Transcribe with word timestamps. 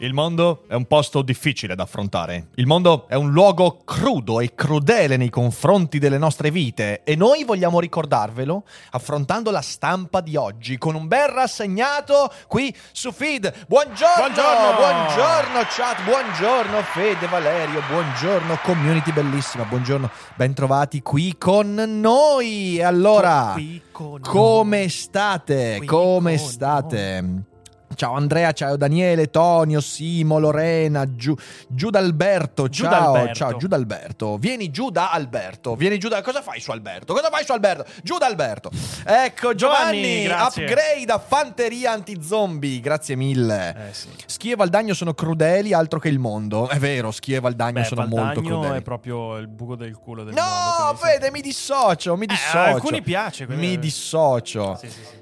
Il 0.00 0.14
mondo 0.14 0.62
è 0.68 0.74
un 0.74 0.84
posto 0.84 1.22
difficile 1.22 1.74
da 1.74 1.82
affrontare. 1.82 2.50
Il 2.54 2.68
mondo 2.68 3.08
è 3.08 3.16
un 3.16 3.32
luogo 3.32 3.78
crudo 3.84 4.38
e 4.38 4.54
crudele 4.54 5.16
nei 5.16 5.28
confronti 5.28 5.98
delle 5.98 6.18
nostre 6.18 6.52
vite 6.52 7.02
e 7.02 7.16
noi 7.16 7.42
vogliamo 7.42 7.80
ricordarvelo 7.80 8.62
affrontando 8.92 9.50
la 9.50 9.60
stampa 9.60 10.20
di 10.20 10.36
oggi 10.36 10.78
con 10.78 10.94
un 10.94 11.08
bel 11.08 11.26
rassegnato 11.30 12.32
qui 12.46 12.72
su 12.92 13.10
Feed. 13.10 13.66
Buongiorno! 13.66 14.14
Buongiorno! 14.18 14.76
Buongiorno 14.76 15.60
chat, 15.68 16.04
buongiorno 16.04 16.82
Fede, 16.82 17.26
Valerio, 17.26 17.82
buongiorno 17.90 18.58
community 18.62 19.12
bellissima, 19.12 19.64
buongiorno, 19.64 20.08
bentrovati 20.36 21.02
qui 21.02 21.34
con 21.36 21.74
noi. 21.74 22.76
E 22.78 22.84
allora, 22.84 23.50
Qui 23.54 23.82
con 23.90 24.20
come 24.20 24.78
noi. 24.78 24.88
state? 24.90 25.74
Qui 25.78 25.86
Come 25.88 26.36
state? 26.38 27.46
Ciao 27.94 28.12
Andrea, 28.14 28.52
ciao 28.52 28.76
Daniele, 28.76 29.28
Tonio, 29.30 29.80
Simo, 29.80 30.38
Lorena, 30.38 31.14
Giu, 31.16 31.34
Giudalberto, 31.68 32.68
ciao, 32.68 32.90
Giudalberto. 32.90 33.34
ciao 33.34 33.56
Giudalberto. 33.56 34.36
Vieni 34.36 34.70
giù 34.70 34.90
da 34.90 35.10
Alberto, 35.10 35.74
vieni 35.74 35.98
giù 35.98 36.08
da... 36.08 36.22
Cosa 36.22 36.40
fai 36.42 36.60
su 36.60 36.70
Alberto? 36.70 37.12
Cosa 37.14 37.28
fai 37.30 37.44
su 37.44 37.52
Alberto? 37.52 37.86
Giù 38.02 38.18
da 38.18 38.26
Alberto. 38.26 38.70
Ecco 39.04 39.54
Giovanni, 39.54 40.22
Giovanni, 40.22 40.46
upgrade 40.46 41.06
a 41.12 41.18
fanteria 41.18 41.92
anti-zombie, 41.92 42.78
grazie 42.80 43.16
mille. 43.16 43.88
Eh 43.88 43.94
sì. 43.94 44.08
Schie 44.26 44.52
e 44.52 44.56
Valdagno 44.56 44.94
sono 44.94 45.14
crudeli, 45.14 45.72
altro 45.72 45.98
che 45.98 46.08
il 46.08 46.18
mondo. 46.18 46.68
È 46.68 46.78
vero, 46.78 47.10
Schie 47.10 47.36
e 47.38 47.40
Valdagno 47.40 47.80
Beh, 47.80 47.84
sono 47.84 48.02
molto 48.02 48.16
Valdagno 48.40 48.48
crudeli. 48.60 48.78
è 48.78 48.82
proprio 48.82 49.36
il 49.38 49.48
buco 49.48 49.74
del 49.74 49.96
culo 49.98 50.22
del 50.24 50.34
No, 50.34 50.42
mondo. 50.42 50.98
quindi 50.98 50.98
sì. 50.98 51.06
Fede, 51.08 51.30
mi 51.32 51.40
dissocio, 51.40 52.16
mi 52.16 52.24
Eh, 52.24 52.28
dissocio. 52.28 52.58
a 52.58 52.64
alcuni 52.66 53.02
piace, 53.02 53.46
quelli- 53.46 53.60
Mi 53.60 53.78
dissocio. 53.78 54.76
Sì, 54.80 54.88
sì, 54.88 54.92
sì. 55.02 55.17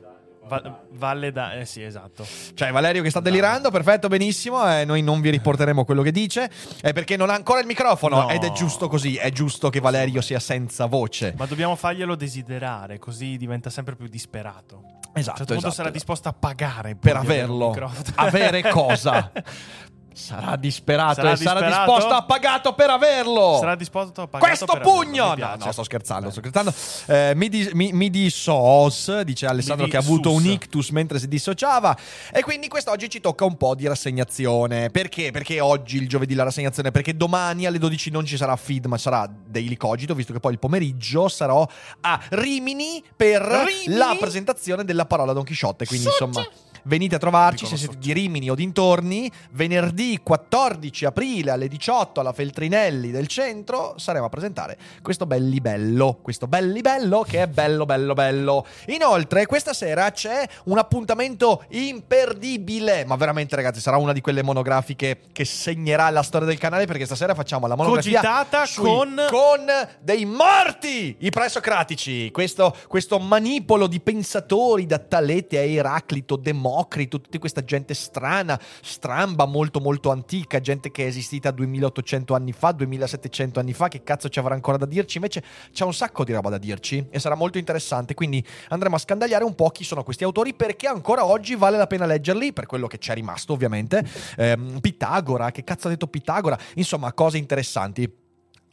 Va- 0.49 0.81
valle 0.93 1.33
da... 1.33 1.55
Eh 1.55 1.65
sì, 1.65 1.83
esatto. 1.83 2.27
Cioè, 2.55 2.71
Valerio 2.71 3.03
che 3.03 3.11
sta 3.11 3.21
delirando, 3.21 3.71
perfetto, 3.71 4.09
benissimo. 4.09 4.65
eh, 4.71 4.85
noi 4.85 5.03
non 5.03 5.21
vi 5.21 5.31
riporteremo 5.31 5.85
quello 5.85 6.03
che 6.03 6.13
dice. 6.13 6.51
È 6.81 6.93
perché 6.93 7.17
non 7.17 7.31
ha 7.31 7.35
ancora 7.35 7.61
il 7.61 7.67
microfono. 7.67 8.23
No. 8.23 8.29
Ed 8.31 8.45
è 8.45 8.53
giusto 8.53 8.89
così. 8.89 9.17
È 9.17 9.31
giusto 9.31 9.71
che 9.71 9.81
Valerio 9.81 10.21
sia 10.21 10.39
senza 10.39 10.87
voce. 10.87 11.35
Ma 11.37 11.47
dobbiamo 11.47 11.75
farglielo 11.77 12.15
desiderare, 12.15 12.99
così 12.99 13.37
diventa 13.37 13.71
sempre 13.71 13.97
più 13.97 14.07
disperato. 14.07 14.83
Esatto, 15.13 15.31
a 15.31 15.33
un 15.33 15.37
certo 15.37 15.53
punto 15.55 15.69
esatto, 15.69 15.71
sarà 15.71 15.89
esatto. 15.89 15.93
disposto 15.93 16.29
a 16.29 16.33
pagare 16.33 16.95
Per 16.95 17.17
averlo. 17.17 17.75
Avere 18.17 18.63
cosa? 18.69 19.33
Sarà 20.17 20.57
disperato 20.57 21.17
Sarà 21.17 21.33
e 21.33 21.37
sarà 21.37 21.61
disperato? 21.61 21.93
disposto 21.93 22.15
a 22.15 22.23
pagato 22.25 22.73
per 22.73 22.89
averlo. 22.89 23.59
Sarà 23.61 23.75
disposto 23.75 24.23
a 24.23 24.27
pagare 24.27 24.57
Questo 24.57 24.79
pugno! 24.81 25.35
No, 25.37 25.57
no, 25.63 25.73
sto 25.73 25.85
scherzando, 25.85 26.31
sto 26.31 26.41
scherzando. 26.41 26.73
Eh, 27.07 27.35
mi, 27.35 27.51
di, 27.51 27.69
mi, 27.75 27.93
mi 27.93 28.09
dissos, 28.09 29.21
dice 29.21 29.45
Alessandro 29.47 29.85
Mi 29.85 29.91
che 29.91 29.99
ha 29.99 30.01
avuto 30.01 30.33
un 30.33 30.43
dissus. 30.43 30.55
ictus 30.55 30.89
mentre 30.89 31.19
si 31.19 31.29
dissociava. 31.29 31.95
E 32.33 32.43
quindi 32.43 32.67
quest'oggi 32.67 33.11
ci 33.11 33.21
tocca 33.21 33.45
un 33.45 33.59
po' 33.59 33.75
di 33.75 33.87
rassegnazione. 33.87 34.89
Perché? 34.89 35.31
Perché 35.33 35.61
oggi, 35.61 35.99
il 35.99 36.09
giovedì, 36.09 36.33
la 36.33 36.45
rassegnazione? 36.45 36.91
Perché 36.91 37.15
domani 37.15 37.67
alle 37.67 37.79
12 37.79 38.11
non 38.11 38.25
ci 38.25 38.39
sarà 38.39 38.57
feed, 38.57 38.87
ma 38.87 38.97
sarà 38.97 39.31
Daily 39.47 39.77
Cogito, 39.77 40.15
visto 40.15 40.33
che 40.33 40.41
poi 40.41 40.53
il 40.53 40.59
pomeriggio 40.59 41.29
sarò 41.29 41.67
a 42.01 42.21
Rimini 42.31 43.05
per 43.15 43.43
Rimini? 43.43 43.97
la 43.99 44.17
presentazione 44.19 44.83
della 44.85 45.05
parola 45.05 45.35
Don 45.35 45.45
Chisciotte. 45.45 45.85
Quindi, 45.85 46.07
Socce. 46.07 46.25
insomma... 46.25 46.49
Venite 46.87 47.17
a 47.17 47.19
trovarci 47.19 47.67
se 47.67 47.77
siete 47.77 47.97
di 47.99 48.13
Rimini 48.13 48.49
o 48.49 48.55
dintorni. 48.55 49.31
Venerdì 49.51 50.21
14 50.23 51.05
aprile 51.05 51.51
alle 51.51 51.67
18 51.67 52.21
alla 52.21 52.33
Feltrinelli 52.33 53.11
del 53.11 53.27
centro 53.27 53.95
saremo 53.99 54.27
a 54.27 54.29
presentare 54.29 54.79
questo 55.03 55.27
bel 55.27 55.49
libello. 55.49 56.19
Questo 56.23 56.47
bel 56.47 56.71
libello 56.71 57.23
che 57.23 57.43
è 57.43 57.47
bello, 57.49 57.87
bello, 57.87 58.15
bello. 58.15 58.65
Inoltre, 58.87 59.47
questa 59.47 59.73
sera 59.73 60.13
c'è 60.13 60.47
un 60.67 60.79
appuntamento 60.79 61.65
imperdibile. 61.71 63.05
Ma 63.05 63.17
veramente, 63.17 63.57
ragazzi, 63.57 63.81
sarà 63.81 63.97
una 63.97 64.13
di 64.13 64.21
quelle 64.21 64.43
monografiche 64.43 65.23
che 65.33 65.45
segnerà 65.45 66.09
la 66.11 66.23
storia 66.23 66.47
del 66.47 66.59
canale. 66.59 66.87
Perché 66.87 67.05
stasera 67.05 67.35
facciamo 67.35 67.67
la 67.67 67.75
monografia 67.75 68.21
Cogitata 68.21 68.65
sui- 68.65 68.85
con- 68.85 69.27
con 69.29 69.67
dei 70.01 70.25
morti, 70.25 71.17
i 71.19 71.31
presocratici. 71.31 72.31
Questo, 72.31 72.75
questo 72.87 73.19
manipolo 73.19 73.89
di 73.89 73.99
pensatori 73.99 74.87
da 74.87 74.99
Talete 74.99 75.59
a 75.59 75.63
Eraclito, 75.63 76.37
Democrito, 76.77 77.23
tutta 77.23 77.39
questa 77.39 77.65
gente 77.65 77.95
strana, 77.95 78.61
stramba, 78.83 79.47
molto 79.47 79.81
molto 79.81 80.11
antica, 80.11 80.61
gente 80.61 80.91
che 80.91 81.05
è 81.05 81.07
esistita 81.07 81.51
2800 81.51 82.35
anni 82.35 82.53
fa, 82.53 82.73
2700 82.73 83.61
anni 83.61 83.73
fa, 83.73 83.89
che 83.89 84.03
cazzo 84.03 84.29
ci 84.29 84.39
avrà 84.39 84.53
ancora 84.53 84.77
da 84.77 84.85
dirci? 84.85 85.17
Invece 85.17 85.43
c'è 85.73 85.85
un 85.85 85.95
sacco 85.95 86.23
di 86.23 86.35
roba 86.35 86.51
da 86.51 86.59
dirci 86.59 87.07
e 87.09 87.19
sarà 87.19 87.35
molto 87.35 87.57
interessante, 87.57 88.13
quindi 88.13 88.45
andremo 88.69 88.97
a 88.97 88.99
scandagliare 88.99 89.45
un 89.45 89.55
po' 89.55 89.71
chi 89.71 89.85
sono 89.85 90.03
questi 90.03 90.25
autori 90.25 90.53
perché 90.53 90.87
ancora 90.87 91.25
oggi 91.25 91.55
vale 91.57 91.79
la 91.79 91.87
pena 91.87 92.05
leggerli, 92.05 92.53
per 92.53 92.67
quello 92.67 92.87
che 92.89 92.99
c'è 92.99 93.15
rimasto 93.15 93.55
ovviamente. 93.55 94.05
Ehm, 94.37 94.81
Pitagora, 94.81 95.51
che 95.53 95.65
cazzo 95.65 95.87
ha 95.87 95.91
detto 95.91 96.09
Pitagora? 96.09 96.59
Insomma, 96.75 97.11
cose 97.15 97.39
interessanti. 97.39 98.25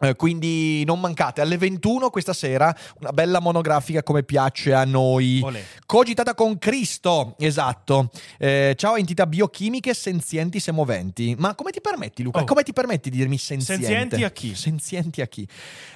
Eh, 0.04 0.16
quindi 0.16 0.84
non 0.84 1.00
mancate 1.00 1.40
alle 1.40 1.58
21 1.58 2.10
questa 2.10 2.34
sera 2.34 2.76
una 3.00 3.12
bella 3.12 3.40
monografica 3.40 4.04
come 4.04 4.24
piace 4.24 4.74
a 4.74 4.84
noi. 4.84 5.40
Olè. 5.42 5.64
Cogitata 5.86 6.36
con 6.36 6.58
Cristo, 6.58 7.36
esatto. 7.40 8.10
Eh, 8.38 8.74
ciao 8.78 8.98
entità 8.98 9.26
biochimiche 9.26 9.94
senzienti 9.94 10.60
se 10.60 10.72
moventi. 10.72 11.36
Ma 11.38 11.56
come 11.56 11.72
ti 11.72 11.80
permetti, 11.80 12.22
Luca? 12.22 12.42
Oh. 12.42 12.44
Come 12.44 12.64
ti 12.64 12.74
permetti 12.74 13.10
di 13.10 13.18
dirmi 13.18 13.38
senziente? 13.38 13.86
Senzienti 13.86 14.24
a 14.24 14.32
chi? 14.32 14.56
Senzienti 14.56 15.22
a 15.22 15.28
chi? 15.28 15.48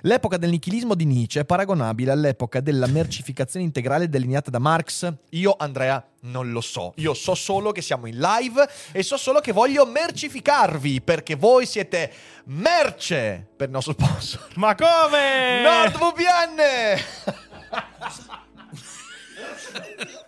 L'epoca 0.01 0.37
del 0.37 0.51
nichilismo 0.51 0.95
di 0.95 1.05
Nietzsche 1.05 1.41
è 1.41 1.45
paragonabile 1.45 2.11
all'epoca 2.11 2.61
della 2.61 2.87
mercificazione 2.87 3.65
integrale 3.65 4.07
delineata 4.07 4.49
da 4.49 4.59
Marx? 4.59 5.13
Io, 5.31 5.53
Andrea, 5.57 6.01
non 6.21 6.51
lo 6.51 6.61
so. 6.61 6.93
Io 6.97 7.13
so 7.13 7.35
solo 7.35 7.71
che 7.71 7.81
siamo 7.81 8.07
in 8.07 8.17
live 8.17 8.67
e 8.91 9.03
so 9.03 9.17
solo 9.17 9.39
che 9.39 9.51
voglio 9.51 9.85
mercificarvi 9.85 11.01
perché 11.01 11.35
voi 11.35 11.65
siete 11.65 12.11
merce 12.45 13.47
per 13.55 13.67
il 13.67 13.73
nostro 13.73 13.93
sponsor. 13.93 14.47
Ma 14.55 14.75
come? 14.75 15.61
NordVPN! 15.63 16.61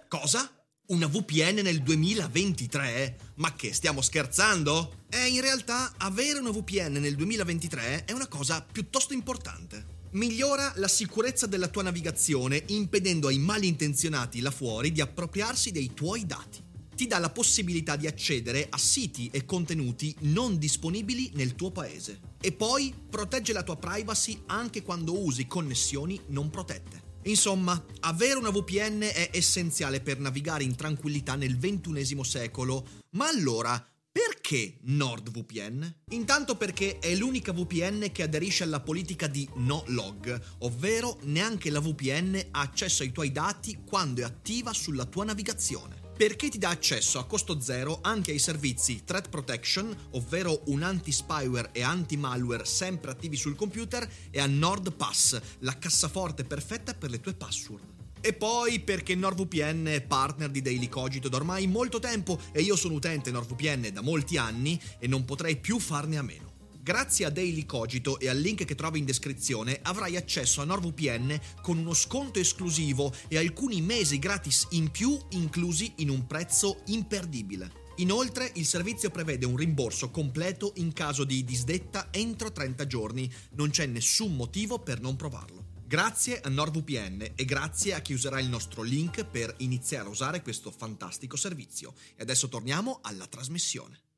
Cosa? 0.08 0.52
Una 0.88 1.08
VPN 1.08 1.60
nel 1.62 1.82
2023? 1.84 3.16
Ma 3.36 3.54
che 3.54 3.74
stiamo 3.74 4.02
scherzando? 4.02 5.04
Eh, 5.10 5.28
in 5.28 5.42
realtà 5.42 5.94
avere 5.98 6.40
una 6.40 6.50
VPN 6.52 6.94
nel 6.94 7.16
2023 7.16 8.06
è 8.06 8.12
una 8.12 8.28
cosa 8.28 8.66
piuttosto 8.72 9.14
importante. 9.14 9.98
Migliora 10.12 10.74
la 10.78 10.88
sicurezza 10.88 11.46
della 11.46 11.68
tua 11.68 11.84
navigazione 11.84 12.64
impedendo 12.70 13.28
ai 13.28 13.38
malintenzionati 13.38 14.42
là 14.42 14.50
fuori 14.50 14.92
di 14.92 15.02
appropriarsi 15.02 15.72
dei 15.72 15.94
tuoi 15.94 16.26
dati. 16.26 16.64
Ti 16.96 17.06
dà 17.06 17.20
la 17.20 17.30
possibilità 17.30 17.96
di 17.96 18.08
accedere 18.08 18.66
a 18.68 18.78
siti 18.80 19.30
e 19.32 19.46
contenuti 19.46 20.16
non 20.22 20.58
disponibili 20.58 21.30
nel 21.36 21.54
tuo 21.54 21.70
paese. 21.70 22.22
E 22.42 22.52
poi 22.52 22.92
protegge 23.08 23.54
la 23.54 23.62
tua 23.62 23.78
privacy 23.78 24.42
anche 24.48 24.82
quando 24.82 25.16
usi 25.16 25.46
connessioni 25.46 26.20
non 26.30 26.50
protette. 26.50 27.04
Insomma, 27.26 27.80
avere 28.00 28.40
una 28.40 28.50
VPN 28.50 29.02
è 29.02 29.30
essenziale 29.32 30.02
per 30.02 30.18
navigare 30.18 30.64
in 30.64 30.76
tranquillità 30.76 31.36
nel 31.36 31.56
XXI 31.56 32.24
secolo. 32.24 32.84
Ma 33.12 33.28
allora, 33.28 33.86
perché 34.20 34.80
NordVPN? 34.82 35.96
Intanto 36.10 36.58
perché 36.58 37.00
è 37.00 37.16
l'unica 37.16 37.54
VPN 37.54 38.12
che 38.12 38.24
aderisce 38.24 38.64
alla 38.64 38.82
politica 38.82 39.28
di 39.28 39.48
no 39.56 39.86
log, 39.88 40.38
ovvero 40.60 41.20
neanche 41.22 41.70
la 41.70 41.80
VPN 41.80 42.48
ha 42.52 42.60
accesso 42.60 43.04
ai 43.04 43.14
tuoi 43.14 43.32
dati 43.32 43.80
quando 43.86 44.20
è 44.20 44.26
attiva 44.26 44.74
sulla 44.74 45.06
tua 45.06 45.24
navigazione. 45.24 46.08
Perché 46.18 46.50
ti 46.50 46.58
dà 46.58 46.68
accesso 46.68 47.18
a 47.18 47.26
costo 47.26 47.62
zero 47.62 48.00
anche 48.02 48.32
ai 48.32 48.40
servizi 48.40 49.04
Threat 49.06 49.30
Protection, 49.30 49.96
ovvero 50.12 50.64
un 50.66 50.84
anti-spyware 50.84 51.70
e 51.72 51.82
anti-malware 51.82 52.66
sempre 52.66 53.12
attivi 53.12 53.38
sul 53.38 53.56
computer, 53.56 54.06
e 54.30 54.42
a 54.42 54.48
NordPass, 54.48 55.40
la 55.60 55.78
cassaforte 55.78 56.44
perfetta 56.44 56.94
per 56.94 57.10
le 57.10 57.22
tue 57.22 57.36
password. 57.36 57.99
E 58.22 58.34
poi 58.34 58.82
perché 58.82 59.16
NordVPN 59.16 59.86
è 59.86 60.02
partner 60.02 60.50
di 60.50 60.62
Daily 60.62 60.90
Cogito 60.90 61.30
da 61.30 61.38
ormai 61.38 61.68
molto 61.68 62.00
tempo 62.00 62.38
e 62.52 62.62
io 62.62 62.76
sono 62.76 62.96
utente 62.96 63.32
NordVPN 63.32 63.94
da 63.94 64.02
molti 64.02 64.36
anni 64.36 64.80
e 65.00 65.08
non 65.08 65.24
potrei 65.24 65.58
più 65.58 65.80
farne 65.80 66.18
a 66.18 66.22
meno. 66.22 66.52
Grazie 66.82 67.26
a 67.26 67.30
Daily 67.30 67.66
Cogito 67.66 68.20
e 68.20 68.28
al 68.28 68.38
link 68.38 68.66
che 68.66 68.76
trovi 68.76 69.00
in 69.00 69.06
descrizione 69.06 69.80
avrai 69.84 70.18
accesso 70.18 70.62
a 70.62 70.66
NordVPN 70.66 71.40
con 71.62 71.78
uno 71.78 71.94
sconto 71.94 72.40
esclusivo 72.40 73.14
e 73.30 73.38
alcuni 73.38 73.82
mesi 73.82 74.20
gratis 74.20 74.68
in 74.72 74.92
più 74.92 75.18
inclusi 75.30 75.94
in 75.98 76.10
un 76.10 76.28
prezzo 76.28 76.82
imperdibile. 76.88 77.72
Inoltre 77.98 78.52
il 78.56 78.66
servizio 78.66 79.12
prevede 79.12 79.46
un 79.46 79.56
rimborso 79.56 80.10
completo 80.10 80.74
in 80.76 80.92
caso 80.92 81.24
di 81.24 81.44
disdetta 81.46 82.10
entro 82.12 82.52
30 82.52 82.86
giorni, 82.86 83.32
non 83.52 83.70
c'è 83.70 83.86
nessun 83.86 84.36
motivo 84.36 84.80
per 84.80 85.00
non 85.00 85.16
provarlo. 85.16 85.59
Grazie 85.90 86.40
a 86.42 86.50
NordVPN 86.50 87.32
e 87.34 87.46
grazie 87.46 87.96
a 87.96 88.00
chi 88.00 88.14
userà 88.14 88.40
il 88.40 88.48
nostro 88.48 88.84
link 88.84 89.26
per 89.26 89.56
iniziare 89.58 90.06
a 90.06 90.12
usare 90.12 90.44
questo 90.44 90.70
fantastico 90.70 91.36
servizio. 91.36 91.96
E 92.16 92.22
adesso 92.22 92.48
torniamo 92.48 93.00
alla 93.02 93.26
trasmissione. 93.26 94.09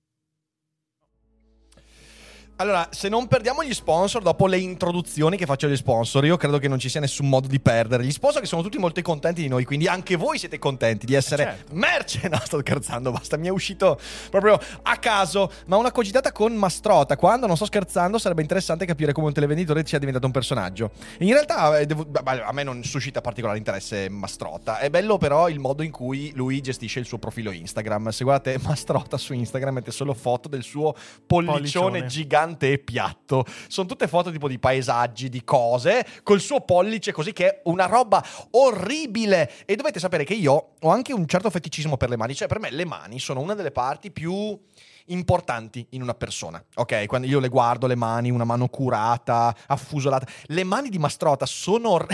Allora, 2.58 2.88
se 2.92 3.10
non 3.10 3.28
perdiamo 3.28 3.64
gli 3.64 3.74
sponsor 3.74 4.22
dopo 4.22 4.46
le 4.46 4.60
introduzioni 4.60 5.36
che 5.36 5.48
faccio 5.48 5.66
agli 5.66 5.76
sponsor, 5.76 6.24
io 6.26 6.38
credo 6.38 6.60
che 6.60 6.68
non 6.68 6.78
ci 6.78 6.90
sia 6.90 7.00
nessun 7.00 7.28
modo 7.28 7.48
di 7.48 7.60
perdere. 7.60 8.04
Gli 8.04 8.12
sponsor 8.12 8.40
che 8.40 8.46
sono 8.48 8.62
tutti 8.62 8.78
molto 8.78 9.02
contenti 9.02 9.42
di 9.42 9.48
noi, 9.48 9.66
quindi 9.66 9.88
anche 9.88 10.16
voi 10.16 10.38
siete 10.38 10.60
contenti 10.60 11.08
di 11.08 11.16
essere 11.16 11.44
certo. 11.44 11.74
merce. 11.74 12.20
No, 12.32 12.40
sto 12.44 12.60
scherzando, 12.60 13.12
basta, 13.12 13.36
mi 13.36 13.48
è 13.48 13.50
uscito 13.50 14.00
proprio 14.30 14.60
a 14.84 14.96
caso. 14.98 15.52
Ma 15.66 15.78
una 15.78 15.92
cogitata 15.92 16.32
con 16.32 16.54
Mastrota, 16.54 17.18
quando 17.18 17.48
non 17.48 17.56
sto 17.56 17.66
scherzando, 17.66 18.20
sarebbe 18.20 18.42
interessante 18.42 18.86
capire 18.86 19.12
come 19.12 19.28
un 19.28 19.34
televenditore 19.34 19.84
sia 19.86 19.98
diventato 19.98 20.28
un 20.28 20.32
personaggio. 20.32 20.92
In 21.20 21.34
realtà, 21.34 21.80
eh, 21.80 21.88
devo- 21.88 22.08
a 22.24 22.52
me 22.54 22.62
non 22.64 22.84
suscita 22.84 23.22
particolare 23.22 23.58
interesse 23.58 24.08
Mastrota. 24.08 24.78
È 24.78 24.90
bello 24.92 25.18
però 25.18 25.50
il 25.50 25.60
modo 25.60 25.82
in 25.82 25.92
cui 25.92 26.32
lui 26.36 26.62
gestisce 26.62 27.00
il 27.00 27.06
suo 27.06 27.18
profilo 27.18 27.50
Instagram. 27.52 28.10
Se 28.10 28.24
guardate 28.24 28.58
Mastrota 28.62 29.18
su 29.18 29.34
Instagram, 29.34 29.74
mette 29.74 29.92
solo 29.92 30.14
foto 30.14 30.48
del 30.48 30.62
suo 30.64 30.96
pollicione, 31.26 31.58
Pollicione. 31.58 32.06
gigante 32.06 32.51
e 32.60 32.78
piatto. 32.80 33.46
Sono 33.68 33.88
tutte 33.88 34.08
foto 34.08 34.32
tipo 34.32 34.48
di 34.48 34.60
paesaggi, 34.60 35.30
di 35.30 35.44
cose, 35.44 36.06
col 36.24 36.40
suo 36.40 36.62
pollice 36.62 37.12
così 37.12 37.34
che 37.34 37.48
è 37.48 37.62
una 37.66 37.86
roba 37.86 38.24
orribile. 38.52 39.52
E 39.66 39.76
dovete 39.76 40.00
sapere 40.00 40.24
che 40.24 40.34
io 40.34 40.74
ho 40.80 40.90
anche 40.90 41.14
un 41.14 41.28
certo 41.28 41.50
feticismo 41.50 41.98
per 41.98 42.10
le 42.10 42.18
mani, 42.18 42.36
cioè 42.36 42.48
per 42.48 42.60
me 42.60 42.72
le 42.72 42.86
mani 42.86 43.20
sono 43.20 43.40
una 43.40 43.54
delle 43.54 43.72
parti 43.72 44.12
più 44.12 44.60
importanti 45.06 45.86
in 45.92 46.02
una 46.02 46.14
persona. 46.14 46.64
Ok, 46.76 47.06
quando 47.06 47.28
io 47.28 47.40
le 47.40 47.50
guardo 47.50 47.88
le 47.88 47.96
mani, 47.96 48.30
una 48.30 48.44
mano 48.44 48.68
curata, 48.68 49.56
affusolata, 49.68 50.28
le 50.46 50.64
mani 50.64 50.90
di 50.90 50.98
Mastrota 50.98 51.46
sono 51.46 51.98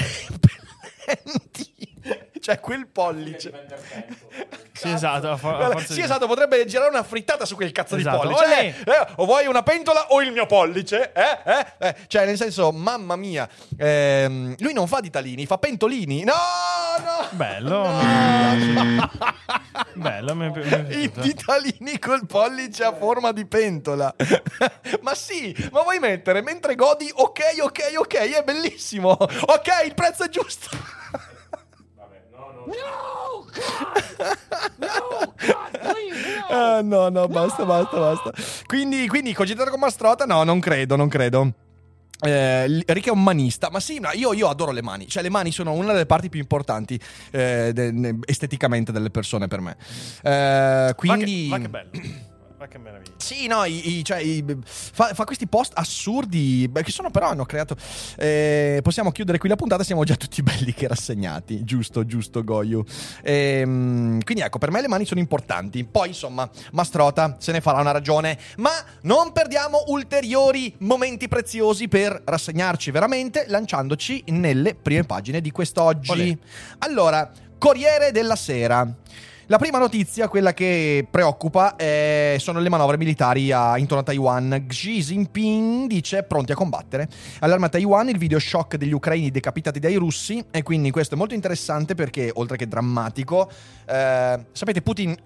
repellenti. 1.06 1.77
Cioè 2.48 2.62
quel 2.62 2.88
pollice. 2.88 3.52
Sì, 4.78 4.92
esatto. 4.92 5.32
a 5.32 5.38
fo- 5.38 5.50
a 5.50 5.56
Guarda, 5.56 5.72
forza 5.72 5.94
sì, 5.96 6.02
esatto, 6.02 6.28
potrebbe 6.28 6.64
girare 6.66 6.90
una 6.90 7.02
frittata 7.02 7.46
su 7.46 7.56
quel 7.56 7.72
cazzo 7.72 7.96
Esatto. 7.96 8.28
di 8.28 8.32
pollice. 8.32 8.60
Eh, 8.60 8.92
eh, 8.92 9.08
o 9.16 9.26
vuoi 9.26 9.48
una 9.48 9.64
pentola 9.64 10.12
o 10.12 10.22
il 10.22 10.32
mio 10.32 10.46
pollice? 10.46 11.12
Eh? 11.14 11.40
Eh? 11.44 11.66
Eh? 11.80 11.96
Cioè, 12.06 12.28
nel 12.28 12.38
senso, 12.38 12.72
mamma 12.72 13.16
mia, 13.16 13.50
ehm, 13.76 14.54
lui 14.60 14.74
non 14.74 14.86
fa 14.88 15.00
ditalini, 15.00 15.48
fa 15.48 15.58
pentolini. 15.58 16.24
No, 16.24 16.34
no. 17.00 17.28
Bello. 17.32 17.88
No. 17.88 19.10
Bello, 19.96 20.36
mi 20.36 20.48
è 20.48 20.52
pi- 20.52 20.60
mi 20.60 20.70
è 20.70 20.94
I 20.96 21.12
ditalini 21.12 21.98
col 21.98 22.28
pollice 22.28 22.84
a 22.84 22.94
forma 22.94 23.32
di 23.32 23.48
pentola. 23.48 24.14
ma 25.02 25.16
sì, 25.16 25.56
ma 25.72 25.82
vuoi 25.82 25.98
mettere 25.98 26.44
mentre 26.44 26.76
godi? 26.76 27.10
Ok, 27.16 27.40
ok, 27.62 27.94
ok, 27.98 28.14
è 28.14 28.44
bellissimo. 28.44 29.10
Ok, 29.10 29.68
il 29.86 29.96
prezzo 29.96 30.24
è 30.24 30.30
giusto. 30.30 30.70
Ah, 36.50 36.82
no, 36.82 37.10
no, 37.10 37.28
basta, 37.28 37.66
basta, 37.66 37.98
basta. 37.98 38.32
Quindi, 38.66 39.08
quindi 39.08 39.34
cogitato 39.34 39.70
con 39.70 39.80
Mastrota? 39.80 40.26
No, 40.26 40.44
non 40.44 40.60
credo, 40.60 40.96
non 40.96 41.08
credo. 41.08 41.54
Eh, 42.20 42.66
Rick 42.66 43.08
è 43.08 43.12
un 43.12 43.22
manista, 43.22 43.70
ma 43.70 43.80
sì, 43.80 44.00
no, 44.00 44.10
io, 44.14 44.34
io 44.34 44.48
adoro 44.50 44.72
le 44.72 44.82
mani, 44.82 45.08
cioè 45.08 45.22
le 45.22 45.30
mani 45.30 45.52
sono 45.52 45.74
una 45.74 45.92
delle 45.92 46.08
parti 46.08 46.30
più 46.30 46.40
importanti 46.40 47.00
eh, 47.32 47.72
de- 47.74 48.18
esteticamente 48.26 48.92
delle 48.92 49.12
persone 49.12 49.48
per 49.48 49.60
me. 49.60 49.78
Eh, 50.24 50.94
quindi... 50.96 51.48
Ma 51.50 51.60
che, 51.60 51.68
ma 51.68 51.82
che 51.82 51.90
bello. 51.90 52.36
Ma 52.60 52.68
che 52.68 52.80
meraviglia. 52.80 53.12
Sì, 53.18 53.46
no, 53.46 53.66
i- 53.66 54.00
i- 54.00 54.04
cioè, 54.04 54.18
i- 54.18 54.44
fa, 54.66 55.14
fa 55.14 55.26
questi 55.26 55.46
post 55.46 55.74
assurdi 55.76 56.68
che 56.74 56.92
sono 56.92 57.12
però 57.12 57.28
hanno 57.28 57.46
creato... 57.46 57.76
eh, 58.18 58.80
possiamo 58.82 59.12
chiudere 59.12 59.38
qui 59.38 59.48
la 59.48 59.56
puntata, 59.56 59.84
siamo 59.84 60.04
già 60.04 60.16
tutti 60.16 60.42
belli 60.42 60.74
che 60.74 60.88
rassegnati, 60.88 61.64
giusto, 61.64 62.04
giusto 62.06 62.44
Goyu. 62.44 62.84
Ehm, 63.22 64.24
quindi 64.24 64.42
ecco, 64.44 64.58
per 64.58 64.72
me 64.72 64.82
le 64.82 64.88
mani 64.88 65.06
sono 65.06 65.20
importanti. 65.20 65.84
Poi 65.84 66.08
insomma, 66.08 66.50
Mastrota 66.72 67.36
se 67.40 67.52
ne 67.52 67.62
farà 67.62 67.80
una 67.80 67.92
ragione, 67.92 68.40
ma 68.58 68.72
non 69.02 69.32
perdiamo 69.34 69.84
ulteriori 69.88 70.74
momenti 70.80 71.28
preziosi 71.28 71.88
per 71.88 72.22
rassegnarci 72.26 72.90
veramente 72.90 73.46
lanciandoci 73.48 74.24
nelle 74.30 74.74
prime 74.74 75.04
pagine 75.04 75.42
di 75.42 75.52
quest'oggi. 75.52 76.10
Olè. 76.12 76.38
Allora, 76.80 77.30
Corriere 77.60 78.12
della 78.12 78.36
Sera. 78.36 78.92
La 79.50 79.58
prima 79.58 79.78
notizia, 79.78 80.28
quella 80.28 80.54
che 80.54 81.08
preoccupa, 81.10 81.78
eh, 81.78 82.36
sono 82.38 82.60
le 82.60 82.68
manovre 82.68 82.98
militari 82.98 83.50
a- 83.54 83.78
intorno 83.78 84.02
a 84.02 84.06
Taiwan. 84.06 84.66
Xi 84.68 85.00
Jinping 85.00 85.88
dice 85.88 86.24
pronti 86.24 86.52
a 86.52 86.56
combattere. 86.56 87.08
Allarma 87.40 87.70
Taiwan 87.70 88.10
il 88.10 88.18
video 88.18 88.40
shock 88.40 88.76
degli 88.76 88.92
ucraini 88.92 89.32
decapitati 89.32 89.80
dai 89.80 89.96
russi. 89.96 90.44
E 90.52 90.64
quindi 90.64 90.92
questo 90.92 91.16
è 91.16 91.18
molto 91.18 91.34
interessante 91.34 91.96
perché, 91.96 92.30
oltre 92.34 92.58
che 92.58 92.68
drammatico, 92.68 93.50
eh, 93.86 94.46
sapete, 94.52 94.82
Putin 94.82 95.16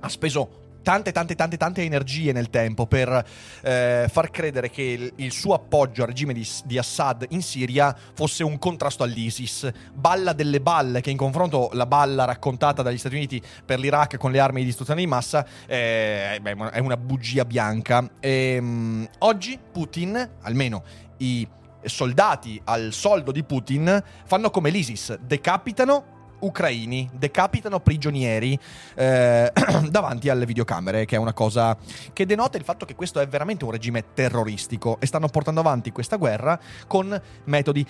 ha 0.00 0.08
speso 0.10 0.63
tante, 0.84 1.10
tante, 1.10 1.34
tante, 1.34 1.56
tante 1.56 1.82
energie 1.82 2.30
nel 2.30 2.50
tempo 2.50 2.86
per 2.86 3.24
eh, 3.62 4.06
far 4.08 4.30
credere 4.30 4.70
che 4.70 4.82
il, 4.82 5.12
il 5.16 5.32
suo 5.32 5.54
appoggio 5.54 6.02
al 6.02 6.08
regime 6.08 6.32
di, 6.32 6.46
di 6.64 6.78
Assad 6.78 7.26
in 7.30 7.42
Siria 7.42 7.96
fosse 8.14 8.44
un 8.44 8.58
contrasto 8.58 9.02
all'ISIS. 9.02 9.68
Balla 9.92 10.32
delle 10.32 10.60
balle, 10.60 11.00
che 11.00 11.10
in 11.10 11.16
confronto 11.16 11.70
la 11.72 11.86
balla 11.86 12.24
raccontata 12.24 12.82
dagli 12.82 12.98
Stati 12.98 13.16
Uniti 13.16 13.42
per 13.64 13.80
l'Iraq 13.80 14.16
con 14.18 14.30
le 14.30 14.38
armi 14.38 14.60
di 14.60 14.66
distruzione 14.66 15.00
di 15.00 15.06
massa 15.06 15.44
eh, 15.66 16.38
beh, 16.40 16.70
è 16.70 16.78
una 16.78 16.96
bugia 16.96 17.44
bianca. 17.44 18.08
E, 18.20 18.58
mm, 18.60 19.04
oggi 19.20 19.58
Putin, 19.72 20.30
almeno 20.42 20.84
i 21.18 21.48
soldati 21.82 22.60
al 22.64 22.92
soldo 22.92 23.32
di 23.32 23.42
Putin, 23.42 24.02
fanno 24.26 24.50
come 24.50 24.70
l'ISIS, 24.70 25.18
decapitano 25.18 26.13
ucraini 26.44 27.08
decapitano 27.12 27.80
prigionieri 27.80 28.58
eh, 28.94 29.52
davanti 29.88 30.28
alle 30.28 30.46
videocamere, 30.46 31.04
che 31.04 31.16
è 31.16 31.18
una 31.18 31.32
cosa 31.32 31.76
che 32.12 32.26
denota 32.26 32.56
il 32.56 32.64
fatto 32.64 32.84
che 32.84 32.94
questo 32.94 33.20
è 33.20 33.26
veramente 33.26 33.64
un 33.64 33.70
regime 33.70 34.04
terroristico 34.14 34.98
e 35.00 35.06
stanno 35.06 35.28
portando 35.28 35.60
avanti 35.60 35.92
questa 35.92 36.16
guerra 36.16 36.58
con 36.86 37.20
metodi 37.44 37.86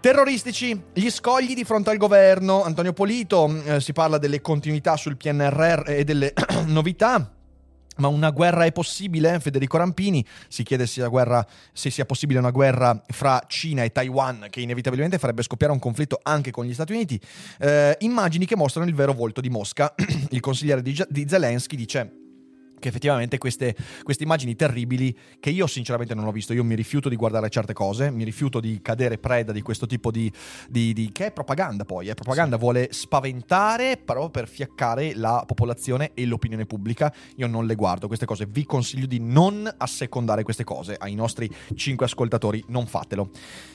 terroristici. 0.00 0.82
Gli 0.92 1.10
scogli 1.10 1.54
di 1.54 1.64
fronte 1.64 1.90
al 1.90 1.98
governo, 1.98 2.64
Antonio 2.64 2.92
Polito, 2.92 3.62
eh, 3.64 3.80
si 3.80 3.92
parla 3.92 4.18
delle 4.18 4.40
continuità 4.40 4.96
sul 4.96 5.16
PNRR 5.16 5.90
e 5.90 6.04
delle 6.04 6.32
novità. 6.66 7.30
Ma 8.00 8.08
una 8.08 8.30
guerra 8.30 8.64
è 8.64 8.72
possibile? 8.72 9.38
Federico 9.40 9.76
Rampini 9.76 10.24
si 10.48 10.62
chiede 10.62 10.86
se, 10.86 11.06
guerra, 11.08 11.46
se 11.72 11.90
sia 11.90 12.06
possibile 12.06 12.38
una 12.38 12.50
guerra 12.50 13.02
fra 13.08 13.42
Cina 13.46 13.84
e 13.84 13.92
Taiwan, 13.92 14.46
che 14.48 14.60
inevitabilmente 14.60 15.18
farebbe 15.18 15.42
scoppiare 15.42 15.72
un 15.72 15.78
conflitto 15.78 16.18
anche 16.22 16.50
con 16.50 16.64
gli 16.64 16.72
Stati 16.72 16.92
Uniti. 16.92 17.20
Eh, 17.58 17.96
immagini 18.00 18.46
che 18.46 18.56
mostrano 18.56 18.88
il 18.88 18.94
vero 18.94 19.12
volto 19.12 19.40
di 19.40 19.50
Mosca. 19.50 19.94
il 20.30 20.40
consigliere 20.40 20.80
di, 20.82 20.98
di 21.08 21.26
Zelensky 21.28 21.76
dice 21.76 22.19
che 22.80 22.88
effettivamente 22.88 23.38
queste, 23.38 23.76
queste 24.02 24.24
immagini 24.24 24.56
terribili 24.56 25.16
che 25.38 25.50
io 25.50 25.68
sinceramente 25.68 26.14
non 26.14 26.26
ho 26.26 26.32
visto, 26.32 26.52
io 26.52 26.64
mi 26.64 26.74
rifiuto 26.74 27.08
di 27.08 27.14
guardare 27.14 27.48
certe 27.48 27.72
cose, 27.72 28.10
mi 28.10 28.24
rifiuto 28.24 28.58
di 28.58 28.80
cadere 28.82 29.18
preda 29.18 29.52
di 29.52 29.62
questo 29.62 29.86
tipo 29.86 30.10
di... 30.10 30.32
di- 30.68 30.92
di- 30.92 31.10
che 31.12 31.26
è 31.26 31.32
propaganda 31.32 31.84
poi, 31.84 32.08
è 32.08 32.14
propaganda, 32.14 32.56
vuole 32.56 32.88
spaventare 32.90 33.96
però 33.96 34.30
per 34.30 34.48
fiaccare 34.48 35.14
la 35.14 35.44
popolazione 35.46 36.12
e 36.14 36.24
l'opinione 36.26 36.66
pubblica, 36.66 37.12
io 37.36 37.46
non 37.46 37.66
le 37.66 37.74
guardo 37.74 38.06
queste 38.06 38.26
cose, 38.26 38.46
vi 38.46 38.64
consiglio 38.64 39.06
di 39.06 39.20
non 39.20 39.72
assecondare 39.76 40.42
queste 40.42 40.64
cose 40.64 40.96
ai 40.98 41.14
nostri 41.14 41.48
cinque 41.74 42.06
ascoltatori, 42.06 42.64
non 42.68 42.86
fatelo. 42.86 43.30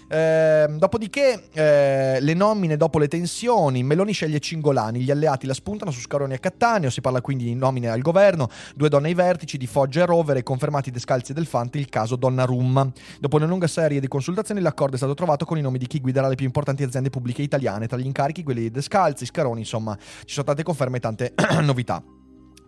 Ehm, 0.07 0.77
dopodiché 0.77 1.45
eh, 1.53 2.19
le 2.19 2.33
nomine 2.33 2.77
dopo 2.77 2.99
le 2.99 3.07
tensioni, 3.07 3.83
Meloni 3.83 4.11
sceglie 4.11 4.39
Cingolani, 4.39 5.01
gli 5.01 5.11
alleati 5.11 5.45
la 5.45 5.53
spuntano 5.53 5.91
su 5.91 5.99
Scaroni 5.99 6.33
e 6.33 6.39
Cattaneo, 6.39 6.89
si 6.89 7.01
parla 7.01 7.21
quindi 7.21 7.45
di 7.45 7.55
nomine 7.55 7.89
al 7.89 8.01
governo, 8.01 8.49
due 8.75 8.89
donne 8.95 9.09
ai 9.09 9.13
vertici 9.13 9.57
di 9.57 9.67
Foggia 9.67 10.03
e 10.03 10.05
Rovere, 10.05 10.41
confermati 10.41 10.89
Descalzi 10.89 11.31
e 11.31 11.35
Delfante 11.35 11.77
il 11.77 11.89
caso 11.89 12.15
Donnarumma. 12.15 12.89
Dopo 13.19 13.35
una 13.35 13.45
lunga 13.45 13.67
serie 13.67 13.99
di 13.99 14.07
consultazioni 14.07 14.61
l'accordo 14.61 14.95
è 14.95 14.97
stato 14.97 15.13
trovato 15.13 15.43
con 15.43 15.57
i 15.57 15.61
nomi 15.61 15.77
di 15.77 15.85
chi 15.85 15.99
guiderà 15.99 16.29
le 16.29 16.35
più 16.35 16.45
importanti 16.45 16.83
aziende 16.83 17.09
pubbliche 17.09 17.41
italiane, 17.41 17.87
tra 17.87 17.97
gli 17.97 18.05
incarichi 18.05 18.43
quelli 18.43 18.61
di 18.61 18.71
Descalzi, 18.71 19.25
Scaroni, 19.25 19.59
insomma 19.59 19.97
ci 19.99 20.33
sono 20.33 20.45
tante 20.45 20.63
conferme 20.63 20.97
e 20.97 20.99
tante 21.01 21.33
novità. 21.61 22.01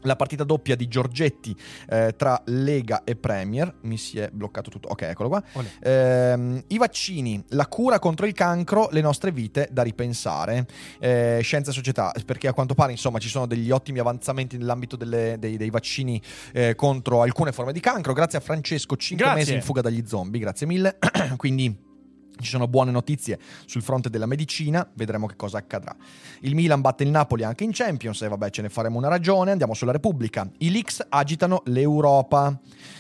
La 0.04 0.16
partita 0.16 0.44
doppia 0.44 0.76
di 0.76 0.88
Giorgetti 0.88 1.56
eh, 1.90 2.14
tra 2.16 2.42
Lega 2.46 3.04
e 3.04 3.16
Premier. 3.16 3.74
Mi 3.82 3.98
si 3.98 4.20
è 4.20 4.30
bloccato 4.32 4.70
tutto. 4.70 4.88
Ok, 4.90 5.02
eccolo 5.04 5.30
qua. 5.30 5.44
Ehm, 5.82 6.64
I 6.68 6.78
vaccini, 6.78 7.44
la 7.50 7.68
cura 7.68 8.00
contro 8.00 8.26
il 8.26 8.34
cancro, 8.34 8.90
le 8.92 9.02
nostre 9.02 9.32
vite 9.32 9.68
da 9.72 9.82
ripensare. 9.84 10.66
Eh, 11.00 11.40
scienza 11.42 11.72
e 11.72 11.74
società, 11.74 12.12
perché 12.26 12.48
a 12.48 12.54
quanto 12.54 12.74
pare 12.74 12.92
insomma 12.92 13.20
ci 13.20 13.30
sono 13.30 13.46
degli 13.48 13.72
ottimi 13.72 14.00
avanzamenti 14.00 14.58
nell'ambito 14.58 14.96
delle- 14.96 15.38
dei, 15.40 15.58
dei 15.58 15.70
vaccini 15.70 16.22
eh, 16.54 16.76
contro 16.76 17.22
alcune 17.22 17.52
forme 17.52 17.74
di 17.74 17.80
cancro. 17.80 18.14
Grazie 18.14 18.38
a 18.38 18.42
Francesco, 18.42 18.96
5 18.96 19.26
Grazie. 19.26 19.42
mesi 19.42 19.54
in 19.56 19.62
fuga 19.62 19.82
dagli 19.82 20.04
zombie. 20.06 20.40
Grazie 20.40 20.68
mille. 20.68 20.98
Quindi. 21.38 21.86
Ci 22.40 22.50
sono 22.50 22.68
buone 22.68 22.92
notizie 22.92 23.40
sul 23.66 23.82
fronte 23.82 24.10
della 24.10 24.26
medicina, 24.26 24.88
vedremo 24.94 25.28
che 25.28 25.36
cosa 25.36 25.58
accadrà. 25.58 25.96
Il 26.42 26.56
Milan 26.56 26.82
batte 26.82 27.04
il 27.04 27.10
Napoli 27.10 27.44
anche 27.44 27.64
in 27.64 27.72
Champions 27.74 28.22
e 28.22 28.28
vabbè 28.28 28.50
ce 28.50 28.62
ne 28.62 28.70
faremo 28.70 28.98
una 28.98 29.08
ragione, 29.08 29.52
andiamo 29.52 29.74
sulla 29.74 29.92
Repubblica. 29.92 30.50
I 30.60 30.72
leaks 30.72 31.06
agitano 31.10 31.62
l'Europa. 31.66 32.60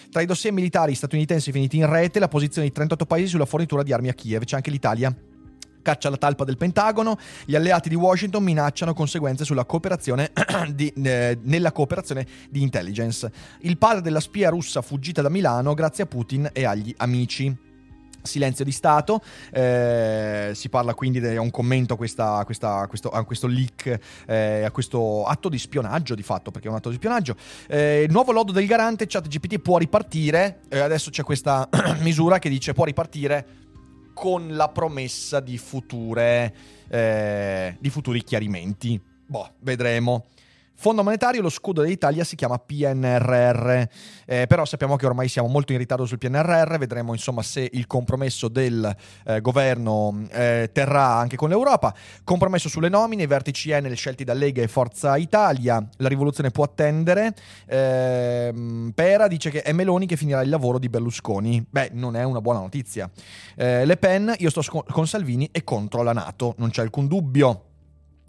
Tra 0.09 0.21
i 0.21 0.25
dossier 0.25 0.53
militari 0.53 0.95
statunitensi 0.95 1.51
finiti 1.51 1.77
in 1.77 1.89
rete, 1.89 2.19
la 2.19 2.27
posizione 2.27 2.67
di 2.67 2.73
38 2.73 3.05
paesi 3.05 3.27
sulla 3.27 3.45
fornitura 3.45 3.83
di 3.83 3.93
armi 3.93 4.09
a 4.09 4.13
Kiev, 4.13 4.43
c'è 4.43 4.55
anche 4.55 4.71
l'Italia. 4.71 5.15
Caccia 5.81 6.09
alla 6.09 6.17
talpa 6.17 6.43
del 6.43 6.57
Pentagono, 6.57 7.17
gli 7.45 7.55
alleati 7.55 7.87
di 7.87 7.95
Washington 7.95 8.43
minacciano 8.43 8.93
conseguenze 8.93 9.45
cooperazione 9.65 10.31
di- 10.73 10.91
eh, 11.01 11.37
nella 11.43 11.71
cooperazione 11.71 12.25
di 12.49 12.61
intelligence. 12.61 13.31
Il 13.61 13.77
padre 13.77 14.01
della 14.01 14.19
spia 14.19 14.49
russa 14.49 14.81
fuggita 14.81 15.21
da 15.21 15.29
Milano 15.29 15.73
grazie 15.73 16.03
a 16.03 16.07
Putin 16.07 16.49
e 16.51 16.65
agli 16.65 16.93
amici. 16.97 17.66
Silenzio 18.27 18.63
di 18.63 18.71
Stato, 18.71 19.21
eh, 19.51 20.51
si 20.53 20.69
parla 20.69 20.93
quindi 20.93 21.19
di 21.19 21.35
un 21.37 21.49
commento 21.49 21.95
a, 21.95 21.97
questa- 21.97 22.43
questa- 22.45 22.85
questo, 22.87 23.09
a 23.09 23.23
questo 23.23 23.47
leak, 23.47 23.99
eh, 24.27 24.63
a 24.63 24.71
questo 24.71 25.23
atto 25.25 25.49
di 25.49 25.57
spionaggio 25.57 26.13
di 26.13 26.23
fatto, 26.23 26.51
perché 26.51 26.67
è 26.67 26.69
un 26.71 26.77
atto 26.77 26.89
di 26.89 26.95
spionaggio. 26.95 27.35
Eh, 27.67 28.05
nuovo 28.09 28.31
lodo 28.31 28.51
del 28.51 28.67
garante 28.67 29.07
ChatGPT 29.07 29.59
può 29.59 29.77
ripartire, 29.77 30.59
eh, 30.69 30.79
adesso 30.79 31.09
c'è 31.09 31.23
questa 31.23 31.67
misura 32.01 32.37
che 32.39 32.49
dice 32.49 32.73
può 32.73 32.85
ripartire 32.85 33.45
con 34.13 34.55
la 34.55 34.67
promessa 34.69 35.39
di 35.39 35.57
future 35.57 36.53
eh, 36.89 37.75
di 37.79 37.89
futuri 37.89 38.23
chiarimenti. 38.23 38.99
Boh, 39.27 39.51
vedremo. 39.59 40.25
Fondo 40.79 41.01
monetario, 41.01 41.41
lo 41.41 41.49
scudo 41.49 41.81
dell'Italia 41.81 42.23
si 42.23 42.35
chiama 42.35 42.59
PNRR, 42.59 43.83
eh, 44.27 44.45
però 44.45 44.63
sappiamo 44.63 44.95
che 44.95 45.07
ormai 45.07 45.27
siamo 45.27 45.47
molto 45.47 45.71
in 45.71 45.79
ritardo 45.79 46.05
sul 46.05 46.19
PNRR, 46.19 46.77
vedremo 46.77 47.13
insomma 47.13 47.41
se 47.41 47.67
il 47.73 47.87
compromesso 47.87 48.47
del 48.47 48.95
eh, 49.25 49.41
governo 49.41 50.27
eh, 50.29 50.69
terrà 50.71 51.15
anche 51.15 51.35
con 51.35 51.49
l'Europa. 51.49 51.95
Compromesso 52.23 52.69
sulle 52.69 52.89
nomine, 52.89 53.23
i 53.23 53.25
vertici 53.25 53.71
Enel 53.71 53.97
scelti 53.97 54.23
da 54.23 54.33
Lega 54.33 54.61
e 54.61 54.67
Forza 54.67 55.17
Italia, 55.17 55.83
la 55.97 56.07
rivoluzione 56.07 56.51
può 56.51 56.65
attendere. 56.65 57.33
Ehm, 57.65 58.91
Pera 58.93 59.27
dice 59.27 59.49
che 59.49 59.63
è 59.63 59.71
Meloni 59.71 60.05
che 60.05 60.15
finirà 60.15 60.41
il 60.41 60.49
lavoro 60.49 60.77
di 60.77 60.89
Berlusconi. 60.89 61.65
Beh, 61.67 61.89
non 61.93 62.15
è 62.15 62.21
una 62.21 62.39
buona 62.39 62.59
notizia. 62.59 63.09
Eh, 63.55 63.83
Le 63.83 63.97
Pen, 63.97 64.31
io 64.37 64.51
sto 64.51 64.61
con 64.91 65.07
Salvini 65.07 65.49
e 65.51 65.63
contro 65.63 66.03
la 66.03 66.13
Nato, 66.13 66.53
non 66.57 66.69
c'è 66.69 66.83
alcun 66.83 67.07
dubbio. 67.07 67.66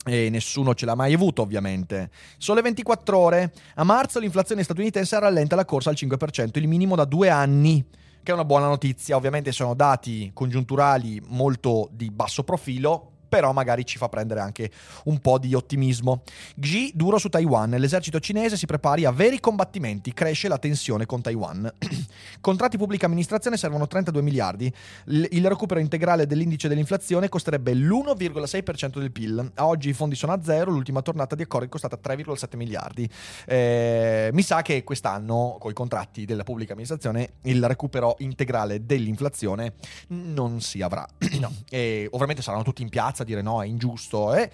E 0.08 0.30
nessuno 0.30 0.74
ce 0.74 0.86
l'ha 0.86 0.94
mai 0.94 1.12
avuto, 1.12 1.42
ovviamente. 1.42 2.10
Sole 2.38 2.62
24 2.62 3.18
ore. 3.18 3.52
A 3.74 3.84
marzo 3.84 4.18
l'inflazione 4.18 4.62
statunitense 4.62 5.18
rallenta 5.18 5.54
la 5.54 5.64
corsa 5.64 5.90
al 5.90 5.96
5%, 5.98 6.58
il 6.58 6.68
minimo 6.68 6.96
da 6.96 7.04
due 7.04 7.28
anni. 7.28 7.84
Che 8.22 8.30
è 8.30 8.34
una 8.34 8.44
buona 8.44 8.66
notizia. 8.66 9.16
Ovviamente 9.16 9.52
sono 9.52 9.74
dati 9.74 10.30
congiunturali 10.32 11.22
molto 11.26 11.88
di 11.92 12.10
basso 12.10 12.42
profilo. 12.44 13.12
Però 13.28 13.52
magari 13.52 13.84
ci 13.84 13.98
fa 13.98 14.08
prendere 14.08 14.40
anche 14.40 14.70
un 15.04 15.18
po' 15.18 15.38
di 15.38 15.54
ottimismo. 15.54 16.22
Xi 16.58 16.92
duro 16.94 17.18
su 17.18 17.28
Taiwan. 17.28 17.70
L'esercito 17.70 18.20
cinese 18.20 18.56
si 18.56 18.66
prepari 18.66 19.04
a 19.04 19.10
veri 19.10 19.40
combattimenti. 19.40 20.12
Cresce 20.12 20.48
la 20.48 20.58
tensione 20.58 21.06
con 21.06 21.20
Taiwan. 21.20 21.70
Contratti 22.40 22.76
pubblica 22.76 23.06
amministrazione 23.06 23.56
servono 23.56 23.86
32 23.86 24.22
miliardi. 24.22 24.72
Il 25.06 25.46
recupero 25.46 25.80
integrale 25.80 26.26
dell'indice 26.26 26.68
dell'inflazione 26.68 27.28
costerebbe 27.28 27.74
l'1,6% 27.74 28.98
del 28.98 29.12
PIL. 29.12 29.52
A 29.54 29.66
oggi 29.66 29.90
i 29.90 29.92
fondi 29.92 30.14
sono 30.14 30.32
a 30.32 30.40
zero, 30.42 30.70
l'ultima 30.70 31.02
tornata 31.02 31.34
di 31.34 31.42
accordi 31.42 31.66
è 31.66 31.68
costata 31.68 31.98
3,7 32.02 32.56
miliardi. 32.56 33.08
Eh, 33.46 34.30
mi 34.32 34.42
sa 34.42 34.62
che 34.62 34.84
quest'anno, 34.84 35.56
con 35.58 35.70
i 35.70 35.74
contratti 35.74 36.24
della 36.24 36.44
pubblica 36.44 36.72
amministrazione, 36.72 37.34
il 37.42 37.64
recupero 37.66 38.16
integrale 38.18 38.84
dell'inflazione 38.84 39.74
non 40.08 40.60
si 40.60 40.82
avrà. 40.82 41.06
E 41.70 42.08
ovviamente 42.12 42.42
saranno 42.42 42.62
tutti 42.62 42.82
in 42.82 42.88
piazza 42.88 43.17
a 43.22 43.24
dire 43.24 43.42
no, 43.42 43.62
è 43.62 43.66
ingiusto, 43.66 44.34
eh. 44.34 44.50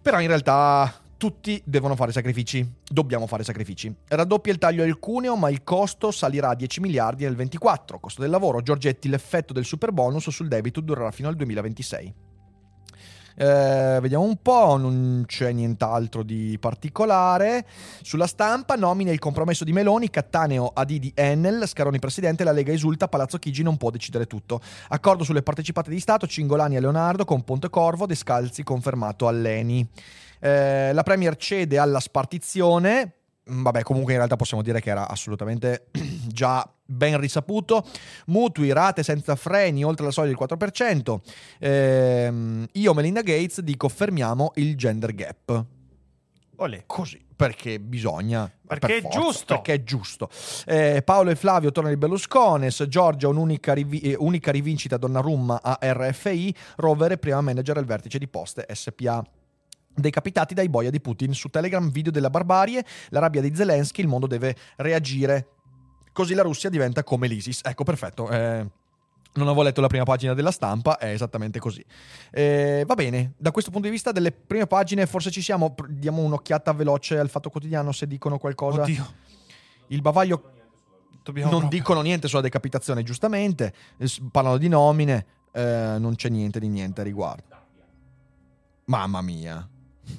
però 0.00 0.20
in 0.20 0.26
realtà 0.26 0.92
tutti 1.16 1.62
devono 1.64 1.94
fare 1.94 2.10
sacrifici, 2.10 2.68
dobbiamo 2.84 3.28
fare 3.28 3.44
sacrifici. 3.44 3.94
Raddoppia 4.08 4.52
il 4.52 4.58
taglio 4.58 4.82
al 4.82 4.98
cuneo, 4.98 5.36
ma 5.36 5.50
il 5.50 5.62
costo 5.62 6.10
salirà 6.10 6.48
a 6.48 6.54
10 6.56 6.80
miliardi 6.80 7.22
nel 7.22 7.36
24. 7.36 8.00
Costo 8.00 8.22
del 8.22 8.30
lavoro, 8.30 8.60
Giorgetti, 8.60 9.08
l'effetto 9.08 9.52
del 9.52 9.64
super 9.64 9.92
bonus 9.92 10.30
sul 10.30 10.48
debito 10.48 10.80
durerà 10.80 11.12
fino 11.12 11.28
al 11.28 11.36
2026. 11.36 12.14
Eh, 13.36 13.98
vediamo 14.00 14.24
un 14.24 14.36
po', 14.40 14.76
non 14.76 15.24
c'è 15.26 15.52
nient'altro 15.52 16.22
di 16.22 16.56
particolare. 16.60 17.66
Sulla 18.02 18.26
stampa 18.26 18.74
nomina 18.74 19.10
il 19.10 19.18
compromesso 19.18 19.64
di 19.64 19.72
Meloni, 19.72 20.10
Cattaneo, 20.10 20.70
Adidi, 20.74 21.12
Enel, 21.14 21.66
Scaroni 21.66 21.98
presidente, 21.98 22.44
la 22.44 22.52
Lega 22.52 22.72
esulta, 22.72 23.08
Palazzo 23.08 23.38
Chigi 23.38 23.62
non 23.62 23.76
può 23.76 23.90
decidere 23.90 24.26
tutto. 24.26 24.60
Accordo 24.88 25.24
sulle 25.24 25.42
partecipate 25.42 25.90
di 25.90 26.00
Stato, 26.00 26.26
Cingolani 26.26 26.76
e 26.76 26.80
Leonardo 26.80 27.24
con 27.24 27.42
Ponte 27.42 27.70
Corvo, 27.70 28.06
Descalzi 28.06 28.62
confermato 28.62 29.28
all'Eni. 29.28 29.86
Eh, 30.40 30.92
la 30.92 31.02
Premier 31.02 31.36
cede 31.36 31.78
alla 31.78 32.00
spartizione. 32.00 33.21
Mm, 33.50 33.62
Vabbè, 33.62 33.82
comunque 33.82 34.12
in 34.12 34.18
realtà 34.18 34.36
possiamo 34.36 34.62
dire 34.62 34.80
che 34.80 34.90
era 34.90 35.08
assolutamente 35.08 35.86
già 36.28 36.68
ben 36.84 37.18
risaputo. 37.18 37.84
Mutui, 38.26 38.72
rate 38.72 39.02
senza 39.02 39.34
freni, 39.34 39.82
oltre 39.82 40.04
la 40.04 40.12
soglia 40.12 40.28
del 40.28 40.38
4%. 40.38 41.20
Ehm, 41.58 42.66
io, 42.72 42.94
Melinda 42.94 43.22
Gates, 43.22 43.60
dico 43.60 43.88
fermiamo 43.88 44.52
il 44.56 44.76
gender 44.76 45.14
gap. 45.14 45.64
Olè. 46.56 46.84
Così, 46.86 47.20
perché 47.34 47.80
bisogna. 47.80 48.48
Perché 48.64 48.86
per 48.86 48.96
è 48.96 49.00
forza, 49.00 49.20
giusto. 49.20 49.54
Perché 49.54 49.74
è 49.74 49.82
giusto. 49.82 50.28
Eh, 50.66 51.02
Paolo 51.04 51.30
e 51.30 51.34
Flavio 51.34 51.72
tornano 51.72 51.94
di 51.94 52.00
Berluscones, 52.00 52.84
Giorgia 52.84 53.26
un'unica 53.28 53.72
rivi- 53.72 54.00
eh, 54.00 54.16
unica 54.16 54.52
rivincita 54.52 54.96
Donnarumma 54.96 55.60
a 55.60 55.78
RFI, 55.82 56.54
Rover 56.76 57.12
è 57.12 57.18
prima 57.18 57.40
manager 57.40 57.78
al 57.78 57.84
vertice 57.84 58.18
di 58.18 58.28
Poste 58.28 58.66
SPA. 58.70 59.24
Decapitati 59.94 60.54
dai 60.54 60.68
boia 60.68 60.90
di 60.90 61.00
Putin 61.00 61.34
su 61.34 61.48
Telegram, 61.48 61.90
video 61.90 62.10
della 62.12 62.30
barbarie, 62.30 62.84
la 63.10 63.20
rabbia 63.20 63.40
di 63.40 63.54
Zelensky, 63.54 64.00
il 64.00 64.08
mondo 64.08 64.26
deve 64.26 64.56
reagire. 64.76 65.48
Così 66.12 66.34
la 66.34 66.42
Russia 66.42 66.68
diventa 66.70 67.04
come 67.04 67.26
l'ISIS. 67.26 67.60
Ecco, 67.64 67.84
perfetto. 67.84 68.28
eh, 68.30 68.66
non 69.34 69.46
avevo 69.46 69.62
letto 69.62 69.80
la 69.80 69.86
prima 69.86 70.04
pagina 70.04 70.34
della 70.34 70.50
stampa, 70.50 70.98
è 70.98 71.08
esattamente 71.10 71.58
così. 71.58 71.82
Eh, 72.30 72.84
va 72.86 72.94
bene, 72.94 73.32
da 73.38 73.50
questo 73.50 73.70
punto 73.70 73.86
di 73.86 73.92
vista 73.92 74.12
delle 74.12 74.30
prime 74.30 74.66
pagine 74.66 75.06
forse 75.06 75.30
ci 75.30 75.40
siamo, 75.40 75.74
diamo 75.88 76.22
un'occhiata 76.22 76.72
veloce 76.72 77.18
al 77.18 77.30
Fatto 77.30 77.48
Quotidiano 77.48 77.92
se 77.92 78.06
dicono 78.06 78.36
qualcosa. 78.38 78.82
Oddio. 78.82 79.12
Il 79.88 80.00
bavaglio 80.02 80.50
Dobbiamo 81.22 81.50
non 81.50 81.60
proprio- 81.60 81.80
dicono 81.80 82.00
niente 82.02 82.28
sulla 82.28 82.42
decapitazione, 82.42 83.02
giustamente, 83.02 83.72
eh, 83.96 84.10
parlano 84.30 84.58
di 84.58 84.68
nomine, 84.68 85.26
eh, 85.52 85.96
non 85.98 86.14
c'è 86.14 86.28
niente 86.28 86.58
di 86.60 86.68
niente 86.68 87.00
a 87.00 87.04
riguardo. 87.04 87.56
Mamma 88.86 89.22
mia. 89.22 89.66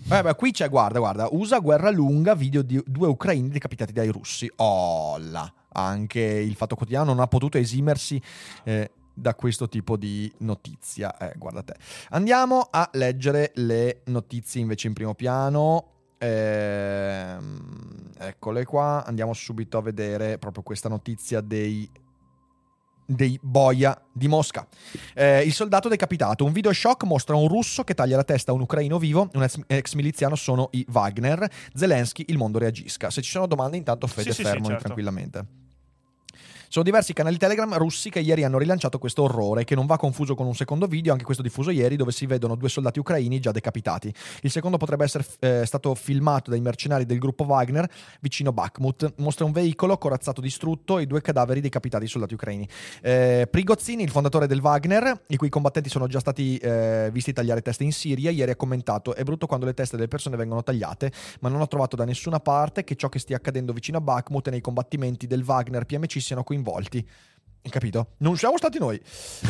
Eh, 0.09 0.21
beh, 0.21 0.35
qui 0.35 0.51
c'è, 0.51 0.69
guarda, 0.69 0.99
guarda, 0.99 1.27
USA 1.31 1.59
guerra 1.59 1.89
lunga, 1.89 2.35
video 2.35 2.61
di 2.61 2.81
due 2.85 3.07
ucraini 3.07 3.49
decapitati 3.49 3.93
dai 3.93 4.09
russi. 4.09 4.51
Oh 4.57 5.17
là, 5.17 5.51
anche 5.73 6.19
il 6.21 6.55
Fatto 6.55 6.75
Quotidiano 6.75 7.05
non 7.13 7.19
ha 7.19 7.27
potuto 7.27 7.57
esimersi 7.57 8.21
eh, 8.63 8.91
da 9.13 9.35
questo 9.35 9.67
tipo 9.67 9.97
di 9.97 10.31
notizia. 10.39 11.17
Eh, 11.17 11.33
guarda 11.37 11.63
te. 11.63 11.75
Andiamo 12.09 12.67
a 12.69 12.89
leggere 12.93 13.51
le 13.55 14.01
notizie 14.05 14.61
invece 14.61 14.87
in 14.87 14.93
primo 14.93 15.13
piano. 15.13 15.87
Ehm, 16.17 18.11
eccole 18.17 18.65
qua. 18.65 19.03
Andiamo 19.05 19.33
subito 19.33 19.77
a 19.77 19.81
vedere 19.81 20.37
proprio 20.37 20.63
questa 20.63 20.89
notizia 20.89 21.41
dei 21.41 21.89
dei 23.05 23.39
boia 23.41 23.99
di 24.11 24.27
Mosca. 24.27 24.67
Eh, 25.13 25.41
il 25.41 25.53
soldato 25.53 25.89
decapitato. 25.89 26.45
Un 26.45 26.51
video 26.51 26.73
shock 26.73 27.03
mostra 27.03 27.35
un 27.35 27.47
russo 27.47 27.83
che 27.83 27.93
taglia 27.93 28.15
la 28.15 28.23
testa 28.23 28.51
a 28.51 28.53
un 28.53 28.61
ucraino 28.61 28.97
vivo. 28.97 29.29
Un 29.33 29.47
ex, 29.67 29.93
miliziano 29.93 30.35
sono 30.35 30.69
i 30.71 30.85
Wagner. 30.91 31.49
Zelensky, 31.73 32.25
il 32.27 32.37
mondo 32.37 32.59
reagisca. 32.59 33.09
Se 33.09 33.21
ci 33.21 33.31
sono 33.31 33.47
domande, 33.47 33.77
intanto 33.77 34.07
Fede 34.07 34.31
Sì, 34.31 34.43
sì, 34.43 34.49
sì, 34.49 34.51
certo. 34.51 34.75
tranquillamente. 34.77 35.62
Sono 36.73 36.85
diversi 36.85 37.13
canali 37.13 37.37
Telegram 37.37 37.71
russi 37.77 38.09
che 38.09 38.19
ieri 38.19 38.43
hanno 38.43 38.57
rilanciato 38.57 38.97
questo 38.97 39.21
orrore, 39.21 39.63
che 39.63 39.75
non 39.75 39.85
va 39.85 39.95
confuso 39.95 40.33
con 40.33 40.47
un 40.47 40.55
secondo 40.55 40.87
video, 40.87 41.11
anche 41.11 41.23
questo 41.23 41.43
diffuso 41.43 41.69
ieri, 41.69 41.97
dove 41.97 42.11
si 42.11 42.25
vedono 42.25 42.55
due 42.55 42.67
soldati 42.67 42.97
ucraini 42.97 43.39
già 43.39 43.51
decapitati. 43.51 44.11
Il 44.41 44.49
secondo 44.49 44.77
potrebbe 44.77 45.03
essere 45.03 45.23
eh, 45.37 45.67
stato 45.67 45.93
filmato 45.93 46.49
dai 46.49 46.61
mercenari 46.61 47.05
del 47.05 47.19
gruppo 47.19 47.43
Wagner 47.43 47.87
vicino 48.21 48.51
Bakhmut. 48.51 49.13
Mostra 49.17 49.45
un 49.45 49.51
veicolo 49.51 49.99
corazzato 49.99 50.41
distrutto 50.41 50.97
e 50.97 51.05
due 51.05 51.21
cadaveri 51.21 51.61
decapitati 51.61 52.07
soldati 52.07 52.33
ucraini. 52.33 52.67
Eh, 53.03 53.47
Prigozhin, 53.51 53.99
il 53.99 54.09
fondatore 54.09 54.47
del 54.47 54.59
Wagner, 54.59 55.25
i 55.27 55.35
cui 55.35 55.49
combattenti 55.49 55.89
sono 55.89 56.07
già 56.07 56.21
stati 56.21 56.57
eh, 56.57 57.09
visti 57.13 57.33
tagliare 57.33 57.61
teste 57.61 57.83
in 57.83 57.91
Siria, 57.93 58.31
ieri 58.31 58.49
ha 58.49 58.55
commentato: 58.55 59.13
È 59.13 59.21
brutto 59.21 59.45
quando 59.45 59.67
le 59.67 59.75
teste 59.75 59.95
delle 59.95 60.07
persone 60.07 60.37
vengono 60.37 60.63
tagliate, 60.63 61.11
ma 61.41 61.49
non 61.49 61.61
ho 61.61 61.67
trovato 61.67 61.95
da 61.95 62.03
nessuna 62.03 62.39
parte 62.39 62.83
che 62.83 62.95
ciò 62.95 63.09
che 63.09 63.19
stia 63.19 63.35
accadendo 63.35 63.73
vicino 63.73 63.99
a 63.99 64.01
Bakhmut 64.01 64.47
e 64.47 64.49
nei 64.49 64.61
combattimenti 64.61 65.27
del 65.27 65.43
Wagner 65.45 65.85
PMC 65.85 66.19
siano 66.19 66.41
coinvolti. 66.41 66.61
Capito? 67.69 68.15
Non 68.17 68.35
siamo 68.35 68.57
stati 68.57 68.77
noi. 68.77 69.01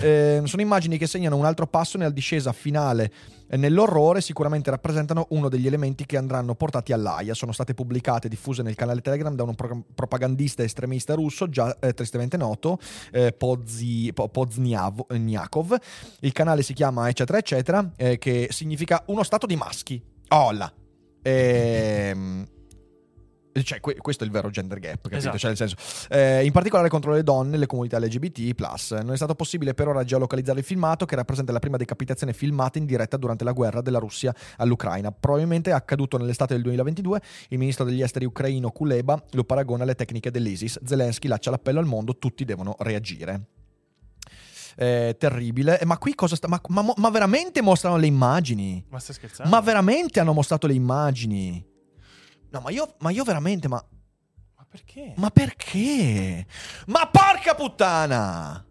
Eh, 0.01 0.41
sono 0.43 0.62
immagini 0.62 0.98
che 0.98 1.08
segnano 1.08 1.36
un 1.36 1.46
altro 1.46 1.65
passo 1.65 1.98
nella 1.98 2.12
discesa 2.12 2.53
finale 2.53 3.12
nell'orrore. 3.50 4.22
Sicuramente 4.22 4.70
rappresentano 4.70 5.25
uno 5.32 5.50
degli 5.50 5.65
elementi 5.65 6.05
che 6.05 6.17
andranno 6.17 6.53
portati 6.53 6.93
all'AIA. 6.93 7.34
Sono 7.34 7.51
state 7.51 7.74
pubblicate 7.74 8.27
e 8.27 8.29
diffuse 8.29 8.62
nel 8.62 8.75
canale 8.75 9.01
Telegram 9.01 9.34
da 9.34 9.43
un 9.43 9.55
pro- 9.55 9.84
propagandista 9.96 10.62
estremista 10.62 11.15
russo 11.15 11.50
già 11.50 11.75
eh, 11.79 11.93
tristemente 11.93 12.38
noto, 12.38 12.77
eh, 13.12 13.32
Pozi, 13.32 14.13
Pozniakov. 14.13 15.75
Il 16.20 16.32
canale 16.34 16.62
si 16.62 16.74
chiama 16.74 17.10
eccetera 17.10 17.39
eccetera, 17.39 17.91
eh, 17.96 18.20
che 18.20 18.48
significa 18.51 19.03
uno 19.08 19.24
stato 19.24 19.48
di 19.48 19.55
maschi. 19.55 20.01
Là. 20.29 20.72
Ehm 21.24 22.48
cioè, 23.62 23.80
que- 23.80 23.98
questo 23.98 24.24
è 24.24 24.28
il 24.28 24.34
vero 24.34 24.50
gender 24.50 24.80
gap, 24.80 25.02
capito? 25.02 25.16
Esatto. 25.16 25.38
Cioè, 25.38 25.50
nel 25.50 25.58
senso, 25.58 25.76
eh, 26.10 26.44
in 26.44 26.52
particolare 26.52 26.90
contro 26.90 27.12
le 27.12 27.24
donne 27.24 27.56
e 27.56 27.60
le 27.60 27.66
comunità 27.68 28.00
LGBT. 28.00 28.56
Non 29.04 29.14
è 29.14 29.16
stato 29.16 29.36
possibile 29.36 29.74
per 29.74 29.88
ora 29.88 30.04
geolocalizzare 30.04 30.60
il 30.60 30.66
filmato, 30.66 31.06
che 31.06 31.16
rappresenta 31.16 31.52
la 31.52 31.60
prima 31.60 31.78
decapitazione 31.78 32.34
filmata 32.34 32.78
in 32.80 32.86
diretta 32.86 33.18
durante 33.18 33.44
la 33.44 33.52
guerra 33.52 33.82
della 33.82 34.00
Russia 34.00 34.34
all'Ucraina. 34.58 35.12
Probabilmente 35.12 35.70
è 35.70 35.74
accaduto 35.74 36.18
nell'estate 36.18 36.54
del 36.54 36.64
2022. 36.64 37.22
Il 37.50 37.58
ministro 37.58 37.86
degli 37.86 38.02
esteri 38.02 38.26
ucraino 38.26 38.72
Kuleba 38.72 39.22
lo 39.32 39.44
paragona 39.44 39.84
alle 39.84 39.96
tecniche 39.96 40.32
dell'ISIS. 40.32 40.80
Zelensky 40.84 41.28
lancia 41.28 41.52
l'appello 41.52 41.80
al 41.80 41.86
mondo, 41.86 42.18
tutti 42.18 42.46
devono 42.46 42.76
reagire. 42.80 43.48
Eh, 44.76 45.16
terribile. 45.20 45.80
Ma 45.84 45.98
qui 45.98 46.16
cosa 46.16 46.36
sta. 46.36 46.48
Ma, 46.48 46.60
ma, 46.70 46.94
ma 46.96 47.10
veramente 47.10 47.62
mostrano 47.62 47.98
le 47.98 48.08
immagini? 48.08 48.84
Ma 48.90 49.00
stai 49.00 49.16
scherzando? 49.16 49.52
Ma 49.52 49.62
veramente 49.62 50.20
hanno 50.20 50.34
mostrato 50.34 50.68
le 50.68 50.74
immagini? 50.74 51.72
No, 52.54 52.60
ma 52.60 52.70
io, 52.70 52.96
ma 53.00 53.10
io 53.10 53.24
veramente, 53.24 53.68
ma... 53.68 53.84
Ma 54.56 54.66
perché? 54.70 55.14
Ma 55.18 55.32
perché? 55.32 56.46
Ma 56.86 57.08
porca 57.08 57.56
puttana! 57.56 58.64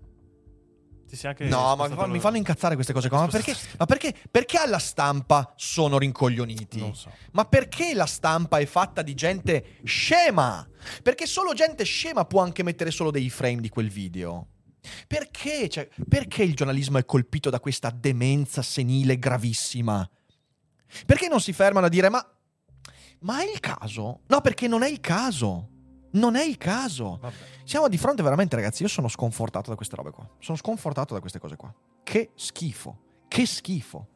No, 1.49 1.75
ma 1.75 1.89
fa- 1.89 2.07
mi 2.07 2.21
fanno 2.21 2.37
incazzare 2.37 2.75
queste 2.75 2.93
cose 2.93 3.09
qua. 3.09 3.23
Ma 3.23 3.27
perché, 3.27 3.55
ma 3.77 3.85
perché, 3.85 4.15
perché 4.31 4.57
alla 4.57 4.79
stampa 4.79 5.53
sono 5.57 5.99
rincoglioniti? 5.99 6.79
Non 6.79 6.95
so. 6.95 7.11
Ma 7.33 7.45
perché 7.45 7.93
la 7.93 8.07
stampa 8.07 8.59
è 8.59 8.67
fatta 8.67 9.03
di 9.03 9.15
gente 9.15 9.81
scema? 9.83 10.67
Perché 11.03 11.27
solo 11.27 11.53
gente 11.53 11.83
scema 11.85 12.25
può 12.25 12.41
anche 12.41 12.63
mettere 12.63 12.93
solo 12.93 13.11
dei 13.11 13.29
frame 13.31 13.61
di 13.61 13.69
quel 13.69 13.91
video. 13.91 14.47
Perché? 15.09 15.69
Cioè, 15.69 15.89
perché 16.09 16.45
il 16.45 16.55
giornalismo 16.55 16.99
è 16.99 17.05
colpito 17.05 17.51
da 17.51 17.59
questa 17.59 17.91
demenza 17.91 18.63
senile 18.63 19.19
gravissima? 19.19 20.09
Perché 21.05 21.27
non 21.29 21.41
si 21.41 21.53
fermano 21.53 21.87
a 21.87 21.91
dire 21.91 22.09
ma... 22.09 22.25
Ma 23.23 23.41
è 23.41 23.51
il 23.51 23.61
caso? 23.61 24.21
No, 24.27 24.41
perché 24.41 24.69
non 24.69 24.83
è 24.83 24.89
il 24.89 25.01
caso. 25.01 25.69
Non 26.13 26.37
è 26.37 26.45
il 26.45 26.59
caso. 26.59 27.19
Vabbè. 27.21 27.35
Siamo 27.65 27.89
di 27.89 27.97
fronte 27.97 28.23
veramente, 28.23 28.57
ragazzi. 28.57 28.83
Io 28.83 28.89
sono 28.89 29.09
sconfortato 29.09 29.71
da 29.71 29.77
queste 29.77 29.97
robe 29.97 30.11
qua. 30.11 30.29
Sono 30.39 30.57
sconfortato 30.57 31.15
da 31.15 31.21
queste 31.21 31.39
cose 31.39 31.57
qua. 31.57 31.73
Che 32.03 32.31
schifo. 32.35 32.99
Che 33.29 33.47
schifo. 33.47 34.09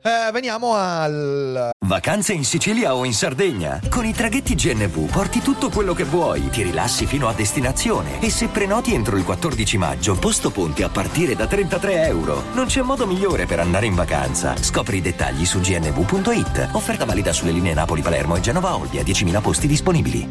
Eh, 0.00 0.30
veniamo 0.32 0.74
al. 0.74 1.70
Vacanze 1.86 2.32
in 2.32 2.44
Sicilia 2.44 2.94
o 2.94 3.04
in 3.04 3.12
Sardegna. 3.12 3.80
Con 3.90 4.04
i 4.04 4.12
traghetti 4.12 4.54
GNV 4.54 5.10
porti 5.10 5.40
tutto 5.40 5.70
quello 5.70 5.92
che 5.92 6.04
vuoi, 6.04 6.48
ti 6.50 6.62
rilassi 6.62 7.04
fino 7.06 7.26
a 7.28 7.32
destinazione 7.34 8.20
e 8.22 8.30
se 8.30 8.46
prenoti 8.48 8.94
entro 8.94 9.16
il 9.16 9.24
14 9.24 9.76
maggio, 9.76 10.16
posto 10.16 10.50
ponti 10.50 10.82
a 10.82 10.88
partire 10.88 11.34
da 11.34 11.46
33 11.46 12.06
euro. 12.06 12.42
Non 12.54 12.66
c'è 12.66 12.82
modo 12.82 13.06
migliore 13.06 13.46
per 13.46 13.58
andare 13.60 13.86
in 13.86 13.94
vacanza. 13.94 14.56
Scopri 14.56 14.98
i 14.98 15.00
dettagli 15.00 15.44
su 15.44 15.60
gnv.it. 15.60 16.70
Offerta 16.72 17.04
valida 17.04 17.32
sulle 17.32 17.50
linee 17.52 17.74
Napoli-Palermo 17.74 18.36
e 18.36 18.40
Genova-Olbia, 18.40 19.02
10.000 19.02 19.40
posti 19.42 19.66
disponibili. 19.66 20.28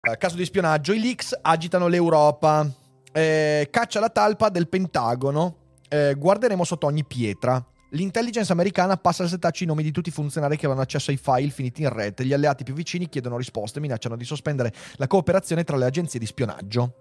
eh, 0.00 0.16
caso 0.16 0.36
di 0.36 0.44
spionaggio. 0.44 0.92
I 0.92 1.00
leaks 1.00 1.36
agitano 1.42 1.88
l'Europa. 1.88 2.66
Eh, 3.12 3.68
caccia 3.70 3.98
la 3.98 4.10
talpa 4.10 4.48
del 4.48 4.68
Pentagono. 4.68 5.56
Eh, 5.88 6.14
guarderemo 6.16 6.62
sotto 6.64 6.86
ogni 6.86 7.04
pietra. 7.04 7.64
L'intelligence 7.96 8.52
americana 8.52 8.98
passa 8.98 9.22
al 9.22 9.28
setaccio 9.30 9.64
i 9.64 9.66
nomi 9.66 9.82
di 9.82 9.90
tutti 9.90 10.10
i 10.10 10.12
funzionari 10.12 10.56
che 10.56 10.66
avevano 10.66 10.82
accesso 10.82 11.10
ai 11.10 11.16
file 11.16 11.48
finiti 11.48 11.80
in 11.82 11.88
rete. 11.88 12.26
Gli 12.26 12.34
alleati 12.34 12.62
più 12.62 12.74
vicini 12.74 13.08
chiedono 13.08 13.38
risposte 13.38 13.78
e 13.78 13.80
minacciano 13.80 14.16
di 14.16 14.24
sospendere 14.24 14.72
la 14.96 15.06
cooperazione 15.06 15.64
tra 15.64 15.76
le 15.78 15.86
agenzie 15.86 16.20
di 16.20 16.26
spionaggio. 16.26 16.96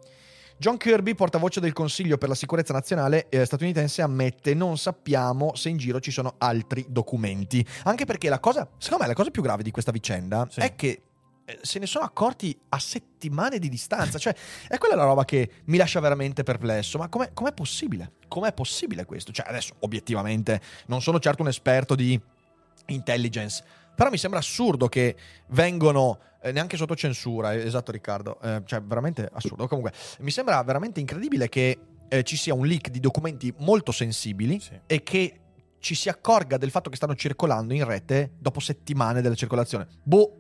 John 0.57 0.77
Kirby, 0.77 1.13
portavoce 1.15 1.59
del 1.59 1.73
Consiglio 1.73 2.17
per 2.17 2.29
la 2.29 2.35
sicurezza 2.35 2.71
nazionale 2.71 3.27
eh, 3.27 3.43
statunitense, 3.43 4.01
ammette 4.01 4.53
non 4.53 4.77
sappiamo 4.77 5.53
se 5.53 5.67
in 5.67 5.75
giro 5.75 5.99
ci 5.99 6.11
sono 6.11 6.35
altri 6.37 6.85
documenti. 6.87 7.65
Anche 7.83 8.05
perché 8.05 8.29
la 8.29 8.39
cosa, 8.39 8.65
secondo 8.77 9.03
me, 9.03 9.09
la 9.09 9.15
cosa 9.15 9.31
più 9.31 9.41
grave 9.41 9.63
di 9.63 9.71
questa 9.71 9.91
vicenda 9.91 10.47
Sì. 10.49 10.61
è 10.61 10.75
che 10.75 11.01
eh, 11.43 11.59
se 11.61 11.77
ne 11.77 11.85
sono 11.85 12.05
accorti 12.05 12.57
a 12.69 12.79
settimane 12.79 13.60
di 13.60 13.67
distanza. 13.67 14.17
Cioè, 14.17 14.34
è 14.69 14.77
quella 14.77 14.95
la 14.95 15.03
roba 15.03 15.25
che 15.25 15.49
mi 15.65 15.75
lascia 15.77 15.99
veramente 15.99 16.43
perplesso. 16.43 16.97
Ma 16.97 17.10
com'è, 17.10 17.31
com'è 17.34 17.51
possibile? 17.53 18.13
Com'è 18.36 18.52
possibile 18.52 19.06
questo? 19.06 19.32
Cioè, 19.32 19.48
adesso, 19.48 19.76
obiettivamente, 19.80 20.60
non 20.88 21.02
sono 21.02 21.19
certo 21.19 21.41
un 21.41 21.48
esperto 21.48 21.95
di 21.95 22.19
intelligence. 22.88 23.63
Però 23.95 24.10
mi 24.10 24.17
sembra 24.17 24.39
assurdo 24.39 24.89
che 24.89 25.15
vengono 25.52 26.19
eh, 26.41 26.52
neanche 26.52 26.76
sotto 26.76 26.98
censura. 26.98 27.54
eh, 27.54 27.65
Esatto, 27.65 27.93
Riccardo. 27.93 28.38
Eh, 28.41 28.62
cioè, 28.65 28.82
veramente 28.82 29.30
assurdo. 29.32 29.69
Comunque, 29.69 29.93
mi 30.19 30.32
sembra 30.32 30.62
veramente 30.63 31.00
incredibile 31.00 31.48
che 31.48 31.80
eh, 32.10 32.24
ci 32.24 32.36
sia 32.36 32.54
un 32.54 32.65
leak 32.67 32.89
di 32.89 33.00
documenti 33.00 33.54
molto 33.60 33.93
sensibili 33.93 34.60
Sì. 34.60 34.78
e 34.86 35.02
che 35.02 35.39
ci 35.80 35.95
si 35.95 36.10
accorga 36.10 36.58
del 36.58 36.71
fatto 36.71 36.89
che 36.89 36.98
stanno 36.98 37.15
circolando 37.15 37.74
in 37.74 37.86
rete 37.86 38.32
dopo 38.38 38.60
settimane 38.60 39.21
della 39.21 39.36
circolazione. 39.36 39.88
Boh. 40.04 40.39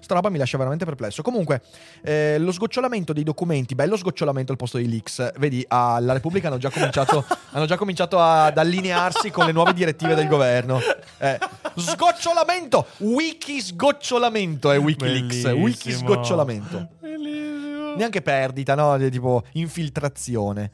Sta 0.00 0.14
roba 0.14 0.28
mi 0.28 0.38
lascia 0.38 0.56
veramente 0.56 0.84
perplesso. 0.84 1.22
Comunque, 1.22 1.62
eh, 2.02 2.38
lo 2.38 2.52
sgocciolamento 2.52 3.12
dei 3.12 3.22
documenti, 3.24 3.74
bello 3.74 3.96
sgocciolamento 3.96 4.52
al 4.52 4.58
posto 4.58 4.78
dei 4.78 4.88
leaks. 4.88 5.32
Vedi, 5.38 5.64
alla 5.68 6.12
Repubblica 6.12 6.48
hanno 6.48 6.58
già 6.58 6.70
cominciato, 6.70 7.24
hanno 7.52 7.66
già 7.66 7.76
cominciato 7.76 8.18
ad 8.20 8.56
allinearsi 8.56 9.30
con 9.30 9.46
le 9.46 9.52
nuove 9.52 9.72
direttive 9.72 10.14
del 10.14 10.28
governo. 10.28 10.80
Eh, 11.18 11.38
sgocciolamento! 11.76 12.86
Wiki 12.98 13.60
sgocciolamento 13.60 14.70
è 14.70 14.78
Wikileaks. 14.78 15.42
Bellissimo. 15.42 15.62
Wiki 15.62 15.92
sgocciolamento. 15.92 16.88
Bellissimo. 17.00 17.94
Neanche 17.96 18.22
perdita, 18.22 18.74
no? 18.74 18.96
Tipo 19.08 19.44
infiltrazione. 19.52 20.70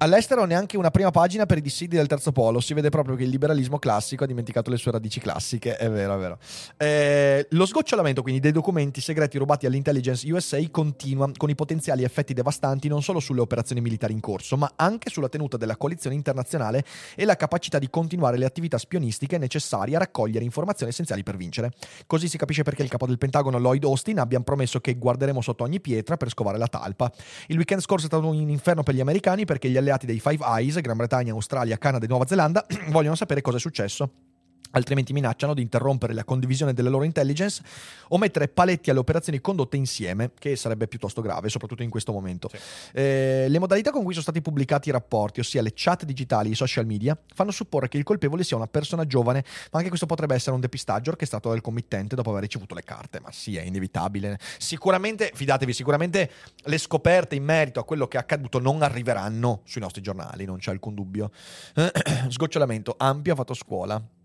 All'estero 0.00 0.44
neanche 0.44 0.76
una 0.76 0.92
prima 0.92 1.10
pagina 1.10 1.44
per 1.44 1.58
i 1.58 1.60
dissidi 1.60 1.96
del 1.96 2.06
terzo 2.06 2.30
polo. 2.30 2.60
Si 2.60 2.72
vede 2.72 2.88
proprio 2.88 3.16
che 3.16 3.24
il 3.24 3.30
liberalismo 3.30 3.80
classico 3.80 4.22
ha 4.22 4.28
dimenticato 4.28 4.70
le 4.70 4.76
sue 4.76 4.92
radici 4.92 5.18
classiche. 5.18 5.76
È 5.76 5.90
vero, 5.90 6.14
è 6.14 6.18
vero. 6.18 6.38
Eh, 6.76 7.48
lo 7.50 7.66
sgocciolamento 7.66 8.22
quindi 8.22 8.40
dei 8.40 8.52
documenti 8.52 9.00
segreti 9.00 9.38
rubati 9.38 9.66
all'intelligence 9.66 10.30
USA 10.30 10.58
continua 10.70 11.28
con 11.36 11.50
i 11.50 11.56
potenziali 11.56 12.04
effetti 12.04 12.32
devastanti 12.32 12.86
non 12.86 13.02
solo 13.02 13.18
sulle 13.18 13.40
operazioni 13.40 13.80
militari 13.80 14.12
in 14.12 14.20
corso, 14.20 14.56
ma 14.56 14.70
anche 14.76 15.10
sulla 15.10 15.28
tenuta 15.28 15.56
della 15.56 15.76
coalizione 15.76 16.14
internazionale 16.14 16.84
e 17.16 17.24
la 17.24 17.34
capacità 17.34 17.80
di 17.80 17.90
continuare 17.90 18.38
le 18.38 18.44
attività 18.44 18.78
spionistiche 18.78 19.36
necessarie 19.36 19.96
a 19.96 19.98
raccogliere 19.98 20.44
informazioni 20.44 20.92
essenziali 20.92 21.24
per 21.24 21.36
vincere. 21.36 21.72
Così 22.06 22.28
si 22.28 22.38
capisce 22.38 22.62
perché 22.62 22.84
il 22.84 22.88
capo 22.88 23.06
del 23.08 23.18
Pentagono 23.18 23.58
Lloyd 23.58 23.82
Austin 23.82 24.20
abbia 24.20 24.38
promesso 24.38 24.78
che 24.78 24.94
guarderemo 24.94 25.40
sotto 25.40 25.64
ogni 25.64 25.80
pietra 25.80 26.16
per 26.16 26.28
scovare 26.28 26.56
la 26.56 26.68
talpa. 26.68 27.10
Il 27.48 27.56
weekend 27.56 27.80
scorso 27.80 28.04
è 28.04 28.08
stato 28.08 28.28
un 28.28 28.48
inferno 28.48 28.84
per 28.84 28.94
gli 28.94 29.00
americani 29.00 29.44
perché 29.44 29.68
gli 29.68 29.76
alleati 29.76 29.86
dei 29.96 30.20
Five 30.20 30.44
Eyes, 30.44 30.80
Gran 30.80 30.96
Bretagna, 30.96 31.32
Australia, 31.32 31.78
Canada 31.78 32.04
e 32.04 32.08
Nuova 32.08 32.26
Zelanda, 32.26 32.66
vogliono 32.90 33.14
sapere 33.14 33.40
cosa 33.40 33.56
è 33.56 33.60
successo. 33.60 34.27
Altrimenti 34.72 35.14
minacciano 35.14 35.54
di 35.54 35.62
interrompere 35.62 36.12
la 36.12 36.24
condivisione 36.24 36.74
delle 36.74 36.90
loro 36.90 37.04
intelligence 37.04 37.62
o 38.08 38.18
mettere 38.18 38.48
paletti 38.48 38.90
alle 38.90 38.98
operazioni 38.98 39.40
condotte 39.40 39.78
insieme, 39.78 40.32
che 40.38 40.56
sarebbe 40.56 40.86
piuttosto 40.86 41.22
grave, 41.22 41.48
soprattutto 41.48 41.82
in 41.82 41.88
questo 41.88 42.12
momento. 42.12 42.50
Eh, 42.92 43.46
le 43.48 43.58
modalità 43.58 43.90
con 43.90 44.02
cui 44.02 44.12
sono 44.12 44.24
stati 44.24 44.42
pubblicati 44.42 44.90
i 44.90 44.92
rapporti, 44.92 45.40
ossia 45.40 45.62
le 45.62 45.72
chat 45.74 46.04
digitali 46.04 46.50
e 46.50 46.52
i 46.52 46.54
social 46.54 46.84
media, 46.84 47.18
fanno 47.34 47.50
supporre 47.50 47.88
che 47.88 47.96
il 47.96 48.04
colpevole 48.04 48.44
sia 48.44 48.58
una 48.58 48.66
persona 48.66 49.06
giovane, 49.06 49.42
ma 49.72 49.78
anche 49.78 49.88
questo 49.88 50.04
potrebbe 50.04 50.34
essere 50.34 50.54
un 50.54 50.60
depistaggio 50.60 51.10
orchestrato 51.10 51.48
dal 51.48 51.62
committente 51.62 52.14
dopo 52.14 52.28
aver 52.28 52.42
ricevuto 52.42 52.74
le 52.74 52.82
carte. 52.82 53.20
Ma 53.20 53.32
sì, 53.32 53.56
è 53.56 53.62
inevitabile. 53.62 54.38
Sicuramente, 54.58 55.30
fidatevi, 55.32 55.72
sicuramente 55.72 56.30
le 56.54 56.78
scoperte 56.78 57.34
in 57.34 57.42
merito 57.42 57.80
a 57.80 57.84
quello 57.84 58.06
che 58.06 58.18
è 58.18 58.20
accaduto 58.20 58.58
non 58.58 58.82
arriveranno 58.82 59.62
sui 59.64 59.80
nostri 59.80 60.02
giornali, 60.02 60.44
non 60.44 60.58
c'è 60.58 60.72
alcun 60.72 60.94
dubbio. 60.94 61.30
Sgocciolamento, 62.28 62.94
ampio 62.98 63.32
ha 63.32 63.36
fatto 63.36 63.54
scuola. 63.54 64.16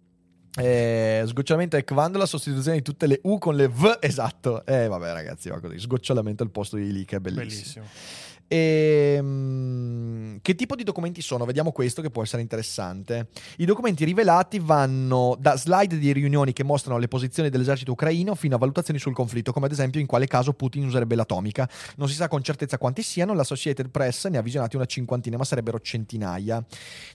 Eh, 0.55 1.23
sgocciolamento 1.25 1.77
è 1.77 1.83
quando 1.83 2.17
la 2.17 2.27
sostituzione 2.27 2.77
di 2.77 2.83
tutte 2.83 3.07
le 3.07 3.19
U 3.23 3.39
con 3.39 3.55
le 3.55 3.67
V, 3.67 3.97
esatto. 3.99 4.65
Eh, 4.65 4.87
vabbè, 4.87 5.11
ragazzi, 5.11 5.49
va 5.49 5.59
così. 5.59 5.79
Sgocciolamento 5.79 6.43
al 6.43 6.51
posto 6.51 6.75
di 6.75 6.91
lì, 6.91 7.05
che 7.05 7.15
è 7.15 7.19
bellissimo. 7.19 7.85
Bellissimo. 7.85 8.31
E, 8.47 9.19
mm, 9.21 10.35
che 10.41 10.55
tipo 10.55 10.75
di 10.75 10.83
documenti 10.83 11.21
sono? 11.21 11.45
Vediamo 11.45 11.71
questo 11.71 12.01
che 12.01 12.09
può 12.09 12.23
essere 12.23 12.41
interessante. 12.41 13.27
I 13.57 13.65
documenti 13.65 14.05
rivelati 14.05 14.59
vanno 14.59 15.35
da 15.39 15.57
slide 15.57 15.97
di 15.97 16.11
riunioni 16.11 16.53
che 16.53 16.63
mostrano 16.63 16.99
le 16.99 17.07
posizioni 17.07 17.49
dell'esercito 17.49 17.91
ucraino 17.93 18.35
fino 18.35 18.55
a 18.55 18.57
valutazioni 18.59 18.99
sul 18.99 19.13
conflitto, 19.13 19.51
come 19.51 19.65
ad 19.65 19.71
esempio 19.71 19.99
in 19.99 20.05
quale 20.05 20.27
caso 20.27 20.53
Putin 20.53 20.85
userebbe 20.85 21.15
l'atomica. 21.15 21.67
Non 21.97 22.07
si 22.07 22.15
sa 22.15 22.27
con 22.27 22.43
certezza 22.43 22.77
quanti 22.77 23.01
siano, 23.01 23.33
l'Associated 23.33 23.89
Press 23.89 24.27
ne 24.27 24.37
ha 24.37 24.41
visionati 24.41 24.75
una 24.75 24.85
cinquantina, 24.85 25.37
ma 25.37 25.43
sarebbero 25.43 25.79
centinaia. 25.79 26.63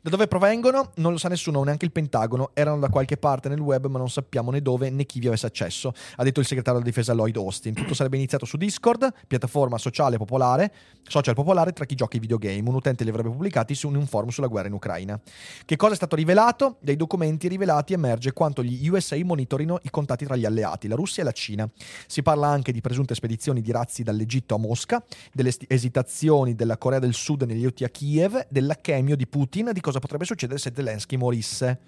Da 0.02 0.10
dove 0.10 0.26
provengono? 0.26 0.92
Non 0.96 1.12
lo 1.12 1.18
sa 1.18 1.28
nessuno, 1.28 1.62
neanche 1.62 1.84
il 1.84 1.92
Pentagono. 1.92 2.50
Erano 2.54 2.78
da 2.78 2.88
qualche 2.88 3.16
parte 3.16 3.48
nel 3.48 3.60
web, 3.60 3.86
ma 3.86 3.98
non 3.98 4.10
sappiamo 4.10 4.50
né 4.50 4.60
dove 4.60 4.90
né 4.90 5.04
chi 5.04 5.20
vi 5.20 5.28
avesse 5.28 5.46
accesso, 5.46 5.92
ha 6.16 6.24
detto 6.24 6.40
il 6.40 6.46
segretario 6.46 6.80
della 6.80 6.90
difesa 6.90 7.12
Lloyd 7.12 7.36
Austin. 7.36 7.74
Tutto 7.74 7.94
sarebbe 7.94 8.16
iniziato 8.16 8.44
su 8.44 8.56
Discord, 8.56 9.12
piattaforma 9.26 9.78
sociale 9.78 10.16
popolare, 10.16 10.72
social 11.06 11.27
popolare 11.34 11.72
tra 11.72 11.84
chi 11.84 11.94
gioca 11.94 12.14
ai 12.14 12.20
videogame. 12.20 12.68
Un 12.68 12.74
utente 12.74 13.04
li 13.04 13.10
avrebbe 13.10 13.30
pubblicati 13.30 13.74
su 13.74 13.88
un 13.88 14.06
forum 14.06 14.30
sulla 14.30 14.46
guerra 14.46 14.68
in 14.68 14.74
Ucraina. 14.74 15.20
Che 15.64 15.76
cosa 15.76 15.92
è 15.92 15.96
stato 15.96 16.16
rivelato? 16.16 16.76
Dai 16.80 16.96
documenti 16.96 17.48
rivelati 17.48 17.92
emerge 17.92 18.32
quanto 18.32 18.62
gli 18.62 18.88
USA 18.88 19.16
monitorino 19.22 19.78
i 19.82 19.90
contatti 19.90 20.24
tra 20.24 20.36
gli 20.36 20.44
alleati, 20.44 20.88
la 20.88 20.94
Russia 20.94 21.22
e 21.22 21.24
la 21.24 21.32
Cina. 21.32 21.68
Si 22.06 22.22
parla 22.22 22.48
anche 22.48 22.72
di 22.72 22.80
presunte 22.80 23.14
spedizioni 23.14 23.60
di 23.60 23.72
razzi 23.72 24.02
dall'Egitto 24.02 24.54
a 24.54 24.58
Mosca, 24.58 25.04
delle 25.32 25.52
esitazioni 25.66 26.54
della 26.54 26.78
Corea 26.78 26.98
del 26.98 27.14
Sud 27.14 27.42
negli 27.42 27.58
aiuti 27.58 27.84
a 27.84 27.88
Kiev, 27.88 28.46
dell'achemio 28.48 29.16
di 29.16 29.26
Putin, 29.26 29.70
di 29.72 29.80
cosa 29.80 29.98
potrebbe 29.98 30.24
succedere 30.24 30.58
se 30.58 30.72
Zelensky 30.74 31.16
morisse. 31.16 31.80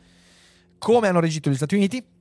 Come 0.78 1.08
hanno 1.08 1.20
reagito 1.20 1.50
gli 1.50 1.56
Stati 1.56 1.74
Uniti? 1.74 2.18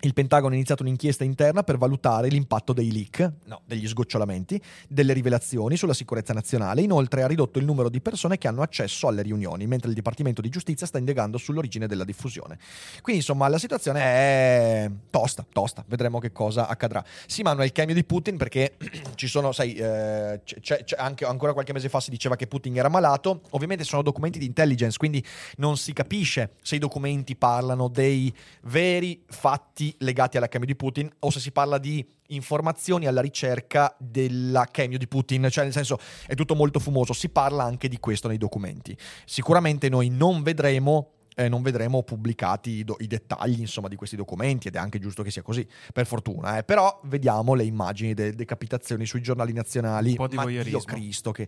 Il 0.00 0.14
Pentagono 0.14 0.52
ha 0.52 0.54
iniziato 0.54 0.84
un'inchiesta 0.84 1.24
interna 1.24 1.64
per 1.64 1.76
valutare 1.76 2.28
l'impatto 2.28 2.72
dei 2.72 2.92
leak, 2.92 3.32
no, 3.46 3.62
degli 3.64 3.88
sgocciolamenti, 3.88 4.60
delle 4.86 5.12
rivelazioni 5.12 5.76
sulla 5.76 5.92
sicurezza 5.92 6.32
nazionale. 6.32 6.82
Inoltre 6.82 7.24
ha 7.24 7.26
ridotto 7.26 7.58
il 7.58 7.64
numero 7.64 7.88
di 7.88 8.00
persone 8.00 8.38
che 8.38 8.46
hanno 8.46 8.62
accesso 8.62 9.08
alle 9.08 9.22
riunioni, 9.22 9.66
mentre 9.66 9.88
il 9.88 9.96
Dipartimento 9.96 10.40
di 10.40 10.50
Giustizia 10.50 10.86
sta 10.86 10.98
indagando 10.98 11.36
sull'origine 11.36 11.88
della 11.88 12.04
diffusione. 12.04 12.58
Quindi, 13.02 13.22
insomma, 13.22 13.48
la 13.48 13.58
situazione 13.58 14.00
è 14.00 14.90
tosta, 15.10 15.44
tosta. 15.52 15.84
Vedremo 15.88 16.20
che 16.20 16.30
cosa 16.30 16.68
accadrà. 16.68 17.04
Sì, 17.26 17.42
ma 17.42 17.52
non 17.52 17.62
è 17.62 17.64
il 17.64 17.72
cambio 17.72 17.96
di 17.96 18.04
Putin 18.04 18.36
perché 18.36 18.76
ci 19.16 19.26
sono, 19.26 19.50
sai, 19.50 19.74
eh, 19.74 20.42
c'è, 20.44 20.84
c'è 20.84 20.94
anche 20.96 21.24
ancora 21.24 21.52
qualche 21.52 21.72
mese 21.72 21.88
fa 21.88 21.98
si 21.98 22.10
diceva 22.10 22.36
che 22.36 22.46
Putin 22.46 22.76
era 22.76 22.88
malato. 22.88 23.40
Ovviamente 23.50 23.82
sono 23.82 24.02
documenti 24.02 24.38
di 24.38 24.46
intelligence, 24.46 24.96
quindi 24.96 25.24
non 25.56 25.76
si 25.76 25.92
capisce 25.92 26.52
se 26.62 26.76
i 26.76 26.78
documenti 26.78 27.34
parlano 27.34 27.88
dei 27.88 28.32
veri 28.62 29.24
fatti 29.26 29.86
legati 29.98 30.36
alla 30.36 30.48
chemio 30.48 30.66
di 30.66 30.76
Putin 30.76 31.10
o 31.20 31.30
se 31.30 31.40
si 31.40 31.52
parla 31.52 31.78
di 31.78 32.06
informazioni 32.28 33.06
alla 33.06 33.20
ricerca 33.20 33.94
della 33.98 34.66
chemio 34.70 34.98
di 34.98 35.06
Putin, 35.08 35.48
cioè 35.50 35.64
nel 35.64 35.72
senso 35.72 35.98
è 36.26 36.34
tutto 36.34 36.54
molto 36.54 36.78
fumoso, 36.78 37.12
si 37.12 37.28
parla 37.28 37.64
anche 37.64 37.88
di 37.88 37.98
questo 37.98 38.28
nei 38.28 38.38
documenti. 38.38 38.96
Sicuramente 39.24 39.88
noi 39.88 40.08
non 40.08 40.42
vedremo 40.42 41.12
eh, 41.38 41.48
non 41.48 41.62
vedremo 41.62 42.02
pubblicati 42.02 42.70
i, 42.70 42.84
do- 42.84 42.96
i 42.98 43.06
dettagli 43.06 43.60
insomma, 43.60 43.86
di 43.86 43.94
questi 43.94 44.16
documenti 44.16 44.66
ed 44.66 44.74
è 44.74 44.78
anche 44.78 44.98
giusto 44.98 45.22
che 45.22 45.30
sia 45.30 45.42
così, 45.42 45.64
per 45.92 46.04
fortuna. 46.04 46.58
eh. 46.58 46.64
Però 46.64 47.00
vediamo 47.04 47.54
le 47.54 47.62
immagini 47.62 48.12
delle 48.12 48.34
decapitazioni 48.34 49.06
sui 49.06 49.22
giornali 49.22 49.52
nazionali. 49.52 50.10
Un 50.10 50.16
po' 50.16 50.26
di 50.26 50.34
Ma 50.34 50.42
voyeurismo. 50.42 50.78
Dio 50.78 50.86
Cristo 50.86 51.30
che... 51.30 51.46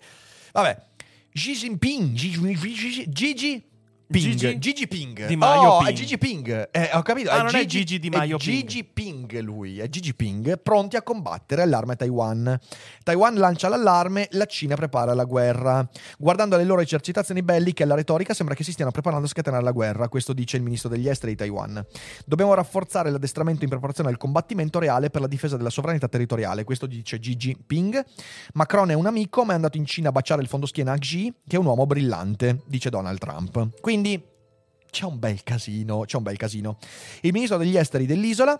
Vabbè, 0.52 0.80
Xi 1.32 1.52
Jinping, 1.54 2.12
Gigi, 2.12 2.54
Gigi, 2.56 3.08
Gigi 3.08 3.64
Ping, 4.10 4.34
Gigi? 4.34 4.58
Gigi 4.58 4.88
Ping. 4.88 5.26
Di 5.26 5.36
Maio 5.36 5.70
oh, 5.70 5.78
Ping. 5.78 5.90
è 5.90 5.92
Gigi 5.92 6.18
Ping. 6.18 6.68
Eh, 6.72 6.90
ho 6.94 7.02
capito. 7.02 7.30
Ah, 7.30 7.42
non 7.42 7.54
è 7.54 7.64
Gigi 7.64 8.00
Di 8.00 8.10
Maio 8.10 8.38
è 8.38 8.38
Ping. 8.40 8.66
Gigi 8.66 8.84
Ping 8.84 9.38
lui, 9.40 9.78
è 9.78 9.88
Gigi 9.88 10.14
Ping, 10.14 10.60
pronti 10.60 10.96
a 10.96 11.02
combattere 11.02 11.62
allarme 11.62 11.94
Taiwan. 11.94 12.58
Taiwan 13.04 13.36
lancia 13.36 13.68
l'allarme, 13.68 14.26
la 14.32 14.46
Cina 14.46 14.74
prepara 14.74 15.14
la 15.14 15.22
guerra. 15.24 15.88
Guardando 16.18 16.56
le 16.56 16.64
loro 16.64 16.80
esercitazioni 16.80 17.42
belliche 17.42 17.84
e 17.84 17.86
la 17.86 17.94
retorica 17.94 18.34
sembra 18.34 18.56
che 18.56 18.64
si 18.64 18.72
stiano 18.72 18.90
preparando 18.90 19.26
a 19.26 19.28
scatenare 19.28 19.62
la 19.62 19.70
guerra, 19.70 20.08
questo 20.08 20.32
dice 20.32 20.56
il 20.56 20.64
ministro 20.64 20.88
degli 20.88 21.08
esteri 21.08 21.32
di 21.32 21.38
Taiwan. 21.38 21.84
Dobbiamo 22.26 22.52
rafforzare 22.54 23.10
l'addestramento 23.10 23.62
in 23.62 23.70
preparazione 23.70 24.10
al 24.10 24.16
combattimento 24.16 24.80
reale 24.80 25.10
per 25.10 25.20
la 25.20 25.28
difesa 25.28 25.56
della 25.56 25.70
sovranità 25.70 26.08
territoriale, 26.08 26.64
questo 26.64 26.86
dice 26.86 27.20
Gigi 27.20 27.56
Ping. 27.64 28.04
Macron 28.54 28.90
è 28.90 28.94
un 28.94 29.06
amico, 29.06 29.44
ma 29.44 29.52
è 29.52 29.54
andato 29.54 29.76
in 29.76 29.86
Cina 29.86 30.08
a 30.08 30.12
baciare 30.12 30.42
il 30.42 30.48
fondoschiena 30.48 30.92
a 30.92 30.98
Xi, 30.98 31.32
che 31.46 31.54
è 31.54 31.58
un 31.58 31.66
uomo 31.66 31.86
brillante, 31.86 32.62
dice 32.66 32.90
Donald 32.90 33.18
Trump. 33.18 33.80
Quindi 33.80 33.99
c'è 34.90 35.04
un 35.04 35.18
bel 35.18 35.42
casino, 35.42 36.00
c'è 36.00 36.16
un 36.16 36.22
bel 36.22 36.36
casino. 36.36 36.78
Il 37.22 37.32
ministro 37.32 37.56
degli 37.56 37.76
esteri 37.76 38.06
dell'isola 38.06 38.58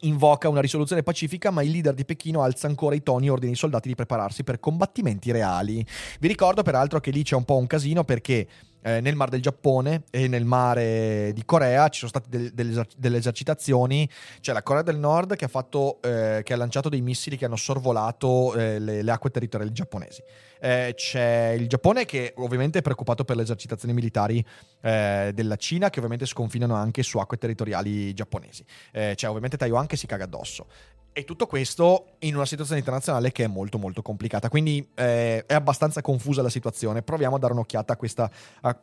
invoca 0.00 0.48
una 0.48 0.60
risoluzione 0.60 1.02
pacifica, 1.02 1.50
ma 1.50 1.62
il 1.62 1.70
leader 1.70 1.94
di 1.94 2.04
Pechino 2.04 2.42
alza 2.42 2.66
ancora 2.66 2.94
i 2.94 3.02
toni 3.02 3.26
e 3.26 3.30
ordina 3.30 3.50
ai 3.50 3.56
soldati 3.56 3.88
di 3.88 3.94
prepararsi 3.94 4.44
per 4.44 4.60
combattimenti 4.60 5.30
reali. 5.30 5.84
Vi 6.18 6.28
ricordo 6.28 6.62
peraltro 6.62 7.00
che 7.00 7.10
lì 7.10 7.22
c'è 7.22 7.36
un 7.36 7.44
po' 7.44 7.56
un 7.56 7.66
casino 7.66 8.04
perché 8.04 8.48
eh, 8.82 9.00
nel 9.00 9.14
Mar 9.14 9.28
del 9.28 9.40
Giappone 9.42 10.02
e 10.10 10.28
nel 10.28 10.44
mare 10.44 11.32
di 11.34 11.44
Corea 11.44 11.88
ci 11.88 12.00
sono 12.00 12.10
state 12.10 12.52
del- 12.52 12.68
eser- 12.70 12.94
delle 12.96 13.18
esercitazioni. 13.18 14.08
C'è 14.40 14.52
la 14.52 14.62
Corea 14.62 14.82
del 14.82 14.98
Nord 14.98 15.36
che 15.36 15.44
ha, 15.44 15.48
fatto, 15.48 16.00
eh, 16.02 16.42
che 16.44 16.52
ha 16.52 16.56
lanciato 16.56 16.88
dei 16.88 17.00
missili 17.00 17.36
che 17.36 17.44
hanno 17.44 17.56
sorvolato 17.56 18.54
eh, 18.54 18.78
le, 18.78 19.02
le 19.02 19.10
acque 19.10 19.30
territoriali 19.30 19.72
giapponesi. 19.72 20.22
Eh, 20.60 20.92
c'è 20.94 21.54
il 21.58 21.68
Giappone 21.68 22.04
che 22.04 22.34
ovviamente 22.36 22.80
è 22.80 22.82
preoccupato 22.82 23.24
per 23.24 23.36
le 23.36 23.42
esercitazioni 23.42 23.94
militari 23.94 24.44
eh, 24.82 25.30
della 25.34 25.56
Cina 25.56 25.88
che 25.88 25.98
ovviamente 25.98 26.26
sconfinano 26.26 26.74
anche 26.74 27.02
su 27.02 27.18
acque 27.18 27.38
territoriali 27.38 28.12
giapponesi. 28.12 28.64
Eh, 28.92 29.12
c'è 29.16 29.28
ovviamente 29.28 29.56
Taiwan 29.56 29.86
che 29.86 29.96
si 29.96 30.06
caga 30.06 30.24
addosso. 30.24 30.66
E 31.12 31.24
tutto 31.24 31.46
questo 31.46 32.16
in 32.20 32.36
una 32.36 32.46
situazione 32.46 32.78
internazionale 32.78 33.32
che 33.32 33.44
è 33.44 33.46
molto 33.48 33.78
molto 33.78 34.00
complicata. 34.00 34.48
Quindi 34.48 34.88
eh, 34.94 35.44
è 35.44 35.54
abbastanza 35.54 36.02
confusa 36.02 36.40
la 36.40 36.48
situazione. 36.48 37.02
Proviamo 37.02 37.36
a 37.36 37.38
dare 37.38 37.52
un'occhiata 37.52 37.94
a, 37.94 37.96
questa, 37.96 38.30
a 38.60 38.78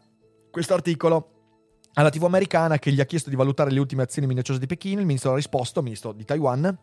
questo 0.51 0.73
articolo. 0.73 1.31
Alla 1.93 2.09
TV 2.09 2.25
americana 2.25 2.77
che 2.79 2.91
gli 2.91 2.99
ha 2.99 3.05
chiesto 3.05 3.29
di 3.29 3.35
valutare 3.35 3.71
le 3.71 3.79
ultime 3.79 4.03
azioni 4.03 4.27
minacciose 4.27 4.59
di 4.59 4.67
Pechino, 4.67 4.99
il 4.99 5.05
ministro 5.07 5.31
ha 5.31 5.35
risposto, 5.35 5.81
ministro 5.81 6.11
di 6.11 6.25
Taiwan, 6.25 6.77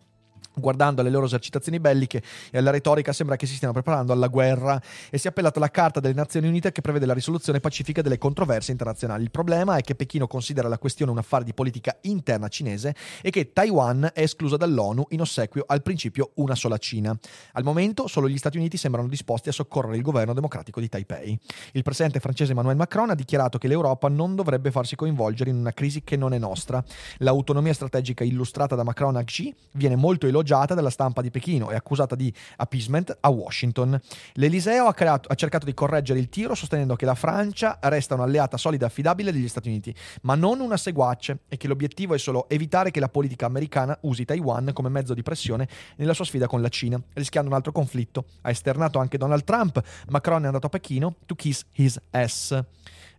Guardando 0.57 1.01
alle 1.01 1.11
loro 1.11 1.27
esercitazioni 1.27 1.81
belliche 1.81 2.23
e 2.51 2.59
alla 2.59 2.71
retorica 2.71 3.13
sembra 3.13 3.37
che 3.37 3.47
si 3.47 3.55
stiano 3.55 3.73
preparando 3.73 4.13
alla 4.13 4.29
guerra 4.29 4.81
e 5.11 5.19
si 5.19 5.27
è 5.27 5.31
appellato 5.31 5.59
alla 5.59 5.71
Carta 5.71 6.01
delle 6.01 6.15
Nazioni 6.15 6.47
Unite 6.47 6.71
che 6.71 6.81
prevede 6.81 7.07
la 7.07 7.15
risoluzione 7.15 7.61
pacifica 7.61 8.03
delle 8.03 8.19
controversie 8.19 8.73
internazionali. 8.73 9.25
Il 9.25 9.31
problema 9.31 9.77
è 9.77 9.81
che 9.81 9.95
Pechino 9.95 10.27
considera 10.27 10.69
la 10.69 10.79
questione 10.79 11.11
un 11.11 11.19
affare 11.19 11.45
di 11.45 11.55
politica 11.55 11.97
interna 12.03 12.49
cinese 12.49 12.95
e 13.21 13.31
che 13.31 13.53
Taiwan 13.53 14.11
è 14.13 14.23
esclusa 14.23 14.57
dall'ONU 14.57 15.07
in 15.11 15.23
ossequio 15.23 15.65
al 15.67 15.83
principio 15.83 16.31
una 16.35 16.55
sola 16.55 16.79
Cina. 16.79 17.17
Al 17.53 17.65
momento 17.65 18.07
solo 18.07 18.29
gli 18.29 18.39
Stati 18.39 18.57
Uniti 18.57 18.77
sembrano 18.77 19.09
disposti 19.09 19.49
a 19.49 19.53
soccorrere 19.53 19.97
il 19.97 20.03
governo 20.03 20.35
democratico 20.35 20.81
di 20.81 20.89
Taipei. 20.89 21.39
Il 21.73 21.83
presidente 21.83 22.21
francese 22.21 22.53
Emmanuel 22.53 22.77
Macron 22.77 23.11
ha 23.11 23.15
dichiarato 23.15 23.59
che 23.59 23.69
l'Europa 23.69 24.09
non 24.09 24.35
dovrebbe 24.35 24.71
farsi 24.71 24.95
coinvolgere 24.97 25.51
in 25.51 25.57
una 25.57 25.73
crisi 25.73 26.03
che 26.05 26.17
non 26.17 26.33
è 26.33 26.39
nostra. 26.39 26.83
L'autonomia 27.19 27.73
strategica 27.73 28.25
illustrata 28.25 28.75
da 28.75 28.85
Macron 28.85 29.17
a 29.17 29.25
Xi 29.25 29.55
viene 29.73 29.97
molto 29.97 30.27
elogiata 30.35 30.75
dalla 30.75 30.91
stampa 30.91 31.23
di 31.23 31.31
Pechino 31.31 31.71
e 31.71 31.77
accusata 31.77 32.15
di 32.15 32.33
appeasement 32.57 33.17
a 33.21 33.29
Washington. 33.31 33.99
L'Eliseo 34.35 34.87
ha, 34.87 34.93
creato- 34.93 35.29
ha 35.29 35.35
cercato 35.35 35.65
di 35.65 35.73
correggere 35.75 36.19
il 36.19 36.29
tiro 36.29 36.55
sostenendo 36.55 36.97
che 36.97 37.05
la 37.05 37.15
Francia 37.15 37.79
resta 37.83 38.15
un'alleata 38.15 38.57
solida 38.57 38.85
e 38.85 38.89
affidabile 38.89 39.33
degli 39.33 39.49
Stati 39.49 39.69
Uniti, 39.69 39.95
ma 40.23 40.35
non 40.35 40.61
una 40.61 40.77
seguace 40.77 41.41
e 41.49 41.57
che 41.57 41.69
l'obiettivo 41.69 42.15
è 42.15 42.19
solo 42.19 42.49
evitare 42.49 42.91
che 42.91 43.01
la 43.01 43.09
politica 43.09 43.47
americana 43.47 43.97
usi 44.03 44.25
Taiwan 44.25 44.71
come 44.73 44.89
mezzo 44.89 45.15
di 45.15 45.23
pressione 45.23 45.69
nella 45.97 46.15
sua 46.15 46.25
sfida 46.25 46.47
con 46.47 46.61
la 46.61 46.69
Cina, 46.69 47.01
rischiando 47.15 47.49
un 47.49 47.57
altro 47.57 47.73
conflitto. 47.73 48.25
Ha 48.43 48.51
esternato 48.51 48.99
anche 48.99 49.19
Donald 49.19 49.45
Trump. 49.45 49.83
Macron 50.09 50.43
è 50.43 50.47
andato 50.47 50.67
a 50.67 50.71
Pechino 50.71 51.15
to 51.27 51.35
kiss 51.35 51.65
his 51.75 52.01
ass. 52.11 52.63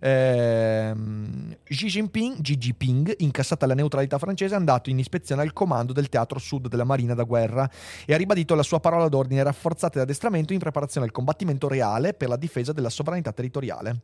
Ehm, 0.05 1.57
Xi 1.63 1.87
Jinping, 1.87 2.39
Xi 2.39 2.57
Jinping, 2.57 3.15
incassata 3.17 3.65
la 3.65 3.73
neutralità 3.73 4.19
francese, 4.19 4.53
è 4.53 4.57
andato 4.57 4.91
in 4.91 4.99
ispezione 4.99 5.41
al 5.41 5.51
comando 5.51 5.93
del 5.93 6.09
teatro 6.09 6.37
sud 6.37 6.67
della 6.67 6.83
Marina 6.83 7.15
da 7.15 7.23
guerra 7.23 7.67
e 8.05 8.13
ha 8.13 8.17
ribadito 8.17 8.53
la 8.53 8.61
sua 8.61 8.79
parola 8.79 9.09
d'ordine 9.09 9.41
rafforzata 9.41 9.97
di 9.97 10.03
addestramento 10.03 10.53
in 10.53 10.59
preparazione 10.59 11.07
al 11.07 11.11
combattimento 11.11 11.67
reale 11.67 12.13
per 12.13 12.29
la 12.29 12.35
difesa 12.35 12.71
della 12.71 12.91
sovranità 12.91 13.31
territoriale. 13.31 13.99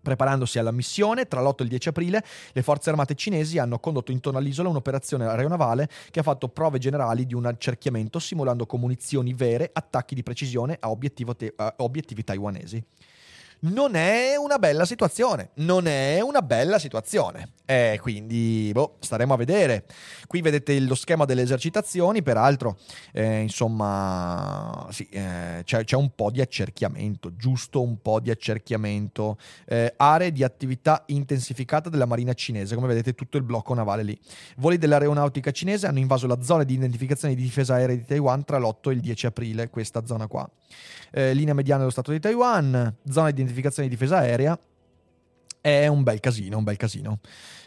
Preparandosi 0.00 0.58
alla 0.58 0.70
missione, 0.70 1.28
tra 1.28 1.42
l'8 1.42 1.56
e 1.58 1.62
il 1.64 1.68
10 1.68 1.88
aprile, 1.90 2.24
le 2.52 2.62
forze 2.62 2.88
armate 2.88 3.14
cinesi 3.14 3.58
hanno 3.58 3.78
condotto 3.78 4.12
intorno 4.12 4.38
all'isola 4.38 4.70
un'operazione 4.70 5.26
aeronavale 5.26 5.90
che 6.10 6.20
ha 6.20 6.22
fatto 6.22 6.48
prove 6.48 6.78
generali 6.78 7.26
di 7.26 7.34
un 7.34 7.44
accerchiamento 7.44 8.18
simulando 8.18 8.64
con 8.64 8.80
vere 9.34 9.68
attacchi 9.70 10.14
di 10.14 10.22
precisione 10.22 10.78
a, 10.80 10.94
te- 11.36 11.52
a 11.54 11.74
obiettivi 11.78 12.24
taiwanesi. 12.24 12.82
Non 13.64 13.94
è 13.94 14.36
una 14.36 14.58
bella 14.58 14.84
situazione. 14.84 15.50
Non 15.54 15.86
è 15.86 16.20
una 16.20 16.42
bella 16.42 16.78
situazione. 16.78 17.52
E 17.64 17.98
quindi, 18.00 18.70
boh, 18.74 18.96
staremo 19.00 19.32
a 19.32 19.36
vedere. 19.36 19.86
Qui 20.26 20.42
vedete 20.42 20.78
lo 20.80 20.94
schema 20.94 21.24
delle 21.24 21.42
esercitazioni, 21.42 22.22
peraltro, 22.22 22.78
eh, 23.12 23.40
insomma, 23.40 24.86
sì, 24.90 25.08
eh, 25.10 25.62
c'è, 25.64 25.84
c'è, 25.84 25.96
un 25.96 26.10
po' 26.14 26.30
di 26.30 26.42
accerchiamento, 26.42 27.34
giusto 27.36 27.80
un 27.80 28.02
po' 28.02 28.20
di 28.20 28.30
accerchiamento. 28.30 29.38
Eh, 29.66 29.94
aree 29.96 30.32
di 30.32 30.44
attività 30.44 31.04
intensificata 31.06 31.88
della 31.88 32.06
marina 32.06 32.34
cinese, 32.34 32.74
come 32.74 32.88
vedete 32.88 33.14
tutto 33.14 33.38
il 33.38 33.44
blocco 33.44 33.72
navale 33.72 34.02
lì. 34.02 34.18
Voli 34.56 34.76
dell'aeronautica 34.76 35.50
cinese 35.52 35.86
hanno 35.86 36.00
invaso 36.00 36.26
la 36.26 36.42
zona 36.42 36.64
di 36.64 36.74
identificazione 36.74 37.34
di 37.34 37.42
difesa 37.42 37.74
aerea 37.74 37.96
di 37.96 38.04
Taiwan 38.04 38.44
tra 38.44 38.58
l'8 38.58 38.90
e 38.90 38.92
il 38.92 39.00
10 39.00 39.26
aprile, 39.26 39.70
questa 39.70 40.04
zona 40.04 40.26
qua. 40.26 40.46
Eh, 41.10 41.32
linea 41.32 41.54
mediana 41.54 41.80
dello 41.80 41.90
Stato 41.90 42.10
di 42.10 42.18
Taiwan, 42.18 42.94
zona 43.08 43.26
di 43.26 43.40
identificazione 43.40 43.88
di 43.88 43.94
difesa 43.94 44.18
aerea. 44.18 44.58
È 45.66 45.86
un 45.86 46.02
bel 46.02 46.20
casino, 46.20 46.58
un 46.58 46.64
bel 46.64 46.76
casino 46.76 47.20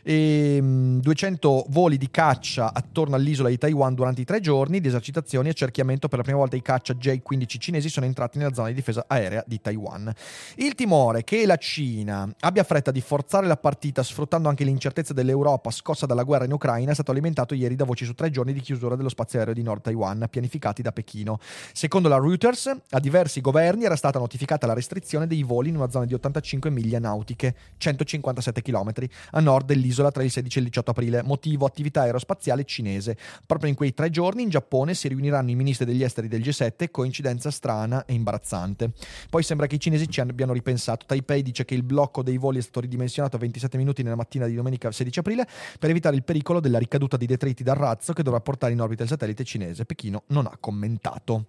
e 0.07 0.59
200 0.61 1.65
voli 1.67 1.97
di 1.97 2.09
caccia 2.09 2.71
attorno 2.73 3.17
all'isola 3.17 3.49
di 3.49 3.57
Taiwan 3.57 3.93
durante 3.93 4.21
i 4.21 4.23
tre 4.23 4.39
giorni 4.39 4.79
di 4.79 4.87
esercitazioni 4.87 5.49
e 5.49 5.51
accerchiamento. 5.51 6.07
Per 6.07 6.17
la 6.17 6.23
prima 6.23 6.37
volta 6.37 6.55
i 6.55 6.61
caccia 6.61 6.93
J-15 6.93 7.59
cinesi 7.59 7.89
sono 7.89 8.05
entrati 8.05 8.37
nella 8.37 8.53
zona 8.53 8.69
di 8.69 8.73
difesa 8.73 9.03
aerea 9.05 9.43
di 9.45 9.59
Taiwan. 9.59 10.09
Il 10.55 10.75
timore 10.75 11.25
che 11.25 11.45
la 11.45 11.57
Cina 11.57 12.33
abbia 12.39 12.63
fretta 12.63 12.91
di 12.91 13.01
forzare 13.01 13.47
la 13.47 13.57
partita 13.57 14.01
sfruttando 14.01 14.47
anche 14.47 14.63
l'incertezza 14.63 15.11
dell'Europa 15.11 15.71
scossa 15.71 16.05
dalla 16.05 16.23
guerra 16.23 16.45
in 16.45 16.53
Ucraina 16.53 16.91
è 16.91 16.93
stato 16.93 17.11
alimentato 17.11 17.53
ieri 17.53 17.75
da 17.75 17.83
voci 17.83 18.05
su 18.05 18.13
tre 18.13 18.29
giorni 18.29 18.53
di 18.53 18.61
chiusura 18.61 18.95
dello 18.95 19.09
spazio 19.09 19.39
aereo 19.39 19.53
di 19.53 19.61
Nord 19.61 19.81
Taiwan 19.81 20.25
pianificati 20.29 20.81
da 20.81 20.93
Pechino. 20.93 21.37
Secondo 21.73 22.07
la 22.07 22.17
Reuters, 22.17 22.73
a 22.91 22.99
diversi 23.01 23.41
governi 23.41 23.83
era 23.83 23.97
stata 23.97 24.19
notificata 24.19 24.67
la 24.67 24.73
restrizione 24.73 25.27
dei 25.27 25.43
voli 25.43 25.67
in 25.67 25.75
una 25.75 25.89
zona 25.89 26.05
di 26.05 26.13
85 26.13 26.69
miglia 26.69 26.99
nautiche, 26.99 27.53
157 27.87 28.61
km, 28.61 28.91
a 29.31 29.39
nord 29.39 29.65
dell'isola 29.67 30.11
tra 30.11 30.23
il 30.23 30.31
16 30.31 30.57
e 30.57 30.61
il 30.61 30.67
18 30.67 30.91
aprile, 30.91 31.23
motivo 31.23 31.65
attività 31.65 32.01
aerospaziale 32.01 32.63
cinese. 32.65 33.17
Proprio 33.45 33.69
in 33.69 33.75
quei 33.75 33.93
tre 33.93 34.09
giorni 34.09 34.43
in 34.43 34.49
Giappone 34.49 34.93
si 34.93 35.07
riuniranno 35.07 35.49
i 35.51 35.55
ministri 35.55 35.85
degli 35.85 36.03
esteri 36.03 36.27
del 36.27 36.41
G7, 36.41 36.89
coincidenza 36.91 37.51
strana 37.51 38.05
e 38.05 38.13
imbarazzante. 38.13 38.91
Poi 39.29 39.43
sembra 39.43 39.67
che 39.67 39.75
i 39.75 39.79
cinesi 39.79 40.09
ci 40.09 40.19
abbiano 40.19 40.53
ripensato. 40.53 41.05
Taipei 41.05 41.41
dice 41.41 41.65
che 41.65 41.75
il 41.75 41.83
blocco 41.83 42.23
dei 42.23 42.37
voli 42.37 42.59
è 42.59 42.61
stato 42.61 42.81
ridimensionato 42.81 43.35
a 43.35 43.39
27 43.39 43.77
minuti 43.77 44.03
nella 44.03 44.15
mattina 44.15 44.47
di 44.47 44.55
domenica 44.55 44.91
16 44.91 45.19
aprile 45.19 45.47
per 45.79 45.89
evitare 45.89 46.15
il 46.15 46.23
pericolo 46.23 46.59
della 46.59 46.79
ricaduta 46.79 47.17
di 47.17 47.25
detriti 47.25 47.63
dal 47.63 47.75
razzo 47.75 48.13
che 48.13 48.23
dovrà 48.23 48.39
portare 48.41 48.73
in 48.73 48.81
orbita 48.81 49.03
il 49.03 49.09
satellite 49.09 49.43
cinese. 49.43 49.85
Pechino 49.85 50.23
non 50.27 50.45
ha 50.45 50.57
commentato. 50.59 51.47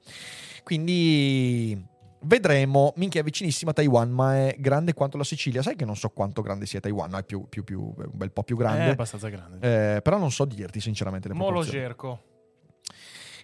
Quindi 0.63 1.97
Vedremo, 2.21 2.93
minchia 2.97 3.21
è 3.21 3.25
vicinissima 3.25 3.71
a 3.71 3.75
Taiwan, 3.75 4.11
ma 4.11 4.37
è 4.37 4.57
grande 4.59 4.95
quanto 4.95 5.17
la 5.17 5.25
Sicilia. 5.25 5.63
Sai 5.63 5.77
che 5.77 5.85
non 5.85 5.97
so 5.97 6.09
quanto 6.11 6.43
grande 6.43 6.67
sia 6.67 6.81
Taiwan, 6.81 7.11
no? 7.11 7.19
è 7.19 7.25
più, 7.25 7.47
più, 7.49 7.65
più, 7.65 7.81
un 7.81 8.11
bel 8.13 8.33
po' 8.33 8.43
più 8.43 8.57
grande. 8.57 8.87
È 8.87 8.91
abbastanza 8.91 9.29
grande. 9.29 9.97
Eh, 9.97 10.03
però 10.03 10.19
non 10.19 10.31
so 10.31 10.45
dirti 10.45 10.81
sinceramente 10.81 11.29
le 11.29 11.35
Molo 11.35 11.63
Gerco. 11.63 12.28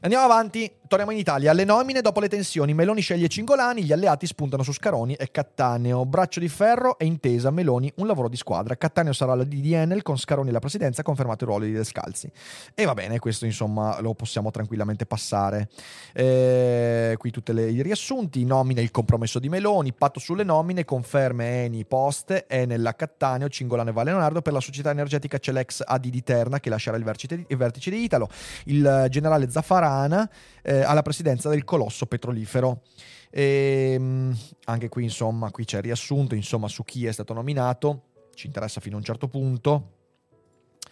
Andiamo 0.05 0.27
avanti, 0.27 0.71
torniamo 0.87 1.13
in 1.13 1.19
Italia. 1.19 1.51
Alle 1.51 1.65
nomine, 1.65 2.03
dopo 2.03 2.21
le 2.21 2.29
tensioni, 2.29 2.75
Meloni 2.75 3.01
sceglie 3.01 3.27
Cingolani, 3.27 3.85
gli 3.85 3.91
alleati 3.91 4.27
spuntano 4.27 4.63
su 4.63 4.71
Scaroni 4.71 5.15
e 5.15 5.31
Cattaneo. 5.31 6.05
Braccio 6.05 6.41
di 6.41 6.49
ferro 6.51 6.99
e 6.99 7.07
intesa 7.07 7.51
Meloni, 7.51 7.91
un 7.97 8.07
lavoro 8.07 8.29
di 8.29 8.37
squadra. 8.37 8.77
Cattaneo 8.77 9.15
sarà 9.15 9.35
la 9.35 9.45
di 9.45 9.73
Enel 9.73 10.03
con 10.03 10.19
Scaroni 10.19 10.51
alla 10.51 10.59
presidenza, 10.59 11.03
confermato 11.03 11.45
il 11.45 11.51
ruolo 11.51 11.65
di 11.65 11.73
Descalzi. 11.73 12.31
E 12.75 12.85
va 12.85 12.93
bene, 12.93 13.19
questo 13.19 13.47
insomma 13.47 13.99
lo 14.03 14.13
possiamo 14.13 14.51
tranquillamente 14.51 15.07
passare. 15.07 15.71
Eh, 16.13 17.15
qui 17.17 17.31
tutti 17.31 17.53
i 17.53 17.81
riassunti, 17.81 18.45
nomine 18.45 18.83
il 18.83 18.91
compromesso 18.91 19.39
di 19.39 19.49
Meloni, 19.49 19.95
patto 19.95 20.21
sulle 20.21 20.45
nomine, 20.45 20.85
conferme 20.85 21.65
Eni 21.65 21.87
poste, 21.87 22.45
Enel 22.47 22.93
Cattaneo, 22.95 23.49
Cingolano 23.49 23.89
e 23.89 23.93
Valle 23.95 24.11
Leonardo 24.11 24.43
per 24.43 24.53
la 24.53 24.61
società 24.61 24.91
energetica 24.91 25.39
Celex 25.39 25.83
AD 25.83 26.09
di 26.09 26.23
Terna 26.23 26.61
che 26.61 26.69
lascerà 26.69 26.99
il 26.99 27.05
vertice 27.05 27.37
di, 27.37 27.47
il 27.49 27.57
vertice 27.57 27.89
di 27.89 28.03
Italo. 28.03 28.29
Il 28.65 29.07
generale 29.09 29.49
Zaffarà 29.49 29.93
Tirana 29.95 30.29
eh, 30.63 30.83
alla 30.83 31.03
presidenza 31.03 31.49
del 31.49 31.65
colosso 31.65 32.07
petrolifero. 32.07 32.83
E, 33.31 33.93
ehm, 33.95 34.37
anche 34.65 34.89
qui, 34.89 35.05
insomma, 35.05 35.51
qui 35.51 35.65
c'è 35.65 35.79
il 35.79 35.85
riassunto 35.85 36.35
insomma, 36.35 36.69
su 36.69 36.85
chi 36.85 37.07
è 37.07 37.13
stato 37.13 37.33
nominato. 37.33 38.03
Ci 38.35 38.47
interessa 38.47 38.81
fino 38.81 38.97
a 38.97 38.99
un 38.99 39.05
certo 39.05 39.29
punto. 39.29 39.91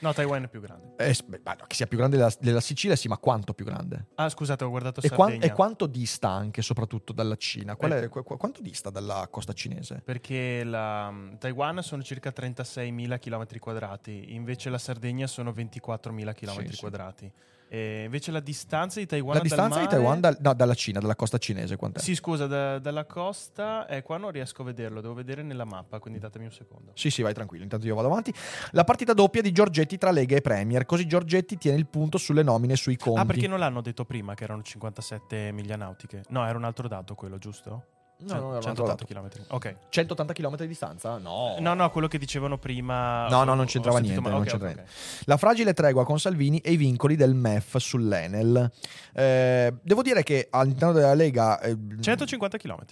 No, 0.00 0.12
Taiwan 0.12 0.42
è 0.44 0.48
più 0.48 0.60
grande. 0.60 0.94
Eh, 0.96 1.16
beh, 1.24 1.40
che 1.68 1.76
sia 1.76 1.86
più 1.86 1.96
grande 1.96 2.16
della, 2.16 2.32
della, 2.40 2.60
Sicilia, 2.60 2.96
sì, 2.96 3.06
ma 3.06 3.18
quanto 3.18 3.54
più 3.54 3.64
grande? 3.64 4.06
Ah, 4.16 4.28
scusate, 4.28 4.64
ho 4.64 4.68
guardato 4.68 5.00
e, 5.00 5.08
qua, 5.08 5.30
e 5.30 5.52
quanto 5.52 5.86
dista 5.86 6.28
anche, 6.28 6.60
soprattutto 6.60 7.12
dalla 7.12 7.36
Cina? 7.36 7.76
È, 7.76 8.08
qu- 8.08 8.36
quanto 8.36 8.60
dista 8.62 8.90
dalla 8.90 9.28
costa 9.30 9.52
cinese? 9.52 10.02
Perché 10.04 10.64
la, 10.64 11.06
um, 11.08 11.38
Taiwan 11.38 11.84
sono 11.84 12.02
circa 12.02 12.30
36.000 12.30 13.18
km 13.20 13.58
quadrati, 13.60 14.34
invece 14.34 14.70
la 14.70 14.78
Sardegna 14.78 15.28
sono 15.28 15.52
24.000 15.52 16.34
km 16.34 16.68
sì, 16.68 16.76
quadrati. 16.80 17.32
Sì. 17.32 17.50
E 17.72 18.02
invece 18.04 18.30
la 18.30 18.40
distanza 18.40 19.00
di 19.00 19.06
Taiwan 19.06 19.34
La 19.34 19.40
distanza 19.40 19.76
mare... 19.76 19.86
di 19.86 19.94
Taiwan 19.94 20.20
dal, 20.20 20.36
no, 20.40 20.52
dalla 20.52 20.74
Cina, 20.74 21.00
dalla 21.00 21.16
costa 21.16 21.38
cinese, 21.38 21.76
quant'è? 21.76 22.00
Sì, 22.00 22.14
scusa, 22.14 22.46
da, 22.46 22.78
dalla 22.78 23.06
costa, 23.06 23.86
eh, 23.86 24.02
qua 24.02 24.18
non 24.18 24.30
riesco 24.30 24.60
a 24.60 24.66
vederlo, 24.66 25.00
devo 25.00 25.14
vedere 25.14 25.42
nella 25.42 25.64
mappa, 25.64 25.98
quindi 25.98 26.18
datemi 26.20 26.44
un 26.44 26.52
secondo. 26.52 26.90
Sì, 26.92 27.08
sì, 27.08 27.22
vai 27.22 27.32
tranquillo, 27.32 27.62
intanto 27.62 27.86
io 27.86 27.94
vado 27.94 28.08
avanti. 28.08 28.30
La 28.72 28.84
partita 28.84 29.14
doppia 29.14 29.40
di 29.40 29.52
Giorgetti 29.52 29.96
tra 29.96 30.10
Lega 30.10 30.36
e 30.36 30.42
Premier, 30.42 30.84
così 30.84 31.06
Giorgetti 31.06 31.56
tiene 31.56 31.78
il 31.78 31.86
punto 31.86 32.18
sulle 32.18 32.42
nomine 32.42 32.76
sui 32.76 32.98
conti. 32.98 33.20
Ah, 33.20 33.24
perché 33.24 33.48
non 33.48 33.58
l'hanno 33.58 33.80
detto 33.80 34.04
prima 34.04 34.34
che 34.34 34.44
erano 34.44 34.60
57 34.60 35.50
miglia 35.52 35.76
nautiche? 35.76 36.24
No, 36.28 36.46
era 36.46 36.58
un 36.58 36.64
altro 36.64 36.88
dato 36.88 37.14
quello, 37.14 37.38
giusto? 37.38 38.01
No, 38.24 38.52
no, 38.52 38.60
180 38.60 39.04
km. 39.04 39.28
Ok. 39.48 39.76
180 39.88 40.32
km 40.32 40.56
di 40.56 40.66
distanza? 40.66 41.18
No. 41.18 41.56
No, 41.58 41.74
no, 41.74 41.90
quello 41.90 42.08
che 42.08 42.18
dicevano 42.18 42.58
prima. 42.58 43.28
No, 43.28 43.44
no, 43.44 43.54
non 43.54 43.66
c'entrava 43.66 43.98
niente. 43.98 44.20
Ma... 44.20 44.30
Non 44.30 44.40
okay, 44.40 44.50
c'entrava 44.50 44.72
okay, 44.72 44.84
niente. 44.84 45.02
Okay. 45.12 45.24
La 45.26 45.36
fragile 45.36 45.72
tregua 45.74 46.04
con 46.04 46.20
Salvini 46.20 46.58
e 46.58 46.72
i 46.72 46.76
vincoli 46.76 47.16
del 47.16 47.34
MEF 47.34 47.76
sull'Enel. 47.78 48.70
Eh, 49.12 49.74
devo 49.82 50.02
dire 50.02 50.22
che 50.22 50.48
all'interno 50.50 50.92
della 50.92 51.14
Lega. 51.14 51.60
Eh, 51.60 51.76
150 52.00 52.58
km. 52.58 52.84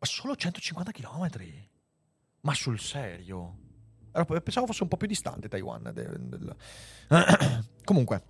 Solo 0.00 0.34
150 0.34 0.90
km? 0.90 1.28
Ma 2.40 2.54
sul 2.54 2.80
serio? 2.80 3.56
Pensavo 4.42 4.66
fosse 4.66 4.82
un 4.82 4.88
po' 4.88 4.96
più 4.96 5.06
distante 5.06 5.48
Taiwan. 5.48 5.90
Del... 5.92 6.56
Comunque. 7.84 8.22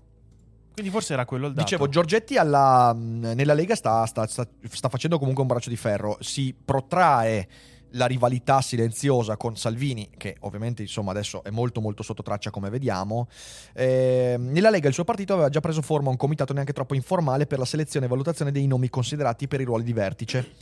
Quindi 0.72 0.90
forse 0.90 1.12
era 1.12 1.24
quello 1.24 1.46
il 1.48 1.52
dato. 1.52 1.64
Dicevo, 1.64 1.88
Giorgetti 1.88 2.36
alla, 2.36 2.94
nella 2.96 3.54
Lega 3.54 3.74
sta, 3.74 4.04
sta, 4.06 4.26
sta, 4.26 4.46
sta, 4.68 4.88
facendo 4.88 5.18
comunque 5.18 5.42
un 5.42 5.48
braccio 5.48 5.68
di 5.68 5.76
ferro. 5.76 6.16
Si 6.20 6.54
protrae 6.64 7.48
la 7.92 8.06
rivalità 8.06 8.60
silenziosa 8.60 9.36
con 9.36 9.56
Salvini, 9.56 10.08
che 10.16 10.36
ovviamente 10.40 10.82
insomma 10.82 11.10
adesso 11.10 11.42
è 11.44 11.50
molto 11.50 11.80
molto 11.80 12.02
sotto 12.02 12.22
traccia 12.22 12.50
come 12.50 12.70
vediamo. 12.70 13.28
Eh, 13.74 14.36
nella 14.38 14.70
Lega 14.70 14.88
il 14.88 14.94
suo 14.94 15.04
partito 15.04 15.34
aveva 15.34 15.48
già 15.48 15.60
preso 15.60 15.82
forma 15.82 16.10
un 16.10 16.16
comitato 16.16 16.52
neanche 16.52 16.72
troppo 16.72 16.94
informale 16.94 17.46
per 17.46 17.58
la 17.58 17.64
selezione 17.64 18.06
e 18.06 18.08
valutazione 18.08 18.50
dei 18.50 18.66
nomi 18.66 18.88
considerati 18.88 19.48
per 19.48 19.60
i 19.60 19.64
ruoli 19.64 19.84
di 19.84 19.92
vertice. 19.92 20.52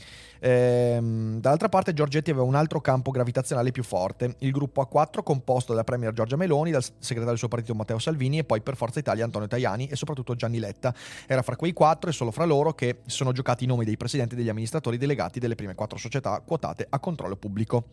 Ehm, 0.43 1.39
dall'altra 1.39 1.69
parte 1.69 1.93
Giorgetti 1.93 2.31
aveva 2.31 2.45
un 2.45 2.55
altro 2.55 2.81
campo 2.81 3.11
gravitazionale 3.11 3.71
più 3.71 3.83
forte, 3.83 4.35
il 4.39 4.51
gruppo 4.51 4.81
A4 4.81 5.21
composto 5.21 5.71
dalla 5.71 5.83
Premier 5.83 6.13
Giorgia 6.13 6.35
Meloni, 6.35 6.71
dal 6.71 6.81
segretario 6.81 7.29
del 7.29 7.37
suo 7.37 7.47
partito 7.47 7.75
Matteo 7.75 7.99
Salvini 7.99 8.39
e 8.39 8.43
poi 8.43 8.61
per 8.61 8.75
Forza 8.75 8.97
Italia 8.97 9.23
Antonio 9.23 9.47
Tajani 9.47 9.87
e 9.87 9.95
soprattutto 9.95 10.35
Gianni 10.35 10.57
Letta. 10.57 10.93
Era 11.27 11.43
fra 11.43 11.55
quei 11.55 11.73
quattro 11.73 12.09
e 12.09 12.13
solo 12.13 12.31
fra 12.31 12.45
loro 12.45 12.73
che 12.73 13.01
sono 13.05 13.31
giocati 13.31 13.65
i 13.65 13.67
nomi 13.67 13.85
dei 13.85 13.97
presidenti 13.97 14.33
e 14.33 14.37
degli 14.37 14.49
amministratori 14.49 14.97
delegati 14.97 15.39
delle 15.39 15.53
prime 15.53 15.75
quattro 15.75 15.99
società 15.99 16.41
quotate 16.43 16.87
a 16.89 16.99
controllo 16.99 17.35
pubblico. 17.35 17.85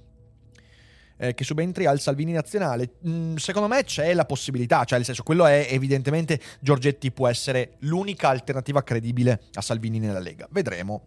Eh, 1.20 1.34
che 1.34 1.42
subentri 1.42 1.84
al 1.84 2.00
Salvini 2.00 2.32
nazionale. 2.32 2.92
Mm, 3.06 3.34
secondo 3.36 3.66
me 3.68 3.82
c'è 3.82 4.14
la 4.14 4.24
possibilità, 4.24 4.84
cioè 4.84 4.98
nel 4.98 5.04
senso, 5.04 5.24
quello 5.24 5.46
è 5.46 5.66
evidentemente 5.68 6.40
Giorgetti 6.60 7.10
può 7.10 7.26
essere 7.26 7.72
l'unica 7.80 8.28
alternativa 8.28 8.82
credibile 8.84 9.42
a 9.54 9.60
Salvini 9.60 9.98
nella 9.98 10.20
Lega. 10.20 10.46
Vedremo. 10.50 11.02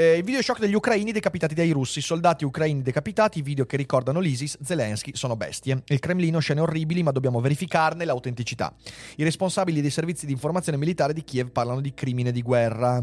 Eh, 0.00 0.18
il 0.18 0.22
video 0.22 0.40
shock 0.40 0.60
degli 0.60 0.74
ucraini 0.74 1.10
decapitati 1.10 1.54
dai 1.54 1.72
russi, 1.72 2.00
soldati 2.00 2.44
ucraini 2.44 2.82
decapitati, 2.82 3.42
video 3.42 3.66
che 3.66 3.76
ricordano 3.76 4.20
l'ISIS, 4.20 4.56
Zelensky 4.62 5.16
sono 5.16 5.34
bestie. 5.34 5.82
Il 5.86 5.98
Cremlino 5.98 6.38
scene 6.38 6.60
orribili, 6.60 7.02
ma 7.02 7.10
dobbiamo 7.10 7.40
verificarne 7.40 8.04
l'autenticità. 8.04 8.72
I 9.16 9.24
responsabili 9.24 9.80
dei 9.80 9.90
servizi 9.90 10.24
di 10.24 10.30
informazione 10.30 10.78
militare 10.78 11.12
di 11.12 11.24
Kiev 11.24 11.50
parlano 11.50 11.80
di 11.80 11.94
crimine 11.94 12.30
di 12.30 12.42
guerra. 12.42 13.02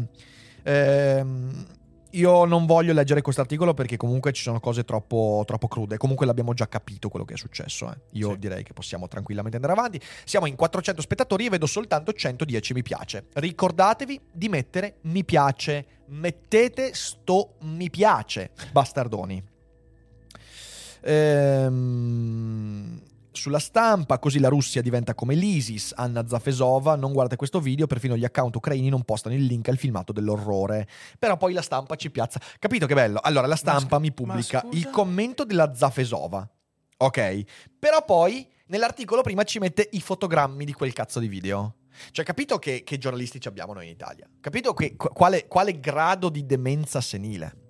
Ehm, 0.62 1.66
io 2.16 2.44
non 2.44 2.66
voglio 2.66 2.92
leggere 2.92 3.20
questo 3.20 3.40
articolo 3.42 3.74
perché 3.74 3.96
comunque 3.96 4.32
ci 4.32 4.42
sono 4.42 4.58
cose 4.60 4.84
troppo, 4.84 5.42
troppo, 5.46 5.68
crude. 5.68 5.96
Comunque 5.96 6.26
l'abbiamo 6.26 6.54
già 6.54 6.68
capito 6.68 7.08
quello 7.08 7.24
che 7.24 7.34
è 7.34 7.36
successo. 7.36 7.90
Eh. 7.90 7.96
Io 8.12 8.32
sì. 8.32 8.38
direi 8.38 8.62
che 8.62 8.72
possiamo 8.72 9.06
tranquillamente 9.06 9.56
andare 9.56 9.78
avanti. 9.78 10.00
Siamo 10.24 10.46
in 10.46 10.56
400 10.56 11.02
spettatori 11.02 11.46
e 11.46 11.50
vedo 11.50 11.66
soltanto 11.66 12.12
110 12.12 12.72
mi 12.72 12.82
piace. 12.82 13.26
Ricordatevi 13.34 14.20
di 14.32 14.48
mettere 14.48 14.96
mi 15.02 15.24
piace. 15.24 15.86
Mettete 16.08 16.94
sto 16.94 17.56
mi 17.60 17.90
piace, 17.90 18.52
bastardoni. 18.72 19.42
Ehm 21.02 22.34
sulla 23.36 23.58
stampa, 23.58 24.18
così 24.18 24.38
la 24.38 24.48
Russia 24.48 24.82
diventa 24.82 25.14
come 25.14 25.34
l'ISIS, 25.34 25.92
Anna 25.96 26.26
Zafesova, 26.26 26.96
non 26.96 27.12
guardate 27.12 27.36
questo 27.36 27.60
video, 27.60 27.86
perfino 27.86 28.16
gli 28.16 28.24
account 28.24 28.56
ucraini 28.56 28.88
non 28.88 29.02
postano 29.04 29.34
il 29.34 29.44
link 29.44 29.68
al 29.68 29.76
filmato 29.76 30.12
dell'orrore, 30.12 30.88
però 31.18 31.36
poi 31.36 31.52
la 31.52 31.62
stampa 31.62 31.94
ci 31.96 32.10
piazza. 32.10 32.40
Capito 32.58 32.86
che 32.86 32.94
bello? 32.94 33.20
Allora 33.22 33.46
la 33.46 33.56
stampa 33.56 33.96
scu- 33.96 34.00
mi 34.00 34.12
pubblica 34.12 34.64
il 34.72 34.90
commento 34.90 35.44
della 35.44 35.74
Zafesova, 35.74 36.48
ok? 36.96 37.44
Però 37.78 38.04
poi 38.04 38.48
nell'articolo 38.66 39.22
prima 39.22 39.44
ci 39.44 39.58
mette 39.58 39.88
i 39.92 40.00
fotogrammi 40.00 40.64
di 40.64 40.72
quel 40.72 40.92
cazzo 40.92 41.20
di 41.20 41.28
video. 41.28 41.76
Cioè, 42.10 42.24
capito 42.24 42.58
che, 42.58 42.82
che 42.84 42.98
giornalisti 42.98 43.40
ci 43.40 43.48
abbiamo 43.48 43.72
noi 43.72 43.86
in 43.86 43.92
Italia? 43.92 44.28
Capito 44.40 44.74
che, 44.74 44.96
qu- 44.96 45.12
quale, 45.12 45.46
quale 45.46 45.80
grado 45.80 46.28
di 46.28 46.44
demenza 46.44 47.00
senile? 47.00 47.65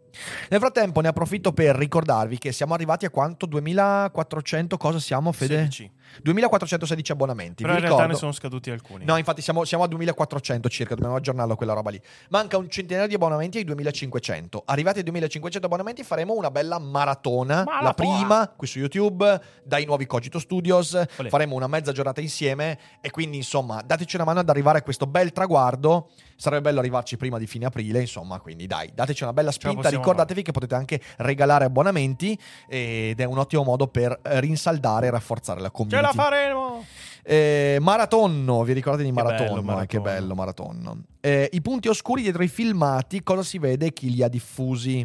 Nel 0.50 0.60
frattempo 0.60 1.00
ne 1.00 1.08
approfitto 1.08 1.52
per 1.52 1.76
ricordarvi 1.76 2.38
che 2.38 2.52
siamo 2.52 2.74
arrivati 2.74 3.04
a 3.04 3.10
quanto? 3.10 3.46
2400 3.46 4.76
cosa 4.76 4.98
siamo, 4.98 5.32
Fede? 5.32 5.56
16. 5.56 5.90
2416 6.22 7.12
abbonamenti. 7.12 7.62
Però 7.62 7.74
Vi 7.74 7.80
in 7.80 7.84
realtà 7.86 8.02
ricordo- 8.04 8.12
ne 8.12 8.18
sono 8.18 8.32
scaduti 8.32 8.70
alcuni. 8.70 9.04
No, 9.04 9.16
infatti 9.16 9.42
siamo, 9.42 9.64
siamo 9.64 9.84
a 9.84 9.88
2400 9.88 10.68
circa, 10.68 10.94
dobbiamo 10.94 11.16
aggiornarlo 11.16 11.56
quella 11.56 11.72
roba 11.72 11.90
lì. 11.90 12.00
Manca 12.30 12.56
un 12.56 12.68
centinaio 12.70 13.06
di 13.08 13.14
abbonamenti 13.14 13.58
ai 13.58 13.64
2500. 13.64 14.62
Arrivati 14.66 14.98
ai 14.98 15.04
2500 15.04 15.66
abbonamenti 15.66 16.02
faremo 16.04 16.34
una 16.34 16.50
bella 16.50 16.78
maratona, 16.78 17.56
la 17.58 17.64
Maratona. 17.64 17.92
prima 17.94 18.48
qui 18.56 18.66
su 18.66 18.78
YouTube, 18.78 19.40
dai 19.64 19.84
nuovi 19.84 20.06
Cogito 20.06 20.38
Studios, 20.38 20.92
Olè. 21.16 21.28
faremo 21.28 21.54
una 21.54 21.66
mezza 21.66 21.92
giornata 21.92 22.20
insieme 22.20 22.78
e 23.00 23.10
quindi 23.10 23.36
insomma 23.38 23.82
dateci 23.84 24.16
una 24.16 24.24
mano 24.24 24.40
ad 24.40 24.48
arrivare 24.48 24.78
a 24.78 24.82
questo 24.82 25.06
bel 25.06 25.32
traguardo. 25.32 26.10
Sarebbe 26.38 26.62
bello 26.68 26.80
arrivarci 26.80 27.16
prima 27.16 27.38
di 27.38 27.46
fine 27.46 27.64
aprile, 27.64 28.00
insomma, 28.00 28.38
quindi 28.40 28.66
dai, 28.66 28.90
dateci 28.94 29.22
una 29.22 29.32
bella 29.32 29.50
spinta, 29.50 29.76
possiamo 29.80 30.02
ricordatevi 30.06 30.42
che 30.42 30.52
potete 30.52 30.74
anche 30.74 31.00
regalare 31.18 31.64
abbonamenti 31.64 32.38
ed 32.68 33.20
è 33.20 33.24
un 33.24 33.38
ottimo 33.38 33.64
modo 33.64 33.88
per 33.88 34.18
eh, 34.22 34.40
rinsaldare 34.40 35.08
e 35.08 35.10
rafforzare 35.10 35.60
la 35.60 35.66
Ce 35.68 35.72
community. 35.72 36.02
la 36.02 36.12
faremo! 36.12 36.84
Eh, 37.28 37.78
Maratonno, 37.80 38.62
vi 38.62 38.72
ricordate 38.72 39.02
di 39.02 39.08
Che 39.08 39.14
Maratonno? 39.14 39.60
bello, 39.62 39.80
eh, 39.80 39.86
che 39.86 39.98
Maratonno. 39.98 40.02
bello 40.02 40.34
Maratonno. 40.34 41.02
Eh, 41.20 41.48
I 41.52 41.60
punti 41.60 41.88
oscuri 41.88 42.22
dietro 42.22 42.42
i 42.44 42.48
filmati, 42.48 43.22
cosa 43.24 43.42
si 43.42 43.58
vede 43.58 43.86
e 43.86 43.92
chi 43.92 44.12
li 44.14 44.22
ha 44.22 44.28
diffusi? 44.28 45.04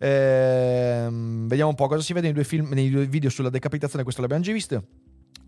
Ehm, 0.00 1.48
vediamo 1.48 1.70
un 1.70 1.76
po' 1.76 1.88
cosa 1.88 2.02
si 2.02 2.12
vede 2.12 2.26
nei 2.26 2.34
due, 2.34 2.44
film- 2.44 2.68
nei 2.72 2.90
due 2.90 3.06
video 3.06 3.30
sulla 3.30 3.50
decapitazione, 3.50 4.02
questo 4.04 4.20
l'abbiamo 4.20 4.42
già 4.42 4.52
visto. 4.52 4.82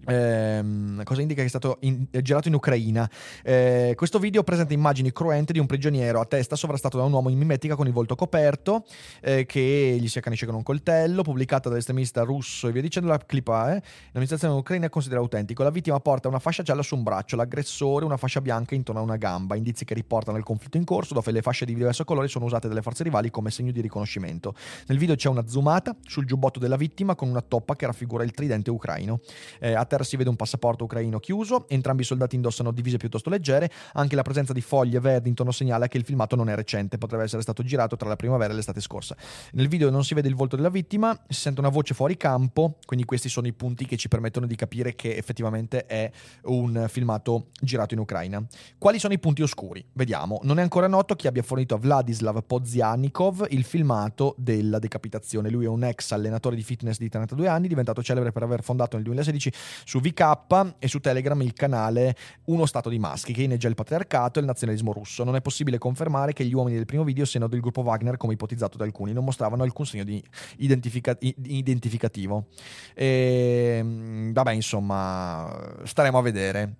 Ehm, 0.06 1.02
cosa 1.04 1.20
indica 1.20 1.40
che 1.40 1.46
è 1.46 1.50
stato 1.50 1.78
in- 1.80 2.06
è 2.10 2.20
girato 2.20 2.48
in 2.48 2.54
Ucraina? 2.54 3.08
Eh, 3.42 3.94
questo 3.96 4.18
video 4.18 4.42
presenta 4.42 4.72
immagini 4.72 5.12
cruente 5.12 5.52
di 5.52 5.58
un 5.58 5.66
prigioniero 5.66 6.20
a 6.20 6.24
testa 6.24 6.56
sovrastato 6.56 6.96
da 6.96 7.04
un 7.04 7.12
uomo 7.12 7.28
in 7.28 7.38
mimetica 7.38 7.76
con 7.76 7.86
il 7.86 7.92
volto 7.92 8.14
coperto 8.14 8.84
eh, 9.20 9.46
che 9.46 9.96
gli 10.00 10.08
si 10.08 10.18
accanisce 10.18 10.46
con 10.46 10.54
un 10.54 10.62
coltello, 10.62 11.22
pubblicata 11.22 11.68
dall'estremista 11.68 12.22
russo 12.22 12.68
e 12.68 12.72
via 12.72 12.82
dicendo. 12.82 13.08
La 13.08 13.18
clip 13.18 13.48
eh, 13.48 13.82
l'amministrazione 14.12 14.54
ucraina 14.54 14.88
considera 14.88 15.20
autentico. 15.20 15.62
La 15.62 15.70
vittima 15.70 15.98
porta 16.00 16.28
una 16.28 16.38
fascia 16.38 16.62
gialla 16.62 16.82
su 16.82 16.94
un 16.94 17.02
braccio, 17.02 17.36
l'aggressore 17.36 18.04
una 18.04 18.16
fascia 18.16 18.40
bianca 18.40 18.74
intorno 18.74 19.00
a 19.00 19.04
una 19.04 19.16
gamba, 19.16 19.56
indizi 19.56 19.84
che 19.84 19.94
riportano 19.94 20.38
il 20.38 20.44
conflitto 20.44 20.76
in 20.76 20.84
corso, 20.84 21.14
dove 21.14 21.30
le 21.32 21.42
fasce 21.42 21.64
di 21.64 21.74
diverso 21.74 22.04
colore 22.04 22.28
sono 22.28 22.44
usate 22.44 22.68
dalle 22.68 22.82
forze 22.82 23.02
rivali 23.02 23.30
come 23.30 23.50
segno 23.50 23.72
di 23.72 23.80
riconoscimento. 23.80 24.54
Nel 24.86 24.98
video 24.98 25.14
c'è 25.14 25.28
una 25.28 25.46
zoomata 25.46 25.94
sul 26.02 26.24
giubbotto 26.24 26.58
della 26.58 26.76
vittima 26.76 27.14
con 27.14 27.28
una 27.28 27.42
toppa 27.42 27.76
che 27.76 27.86
raffigura 27.86 28.24
il 28.24 28.32
tridente 28.32 28.70
ucraino. 28.70 29.20
Eh, 29.58 29.74
a 29.74 29.84
terra 29.84 29.99
si 30.04 30.16
vede 30.16 30.28
un 30.28 30.36
passaporto 30.36 30.84
ucraino 30.84 31.18
chiuso, 31.18 31.68
entrambi 31.68 32.02
i 32.02 32.04
soldati 32.04 32.36
indossano 32.36 32.70
divise 32.72 32.96
piuttosto 32.96 33.30
leggere, 33.30 33.70
anche 33.94 34.16
la 34.16 34.22
presenza 34.22 34.52
di 34.52 34.60
foglie 34.60 35.00
verdi 35.00 35.28
intorno 35.28 35.52
segnala 35.52 35.88
che 35.88 35.98
il 35.98 36.04
filmato 36.04 36.36
non 36.36 36.48
è 36.48 36.54
recente, 36.54 36.98
potrebbe 36.98 37.24
essere 37.24 37.42
stato 37.42 37.62
girato 37.62 37.96
tra 37.96 38.08
la 38.08 38.16
primavera 38.16 38.52
e 38.52 38.56
l'estate 38.56 38.80
scorsa. 38.80 39.16
Nel 39.52 39.68
video 39.68 39.90
non 39.90 40.04
si 40.04 40.14
vede 40.14 40.28
il 40.28 40.34
volto 40.34 40.56
della 40.56 40.70
vittima, 40.70 41.18
si 41.28 41.40
sente 41.40 41.60
una 41.60 41.68
voce 41.68 41.94
fuori 41.94 42.16
campo, 42.16 42.78
quindi 42.84 43.04
questi 43.04 43.28
sono 43.28 43.46
i 43.46 43.52
punti 43.52 43.86
che 43.86 43.96
ci 43.96 44.08
permettono 44.08 44.46
di 44.46 44.54
capire 44.54 44.94
che 44.94 45.16
effettivamente 45.16 45.86
è 45.86 46.10
un 46.44 46.86
filmato 46.88 47.48
girato 47.60 47.94
in 47.94 48.00
Ucraina. 48.00 48.44
Quali 48.78 48.98
sono 48.98 49.14
i 49.14 49.18
punti 49.18 49.42
oscuri? 49.42 49.84
Vediamo. 49.92 50.40
Non 50.42 50.58
è 50.58 50.62
ancora 50.62 50.86
noto 50.86 51.14
chi 51.14 51.26
abbia 51.26 51.42
fornito 51.42 51.74
a 51.74 51.78
Vladislav 51.78 52.42
Podzianikov 52.42 53.46
il 53.50 53.64
filmato 53.64 54.34
della 54.38 54.78
decapitazione. 54.78 55.50
Lui 55.50 55.64
è 55.64 55.68
un 55.68 55.84
ex 55.84 56.12
allenatore 56.12 56.56
di 56.56 56.62
fitness 56.62 56.98
di 56.98 57.08
32 57.08 57.48
anni, 57.48 57.68
diventato 57.68 58.02
celebre 58.02 58.32
per 58.32 58.42
aver 58.42 58.62
fondato 58.62 58.96
nel 58.96 59.04
2016 59.04 59.52
su 59.84 60.00
VK 60.00 60.74
e 60.78 60.88
su 60.88 61.00
Telegram 61.00 61.40
il 61.42 61.52
canale 61.52 62.16
Uno 62.46 62.66
Stato 62.66 62.88
di 62.88 62.98
Maschi 62.98 63.32
che 63.32 63.42
inneggia 63.42 63.68
il 63.68 63.74
patriarcato 63.74 64.38
e 64.38 64.42
il 64.42 64.46
nazionalismo 64.46 64.92
russo. 64.92 65.24
Non 65.24 65.36
è 65.36 65.40
possibile 65.40 65.78
confermare 65.78 66.32
che 66.32 66.44
gli 66.44 66.54
uomini 66.54 66.76
del 66.76 66.86
primo 66.86 67.04
video 67.04 67.24
siano 67.24 67.48
del 67.48 67.60
gruppo 67.60 67.82
Wagner 67.82 68.16
come 68.16 68.34
ipotizzato 68.34 68.76
da 68.76 68.84
alcuni, 68.84 69.12
non 69.12 69.24
mostravano 69.24 69.62
alcun 69.62 69.86
segno 69.86 70.04
di 70.04 70.22
identifica- 70.58 71.16
identificativo. 71.20 72.46
E, 72.94 74.30
vabbè, 74.32 74.52
insomma, 74.52 75.78
staremo 75.84 76.18
a 76.18 76.22
vedere. 76.22 76.74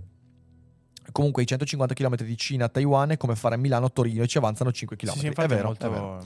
Comunque 1.13 1.43
i 1.43 1.47
150 1.47 1.95
km 1.95 2.17
di 2.17 2.37
Cina 2.37 2.67
a 2.67 2.69
Taiwan 2.69 3.11
è 3.11 3.17
come 3.17 3.37
fare 3.37 3.57
Milano-Torino 3.57 4.23
e 4.23 4.27
ci 4.27 4.39
avanzano 4.39 4.73
5 4.73 4.97
km. 4.97 5.13
Sì, 5.13 5.19
sì, 5.19 5.27
è 5.27 5.47
vero, 5.47 5.55
è 5.55 5.63
molto, 5.65 5.87
è 5.87 5.91
vero. 5.91 6.25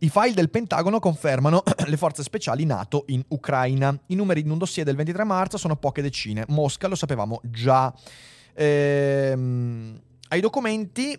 I 0.00 0.08
file 0.08 0.34
del 0.34 0.50
Pentagono 0.50 1.00
confermano 1.00 1.62
le 1.86 1.96
forze 1.96 2.22
speciali 2.22 2.64
NATO 2.64 3.04
in 3.08 3.22
Ucraina. 3.28 3.98
I 4.06 4.14
numeri 4.14 4.40
in 4.40 4.50
un 4.50 4.58
dossier 4.58 4.84
del 4.84 4.96
23 4.96 5.24
marzo 5.24 5.58
sono 5.58 5.76
poche 5.76 6.02
decine. 6.02 6.44
Mosca 6.48 6.86
lo 6.86 6.94
sapevamo 6.94 7.40
già. 7.44 7.92
Ehm, 8.54 10.00
ai 10.28 10.40
documenti 10.40 11.18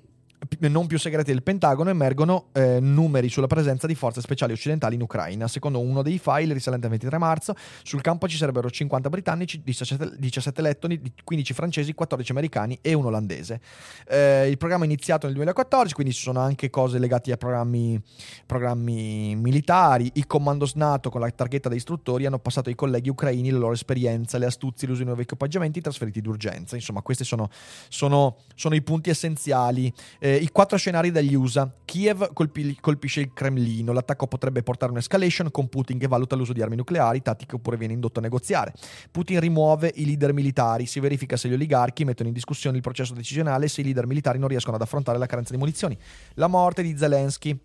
non 0.59 0.87
più 0.87 0.97
segreti 0.97 1.31
del 1.31 1.43
Pentagono 1.43 1.89
emergono 1.89 2.47
eh, 2.53 2.79
numeri 2.79 3.29
sulla 3.29 3.47
presenza 3.47 3.87
di 3.87 3.95
forze 3.95 4.21
speciali 4.21 4.53
occidentali 4.53 4.95
in 4.95 5.01
Ucraina. 5.01 5.47
Secondo 5.47 5.79
uno 5.79 6.01
dei 6.01 6.17
file 6.17 6.53
risalente 6.53 6.85
al 6.85 6.91
23 6.91 7.17
marzo, 7.17 7.55
sul 7.83 8.01
campo 8.01 8.27
ci 8.27 8.37
sarebbero 8.37 8.69
50 8.69 9.09
britannici, 9.09 9.61
17, 9.63 10.15
17 10.17 10.61
lettoni, 10.61 11.01
15 11.23 11.53
francesi, 11.53 11.93
14 11.93 12.31
americani 12.31 12.77
e 12.81 12.93
un 12.93 13.05
olandese. 13.05 13.59
Eh, 14.07 14.47
il 14.49 14.57
programma 14.57 14.83
è 14.83 14.87
iniziato 14.87 15.25
nel 15.25 15.35
2014, 15.35 15.93
quindi 15.93 16.13
ci 16.13 16.21
sono 16.21 16.39
anche 16.39 16.69
cose 16.69 16.99
legate 16.99 17.31
a 17.31 17.37
programmi, 17.37 18.01
programmi 18.45 19.35
militari. 19.35 20.09
I 20.15 20.25
commandos 20.25 20.73
NATO 20.75 21.09
con 21.09 21.21
la 21.21 21.29
targhetta 21.29 21.69
da 21.69 21.75
istruttori 21.75 22.25
hanno 22.25 22.39
passato 22.39 22.69
ai 22.69 22.75
colleghi 22.75 23.09
ucraini 23.09 23.49
la 23.49 23.59
loro 23.59 23.73
esperienza, 23.73 24.37
le 24.37 24.45
astuzie, 24.45 24.87
l'uso 24.87 24.99
di 24.99 25.05
nuovi 25.05 25.23
equipaggiamenti 25.23 25.81
trasferiti 25.81 26.21
d'urgenza. 26.21 26.75
Insomma, 26.75 27.01
questi 27.01 27.23
sono, 27.23 27.49
sono, 27.89 28.37
sono 28.55 28.75
i 28.75 28.81
punti 28.81 29.09
essenziali. 29.09 29.91
Eh, 30.19 30.28
I 30.37 30.49
quattro 30.51 30.77
scenari 30.77 31.11
degli 31.11 31.33
USA. 31.33 31.71
Kiev 31.85 32.33
colpi- 32.33 32.77
colpisce 32.79 33.21
il 33.21 33.33
Cremlino. 33.33 33.93
L'attacco 33.93 34.27
potrebbe 34.27 34.63
portare 34.63 34.91
a 34.91 34.93
un'escalation 34.93 35.51
con 35.51 35.69
Putin 35.69 35.97
che 35.97 36.07
valuta 36.07 36.35
l'uso 36.35 36.53
di 36.53 36.61
armi 36.61 36.75
nucleari, 36.75 37.21
tattica 37.21 37.55
oppure 37.55 37.77
viene 37.77 37.93
indotto 37.93 38.19
a 38.19 38.21
negoziare. 38.21 38.73
Putin 39.11 39.39
rimuove 39.39 39.91
i 39.95 40.05
leader 40.05 40.33
militari. 40.33 40.85
Si 40.85 40.99
verifica 40.99 41.37
se 41.37 41.49
gli 41.49 41.53
oligarchi 41.53 42.05
mettono 42.05 42.27
in 42.27 42.33
discussione 42.33 42.77
il 42.77 42.83
processo 42.83 43.13
decisionale 43.13 43.65
e 43.65 43.67
se 43.69 43.81
i 43.81 43.83
leader 43.83 44.05
militari 44.05 44.39
non 44.39 44.47
riescono 44.47 44.75
ad 44.75 44.81
affrontare 44.81 45.17
la 45.17 45.25
carenza 45.25 45.51
di 45.51 45.57
munizioni. 45.57 45.97
La 46.35 46.47
morte 46.47 46.81
di 46.81 46.97
Zelensky. 46.97 47.57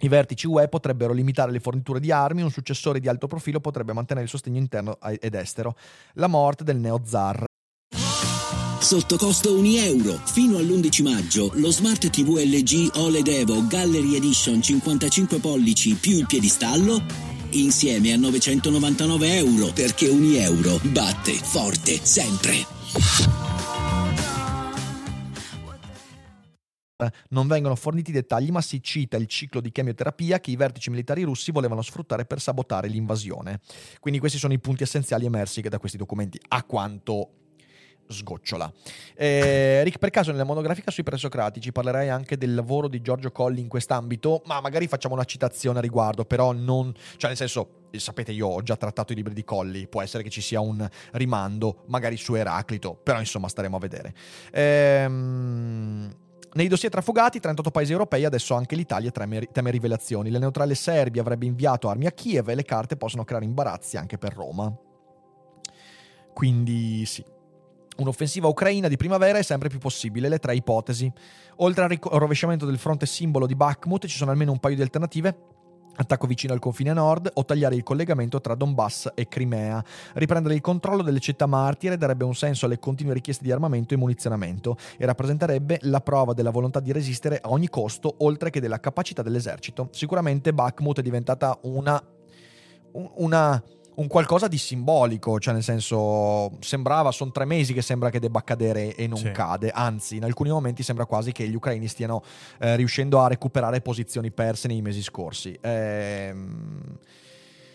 I 0.00 0.08
vertici 0.08 0.48
UE 0.48 0.68
potrebbero 0.68 1.12
limitare 1.12 1.52
le 1.52 1.60
forniture 1.60 2.00
di 2.00 2.10
armi, 2.10 2.42
un 2.42 2.50
successore 2.50 2.98
di 2.98 3.06
alto 3.06 3.28
profilo 3.28 3.60
potrebbe 3.60 3.92
mantenere 3.92 4.24
il 4.24 4.30
sostegno 4.30 4.58
interno 4.58 4.98
ed 5.00 5.34
estero. 5.34 5.76
La 6.14 6.26
morte 6.26 6.64
del 6.64 6.78
neo 6.78 7.00
zar. 7.04 7.44
Sotto 8.82 9.16
costo 9.16 9.56
1 9.56 9.66
euro. 9.76 10.20
Fino 10.24 10.58
all'11 10.58 11.02
maggio 11.04 11.52
lo 11.54 11.70
Smart 11.70 12.10
TV 12.10 12.42
LG 12.44 12.96
OLED 12.96 13.28
Evo 13.28 13.64
Gallery 13.68 14.16
Edition 14.16 14.60
55 14.60 15.38
pollici 15.38 15.94
più 15.94 16.18
il 16.18 16.26
piedistallo 16.26 17.00
insieme 17.50 18.12
a 18.12 18.16
999 18.16 19.36
euro 19.36 19.72
perché 19.72 20.08
1 20.08 20.36
euro 20.36 20.80
batte 20.90 21.32
forte 21.32 22.00
sempre. 22.02 22.66
Non 27.28 27.46
vengono 27.46 27.76
forniti 27.76 28.10
dettagli, 28.10 28.50
ma 28.50 28.60
si 28.60 28.82
cita 28.82 29.16
il 29.16 29.26
ciclo 29.26 29.60
di 29.60 29.70
chemioterapia 29.70 30.40
che 30.40 30.50
i 30.50 30.56
vertici 30.56 30.90
militari 30.90 31.22
russi 31.22 31.52
volevano 31.52 31.82
sfruttare 31.82 32.24
per 32.24 32.40
sabotare 32.40 32.88
l'invasione. 32.88 33.60
Quindi 34.00 34.18
questi 34.18 34.38
sono 34.38 34.52
i 34.52 34.58
punti 34.58 34.82
essenziali 34.82 35.24
emersi 35.24 35.60
da 35.60 35.78
questi 35.78 35.96
documenti, 35.96 36.40
a 36.48 36.64
quanto 36.64 37.41
sgocciola. 38.08 38.72
Eh, 39.14 39.82
Rick, 39.82 39.98
per 39.98 40.10
caso 40.10 40.30
nella 40.30 40.44
monografica 40.44 40.90
sui 40.90 41.02
presocratici 41.02 41.72
parlerai 41.72 42.08
anche 42.08 42.36
del 42.36 42.54
lavoro 42.54 42.88
di 42.88 43.00
Giorgio 43.00 43.30
Colli 43.32 43.60
in 43.60 43.68
quest'ambito, 43.68 44.42
ma 44.46 44.60
magari 44.60 44.86
facciamo 44.86 45.14
una 45.14 45.24
citazione 45.24 45.78
a 45.78 45.82
riguardo, 45.82 46.24
però 46.24 46.52
non... 46.52 46.92
cioè 47.16 47.28
nel 47.28 47.36
senso, 47.36 47.88
sapete 47.96 48.32
io 48.32 48.46
ho 48.46 48.62
già 48.62 48.76
trattato 48.76 49.12
i 49.12 49.16
libri 49.16 49.34
di 49.34 49.44
Colli, 49.44 49.86
può 49.88 50.02
essere 50.02 50.22
che 50.22 50.30
ci 50.30 50.40
sia 50.40 50.60
un 50.60 50.88
rimando 51.12 51.84
magari 51.86 52.16
su 52.16 52.34
Eraclito, 52.34 52.94
però 52.94 53.18
insomma 53.18 53.48
staremo 53.48 53.76
a 53.76 53.80
vedere. 53.80 54.14
Ehm... 54.52 56.16
Nei 56.54 56.68
dossier 56.68 56.92
trafugati, 56.92 57.40
38 57.40 57.70
paesi 57.70 57.92
europei, 57.92 58.26
adesso 58.26 58.52
anche 58.54 58.76
l'Italia 58.76 59.10
teme, 59.10 59.48
teme 59.50 59.70
rivelazioni. 59.70 60.28
La 60.28 60.38
neutrale 60.38 60.74
Serbia 60.74 61.22
avrebbe 61.22 61.46
inviato 61.46 61.88
armi 61.88 62.04
a 62.04 62.12
Kiev 62.12 62.46
e 62.46 62.54
le 62.54 62.64
carte 62.64 62.98
possono 62.98 63.24
creare 63.24 63.46
imbarazzi 63.46 63.96
anche 63.96 64.18
per 64.18 64.34
Roma. 64.34 64.70
Quindi 66.34 67.06
sì. 67.06 67.24
Un'offensiva 67.98 68.48
ucraina 68.48 68.88
di 68.88 68.96
primavera 68.96 69.38
è 69.38 69.42
sempre 69.42 69.68
più 69.68 69.78
possibile, 69.78 70.28
le 70.28 70.38
tre 70.38 70.54
ipotesi. 70.54 71.12
Oltre 71.56 71.84
al 71.84 71.98
rovesciamento 72.18 72.66
del 72.66 72.78
fronte 72.78 73.06
simbolo 73.06 73.46
di 73.46 73.54
Bakhmut 73.54 74.06
ci 74.06 74.16
sono 74.16 74.30
almeno 74.30 74.52
un 74.52 74.58
paio 74.58 74.76
di 74.76 74.82
alternative 74.82 75.50
attacco 75.94 76.26
vicino 76.26 76.54
al 76.54 76.58
confine 76.58 76.92
nord 76.94 77.30
o 77.34 77.44
tagliare 77.44 77.74
il 77.74 77.82
collegamento 77.82 78.40
tra 78.40 78.54
Donbass 78.54 79.10
e 79.14 79.28
Crimea. 79.28 79.84
Riprendere 80.14 80.54
il 80.54 80.60
controllo 80.60 81.02
delle 81.02 81.20
città 81.20 81.46
martire 81.46 81.98
darebbe 81.98 82.24
un 82.24 82.34
senso 82.34 82.66
alle 82.66 82.78
continue 82.78 83.12
richieste 83.12 83.44
di 83.44 83.52
armamento 83.52 83.92
e 83.94 83.98
munizionamento 83.98 84.76
e 84.96 85.04
rappresenterebbe 85.04 85.80
la 85.82 86.00
prova 86.00 86.32
della 86.32 86.50
volontà 86.50 86.80
di 86.80 86.92
resistere 86.92 87.40
a 87.42 87.50
ogni 87.50 87.68
costo, 87.68 88.14
oltre 88.20 88.50
che 88.50 88.60
della 88.60 88.80
capacità 88.80 89.22
dell'esercito. 89.22 89.88
Sicuramente 89.92 90.54
Bakhmut 90.54 91.00
è 91.00 91.02
diventata 91.02 91.58
una... 91.62 92.02
una 93.16 93.62
un 93.94 94.06
qualcosa 94.06 94.48
di 94.48 94.58
simbolico, 94.58 95.38
cioè 95.38 95.52
nel 95.54 95.62
senso 95.62 96.58
sembrava, 96.60 97.10
sono 97.10 97.30
tre 97.30 97.44
mesi 97.44 97.72
che 97.72 97.82
sembra 97.82 98.10
che 98.10 98.20
debba 98.20 98.42
cadere 98.42 98.94
e 98.94 99.06
non 99.06 99.18
sì. 99.18 99.30
cade, 99.32 99.70
anzi 99.70 100.16
in 100.16 100.24
alcuni 100.24 100.50
momenti 100.50 100.82
sembra 100.82 101.04
quasi 101.04 101.32
che 101.32 101.46
gli 101.46 101.54
ucraini 101.54 101.88
stiano 101.88 102.22
eh, 102.58 102.76
riuscendo 102.76 103.20
a 103.20 103.28
recuperare 103.28 103.80
posizioni 103.80 104.30
perse 104.30 104.68
nei 104.68 104.82
mesi 104.82 105.02
scorsi. 105.02 105.56
Ehm... 105.60 106.98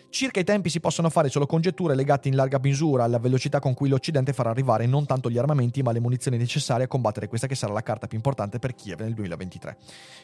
Circa 0.10 0.39
i 0.39 0.45
tempi 0.45 0.69
si 0.69 0.80
possono 0.80 1.10
fare 1.10 1.27
solo 1.27 1.45
congetture 1.45 1.93
legate 1.93 2.30
in 2.30 2.36
larga 2.36 2.60
misura 2.60 3.03
alla 3.03 3.19
velocità 3.19 3.60
con 3.60 3.73
cui 3.73 3.89
l'Occidente 3.89 4.32
farà 4.32 4.49
arrivare 4.49 4.86
non 4.86 5.06
tanto 5.06 5.30
gli 5.30 5.38
armamenti 5.38 5.84
ma 5.84 5.91
le 5.91 5.99
munizioni 5.99 6.38
necessarie 6.38 6.86
a 6.86 6.88
combattere 6.88 7.27
questa 7.27 7.45
che 7.45 7.56
sarà 7.56 7.73
la 7.73 7.84
carta 7.84 8.08
più 8.08 8.17
importante 8.17 8.58
per 8.58 8.73
Kiev 8.73 9.01
nel 9.01 9.13
2023. 9.13 9.77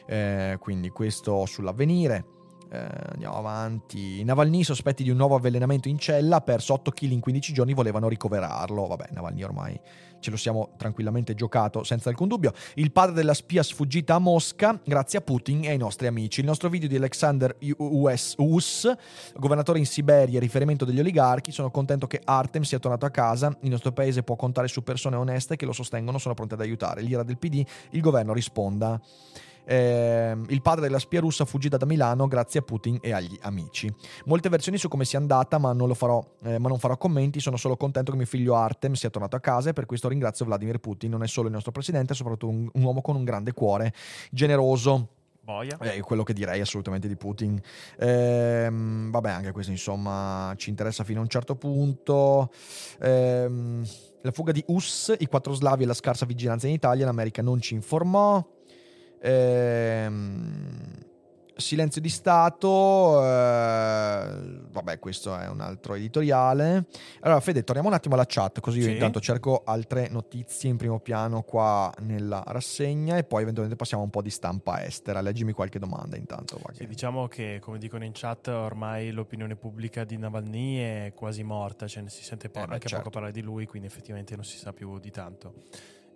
Eh, 0.06 0.56
quindi 0.58 0.88
questo 0.88 1.44
sull'avvenire. 1.44 2.43
Eh, 2.74 3.12
andiamo 3.12 3.36
avanti. 3.36 4.24
Navalny, 4.24 4.64
sospetti 4.64 5.04
di 5.04 5.10
un 5.10 5.16
nuovo 5.16 5.36
avvelenamento 5.36 5.88
in 5.88 5.98
cella, 5.98 6.36
ha 6.36 6.40
perso 6.40 6.72
8 6.72 6.90
kg 6.90 7.12
in 7.12 7.20
15 7.20 7.52
giorni, 7.52 7.72
volevano 7.72 8.08
ricoverarlo. 8.08 8.86
Vabbè, 8.88 9.10
Navalny 9.12 9.42
ormai 9.44 9.80
ce 10.18 10.30
lo 10.30 10.36
siamo 10.38 10.70
tranquillamente 10.78 11.34
giocato 11.34 11.84
senza 11.84 12.08
alcun 12.08 12.28
dubbio. 12.28 12.52
Il 12.74 12.90
padre 12.90 13.14
della 13.14 13.34
spia 13.34 13.62
sfuggita 13.62 14.14
a 14.14 14.18
Mosca, 14.18 14.80
grazie 14.82 15.18
a 15.18 15.22
Putin 15.22 15.64
e 15.64 15.68
ai 15.68 15.76
nostri 15.76 16.08
amici. 16.08 16.40
Il 16.40 16.46
nostro 16.46 16.68
video 16.68 16.88
di 16.88 16.96
Alexander 16.96 17.54
US, 17.76 18.34
US 18.38 18.96
governatore 19.36 19.78
in 19.78 19.86
Siberia, 19.86 20.40
riferimento 20.40 20.84
degli 20.84 20.98
oligarchi. 20.98 21.52
Sono 21.52 21.70
contento 21.70 22.08
che 22.08 22.20
Artem 22.24 22.62
sia 22.62 22.80
tornato 22.80 23.06
a 23.06 23.10
casa. 23.10 23.56
Il 23.60 23.70
nostro 23.70 23.92
paese 23.92 24.24
può 24.24 24.34
contare 24.34 24.66
su 24.66 24.82
persone 24.82 25.14
oneste 25.14 25.54
che 25.54 25.66
lo 25.66 25.72
sostengono, 25.72 26.18
sono 26.18 26.34
pronte 26.34 26.54
ad 26.54 26.60
aiutare. 26.60 27.02
L'ira 27.02 27.22
del 27.22 27.38
PD, 27.38 27.64
il 27.90 28.00
governo 28.00 28.32
risponda 28.32 29.00
eh, 29.66 30.36
il 30.48 30.62
padre 30.62 30.82
della 30.82 30.98
spia 30.98 31.20
russa 31.20 31.44
fuggita 31.44 31.76
da 31.76 31.86
Milano 31.86 32.26
grazie 32.26 32.60
a 32.60 32.62
Putin 32.62 32.98
e 33.00 33.12
agli 33.12 33.38
amici. 33.42 33.92
Molte 34.26 34.48
versioni 34.48 34.78
su 34.78 34.88
come 34.88 35.04
sia 35.04 35.18
andata, 35.18 35.58
ma 35.58 35.72
non, 35.72 35.94
farò, 35.94 36.24
eh, 36.44 36.58
ma 36.58 36.68
non 36.68 36.78
farò 36.78 36.96
commenti. 36.96 37.40
Sono 37.40 37.56
solo 37.56 37.76
contento 37.76 38.10
che 38.10 38.16
mio 38.16 38.26
figlio 38.26 38.54
Artem 38.54 38.92
sia 38.94 39.10
tornato 39.10 39.36
a 39.36 39.40
casa 39.40 39.70
e 39.70 39.72
per 39.72 39.86
questo 39.86 40.08
ringrazio 40.08 40.44
Vladimir 40.44 40.78
Putin. 40.78 41.10
Non 41.10 41.22
è 41.22 41.28
solo 41.28 41.48
il 41.48 41.54
nostro 41.54 41.72
presidente, 41.72 42.12
è 42.12 42.16
soprattutto 42.16 42.48
un, 42.48 42.68
un 42.72 42.82
uomo 42.82 43.00
con 43.00 43.16
un 43.16 43.24
grande 43.24 43.52
cuore, 43.52 43.92
generoso. 44.30 45.08
È 45.78 46.00
quello 46.00 46.22
che 46.22 46.32
direi 46.32 46.60
assolutamente 46.60 47.06
di 47.06 47.16
Putin. 47.16 47.60
Ehm, 47.98 49.10
vabbè, 49.10 49.30
anche 49.30 49.52
questo 49.52 49.70
insomma 49.72 50.54
ci 50.56 50.70
interessa 50.70 51.04
fino 51.04 51.20
a 51.20 51.22
un 51.22 51.28
certo 51.28 51.54
punto. 51.56 52.50
Ehm, 53.00 53.86
la 54.22 54.30
fuga 54.30 54.52
di 54.52 54.64
US, 54.68 55.14
i 55.18 55.26
quattro 55.26 55.52
slavi 55.52 55.82
e 55.82 55.86
la 55.86 55.92
scarsa 55.92 56.24
vigilanza 56.24 56.66
in 56.66 56.72
Italia, 56.72 57.04
l'America 57.04 57.42
non 57.42 57.60
ci 57.60 57.74
informò. 57.74 58.42
Ehm, 59.26 60.84
Silenzio 61.56 62.00
di 62.00 62.08
Stato, 62.08 63.22
eh, 63.22 64.26
vabbè 64.70 64.98
questo 64.98 65.38
è 65.38 65.48
un 65.48 65.60
altro 65.60 65.94
editoriale. 65.94 66.86
Allora 67.20 67.40
Fede, 67.40 67.62
torniamo 67.62 67.88
un 67.88 67.94
attimo 67.94 68.16
alla 68.16 68.26
chat 68.26 68.60
così 68.60 68.80
io 68.80 68.88
intanto 68.88 69.20
cerco 69.20 69.62
altre 69.64 70.08
notizie 70.08 70.68
in 70.68 70.76
primo 70.76 70.98
piano 70.98 71.42
qua 71.42 71.92
nella 72.00 72.42
rassegna 72.46 73.16
e 73.16 73.24
poi 73.24 73.42
eventualmente 73.42 73.78
passiamo 73.78 74.02
un 74.02 74.10
po' 74.10 74.20
di 74.20 74.30
stampa 74.30 74.84
estera. 74.84 75.20
Leggimi 75.20 75.52
qualche 75.52 75.78
domanda 75.78 76.16
intanto. 76.16 76.60
Sì, 76.72 76.86
diciamo 76.86 77.28
che 77.28 77.60
come 77.62 77.78
dicono 77.78 78.04
in 78.04 78.12
chat 78.12 78.48
ormai 78.48 79.10
l'opinione 79.10 79.54
pubblica 79.56 80.04
di 80.04 80.18
Navalny 80.18 80.76
è 80.76 81.12
quasi 81.14 81.44
morta, 81.44 81.86
cioè 81.86 82.02
si 82.08 82.24
sente 82.24 82.50
po- 82.50 82.58
eh, 82.58 82.62
anche 82.62 82.88
certo. 82.88 82.96
poco 82.96 83.10
parlare 83.10 83.32
di 83.32 83.42
lui, 83.42 83.64
quindi 83.66 83.86
effettivamente 83.86 84.34
non 84.34 84.44
si 84.44 84.58
sa 84.58 84.72
più 84.72 84.98
di 84.98 85.10
tanto. 85.10 85.54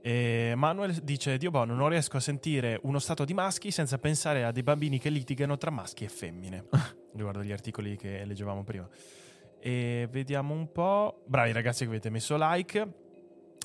E 0.00 0.52
Manuel 0.56 0.92
dice: 1.02 1.36
Dio 1.38 1.50
buono, 1.50 1.74
non 1.74 1.88
riesco 1.88 2.16
a 2.16 2.20
sentire 2.20 2.78
uno 2.82 2.98
stato 2.98 3.24
di 3.24 3.34
maschi 3.34 3.70
senza 3.70 3.98
pensare 3.98 4.44
a 4.44 4.52
dei 4.52 4.62
bambini 4.62 4.98
che 4.98 5.10
litigano 5.10 5.56
tra 5.56 5.70
maschi 5.70 6.04
e 6.04 6.08
femmine. 6.08 6.64
Riguardo 7.14 7.42
gli 7.42 7.52
articoli 7.52 7.96
che 7.96 8.24
leggevamo 8.24 8.64
prima. 8.64 8.88
E 9.60 10.08
vediamo 10.10 10.54
un 10.54 10.70
po'. 10.70 11.22
Bravi 11.26 11.52
ragazzi 11.52 11.84
che 11.84 11.90
avete 11.90 12.10
messo 12.10 12.36
like. 12.38 13.06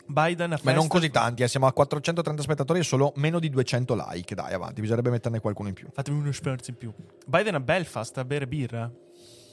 Biden 0.05 0.51
a 0.51 0.59
Ma 0.63 0.73
non 0.73 0.87
così 0.87 1.09
tanti, 1.09 1.43
eh, 1.43 1.47
siamo 1.47 1.65
a 1.65 1.71
430 1.71 2.41
spettatori 2.41 2.79
e 2.79 2.83
solo 2.83 3.13
meno 3.15 3.39
di 3.39 3.49
200 3.49 3.95
like. 3.95 4.35
Dai, 4.35 4.53
avanti, 4.53 4.81
bisognerebbe 4.81 5.11
metterne 5.11 5.39
qualcuno 5.39 5.69
in 5.69 5.73
più. 5.73 5.87
Fatemi 5.93 6.19
uno 6.19 6.31
scherzo 6.31 6.71
in 6.71 6.77
più. 6.77 6.93
Biden 7.25 7.55
a 7.55 7.59
Belfast 7.59 8.17
a 8.17 8.25
bere 8.25 8.47
birra. 8.47 8.91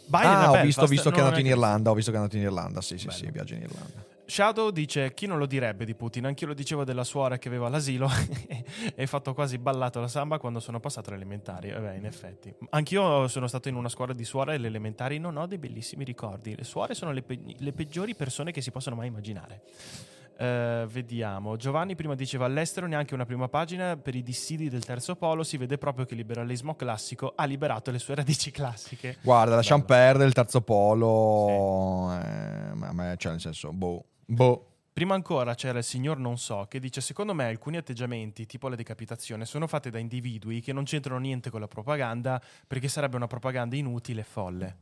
Biden 0.06 0.28
ah, 0.28 0.50
ho 0.50 0.62
visto, 0.62 0.86
visto 0.86 1.10
che 1.10 1.18
è 1.18 1.20
andato 1.20 1.38
in 1.38 1.46
Irlanda. 1.46 1.90
Ho 1.90 1.94
visto 1.94 2.10
che 2.10 2.16
è 2.16 2.20
andato 2.20 2.36
in 2.36 2.42
Irlanda. 2.42 2.80
Sì, 2.80 2.98
sì, 2.98 3.06
Bello. 3.06 3.18
sì, 3.18 3.30
viaggio 3.30 3.54
in 3.54 3.62
Irlanda. 3.62 4.04
Shadow 4.30 4.70
dice: 4.70 5.12
Chi 5.12 5.26
non 5.26 5.38
lo 5.38 5.46
direbbe 5.46 5.84
di 5.84 5.94
Putin? 5.94 6.26
Anch'io 6.26 6.46
lo 6.46 6.54
dicevo 6.54 6.84
della 6.84 7.04
suora 7.04 7.36
che 7.36 7.48
aveva 7.48 7.68
l'asilo 7.68 8.08
e 8.94 9.06
fatto 9.06 9.34
quasi 9.34 9.58
ballato 9.58 10.00
la 10.00 10.08
samba 10.08 10.38
quando 10.38 10.60
sono 10.60 10.78
passato 10.78 11.08
alle 11.10 11.18
elementari. 11.18 11.70
Eh 11.70 11.80
beh, 11.80 11.96
in 11.96 12.06
effetti. 12.06 12.54
Anch'io 12.70 13.26
sono 13.28 13.48
stato 13.48 13.68
in 13.68 13.74
una 13.74 13.88
scuola 13.88 14.12
di 14.12 14.24
suore 14.24 14.54
alle 14.54 14.68
elementari, 14.68 15.18
non 15.18 15.36
ho 15.36 15.46
dei 15.46 15.58
bellissimi 15.58 16.04
ricordi. 16.04 16.54
Le 16.54 16.64
suore 16.64 16.94
sono 16.94 17.10
le, 17.10 17.22
pe- 17.22 17.40
le 17.58 17.72
peggiori 17.72 18.14
persone 18.14 18.52
che 18.52 18.60
si 18.60 18.70
possono 18.70 18.94
mai 18.94 19.08
immaginare. 19.08 19.62
Uh, 20.40 20.86
vediamo. 20.86 21.56
Giovanni 21.56 21.94
prima 21.94 22.14
diceva 22.14 22.46
all'estero 22.46 22.86
neanche 22.86 23.12
una 23.12 23.26
prima 23.26 23.48
pagina 23.48 23.98
per 23.98 24.14
i 24.14 24.22
dissidi 24.22 24.70
del 24.70 24.86
terzo 24.86 25.14
polo 25.14 25.42
si 25.42 25.58
vede 25.58 25.76
proprio 25.76 26.06
che 26.06 26.14
il 26.14 26.20
liberalismo 26.20 26.74
classico 26.76 27.34
ha 27.36 27.44
liberato 27.44 27.90
le 27.90 27.98
sue 27.98 28.14
radici 28.14 28.50
classiche. 28.50 29.18
Guarda, 29.20 29.56
lasciamo 29.56 29.82
perdere 29.84 30.28
il 30.28 30.32
terzo 30.32 30.62
polo. 30.62 32.08
Sì. 32.08 32.26
Eh, 32.26 32.74
ma, 32.74 33.16
cioè, 33.16 33.32
nel 33.32 33.40
senso, 33.40 33.70
boh. 33.72 34.04
Boh. 34.30 34.66
Prima 34.92 35.14
ancora 35.14 35.54
c'era 35.54 35.78
il 35.78 35.84
signor 35.84 36.18
Non 36.18 36.38
So 36.38 36.66
che 36.68 36.78
dice: 36.78 37.00
Secondo 37.00 37.34
me 37.34 37.46
alcuni 37.46 37.76
atteggiamenti, 37.76 38.46
tipo 38.46 38.68
la 38.68 38.76
decapitazione, 38.76 39.44
sono 39.44 39.66
fatti 39.66 39.90
da 39.90 39.98
individui 39.98 40.60
che 40.60 40.72
non 40.72 40.84
c'entrano 40.84 41.18
niente 41.18 41.50
con 41.50 41.60
la 41.60 41.66
propaganda 41.66 42.40
perché 42.66 42.88
sarebbe 42.88 43.16
una 43.16 43.26
propaganda 43.26 43.76
inutile 43.76 44.20
e 44.20 44.24
folle. 44.24 44.76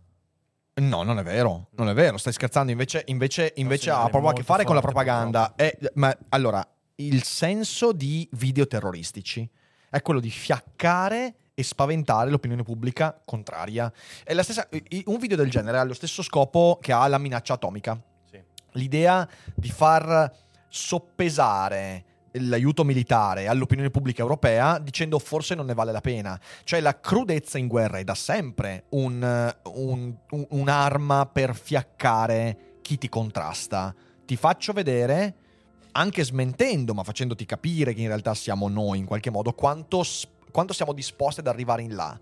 No, 0.75 1.03
non 1.03 1.19
è 1.19 1.23
vero, 1.23 1.69
non 1.73 1.89
è 1.89 1.95
vero, 1.95 2.19
stai 2.19 2.33
scherzando. 2.33 2.71
Invece, 2.71 3.03
invece, 3.07 3.53
invece 3.57 3.91
ha 3.91 4.09
proprio 4.09 4.31
a 4.31 4.33
che 4.33 4.43
fare 4.43 4.65
con 4.65 4.75
la 4.75 4.81
propaganda. 4.81 5.55
È, 5.57 5.77
ma 5.95 6.17
allora, 6.29 6.67
il 6.97 7.23
senso 7.23 7.93
di 7.93 8.29
video 8.33 8.67
terroristici 8.67 9.49
è 9.89 10.03
quello 10.03 10.21
di 10.21 10.31
fiaccare 10.31 11.35
e 11.55 11.63
spaventare 11.63 12.31
l'opinione 12.31 12.63
pubblica 12.63 13.21
contraria. 13.25 13.93
È 14.23 14.35
la 14.35 14.43
stessa, 14.43 14.69
un 15.05 15.19
video 15.19 15.37
del 15.37 15.51
genere 15.51 15.79
ha 15.79 15.85
lo 15.85 15.95
stesso 15.95 16.23
scopo 16.23 16.79
che 16.81 16.93
ha 16.93 17.07
la 17.09 17.19
minaccia 17.19 17.55
atomica 17.55 18.01
l'idea 18.73 19.29
di 19.55 19.71
far 19.71 20.31
soppesare 20.69 22.05
l'aiuto 22.33 22.85
militare 22.85 23.49
all'opinione 23.49 23.91
pubblica 23.91 24.23
europea 24.23 24.79
dicendo 24.79 25.19
forse 25.19 25.55
non 25.55 25.67
ne 25.67 25.75
vale 25.75 25.93
la 25.93 26.01
pena. 26.01 26.39
Cioè 26.65 26.81
la 26.81 26.99
crudezza 27.01 27.59
in 27.59 27.67
guerra 27.67 27.99
è 27.99 28.05
da 28.05 28.15
sempre 28.15 28.85
un, 28.91 29.55
un, 29.65 30.15
un, 30.31 30.47
un'arma 30.51 31.27
per 31.27 31.55
fiaccare 31.55 32.77
chi 32.83 32.99
ti 32.99 33.09
contrasta. 33.09 33.95
Ti 34.25 34.37
faccio 34.37 34.73
vedere, 34.73 35.35
anche 35.93 36.23
smentendo, 36.23 36.95
ma 36.95 37.03
facendoti 37.03 37.47
capire 37.47 37.95
che 37.95 38.03
in 38.03 38.09
realtà 38.09 38.35
siamo 38.35 38.69
noi 38.69 38.99
in 38.99 39.07
qualche 39.07 39.31
modo, 39.31 39.53
quanto, 39.53 40.03
quanto 40.51 40.73
siamo 40.73 40.93
disposti 40.93 41.41
ad 41.41 41.47
arrivare 41.47 41.83
in 41.83 41.95
là. 41.95 42.19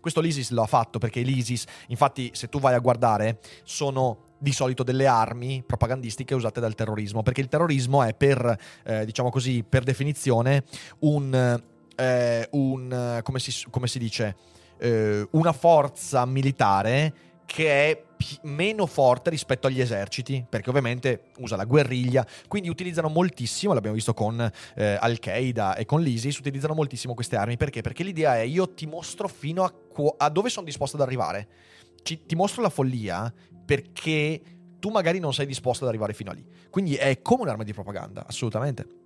Questo 0.00 0.20
l'ISIS 0.20 0.50
lo 0.50 0.62
ha 0.62 0.66
fatto 0.66 0.98
perché 0.98 1.20
l'ISIS, 1.20 1.64
infatti 1.88 2.30
se 2.32 2.48
tu 2.48 2.58
vai 2.58 2.74
a 2.74 2.80
guardare, 2.80 3.38
sono 3.62 4.31
di 4.42 4.52
solito 4.52 4.82
delle 4.82 5.06
armi 5.06 5.62
propagandistiche 5.64 6.34
usate 6.34 6.58
dal 6.58 6.74
terrorismo, 6.74 7.22
perché 7.22 7.40
il 7.40 7.48
terrorismo 7.48 8.02
è 8.02 8.12
per, 8.12 8.58
eh, 8.84 9.04
diciamo 9.04 9.30
così, 9.30 9.62
per 9.62 9.84
definizione 9.84 10.64
un, 11.00 11.62
eh, 11.94 12.48
un 12.50 13.20
come, 13.22 13.38
si, 13.38 13.66
come, 13.70 13.86
si, 13.86 14.00
dice, 14.00 14.34
eh, 14.78 15.24
una 15.30 15.52
forza 15.52 16.26
militare 16.26 17.14
che 17.46 17.90
è 17.90 18.04
meno 18.42 18.86
forte 18.86 19.30
rispetto 19.30 19.68
agli 19.68 19.80
eserciti, 19.80 20.44
perché 20.48 20.70
ovviamente 20.70 21.30
usa 21.38 21.54
la 21.54 21.64
guerriglia, 21.64 22.26
quindi 22.48 22.68
utilizzano 22.68 23.08
moltissimo, 23.08 23.74
l'abbiamo 23.74 23.94
visto 23.94 24.12
con 24.12 24.40
eh, 24.74 24.98
Al-Qaeda 25.00 25.76
e 25.76 25.84
con 25.84 26.00
l'ISIS, 26.00 26.38
utilizzano 26.38 26.74
moltissimo 26.74 27.14
queste 27.14 27.36
armi, 27.36 27.56
perché? 27.56 27.80
Perché 27.80 28.02
l'idea 28.02 28.36
è 28.36 28.42
io 28.42 28.72
ti 28.74 28.86
mostro 28.86 29.28
fino 29.28 29.62
a, 29.62 29.70
qu- 29.70 30.14
a 30.16 30.28
dove 30.30 30.48
sono 30.50 30.66
disposto 30.66 30.96
ad 30.96 31.02
arrivare. 31.02 31.48
Ci, 32.02 32.26
ti 32.26 32.34
mostro 32.34 32.62
la 32.62 32.70
follia 32.70 33.32
perché 33.64 34.40
tu 34.78 34.90
magari 34.90 35.18
non 35.18 35.32
sei 35.32 35.46
disposto 35.46 35.84
ad 35.84 35.90
arrivare 35.90 36.12
fino 36.12 36.30
a 36.30 36.34
lì. 36.34 36.44
Quindi 36.70 36.96
è 36.96 37.22
come 37.22 37.42
un'arma 37.42 37.62
di 37.62 37.72
propaganda, 37.72 38.26
assolutamente. 38.26 39.01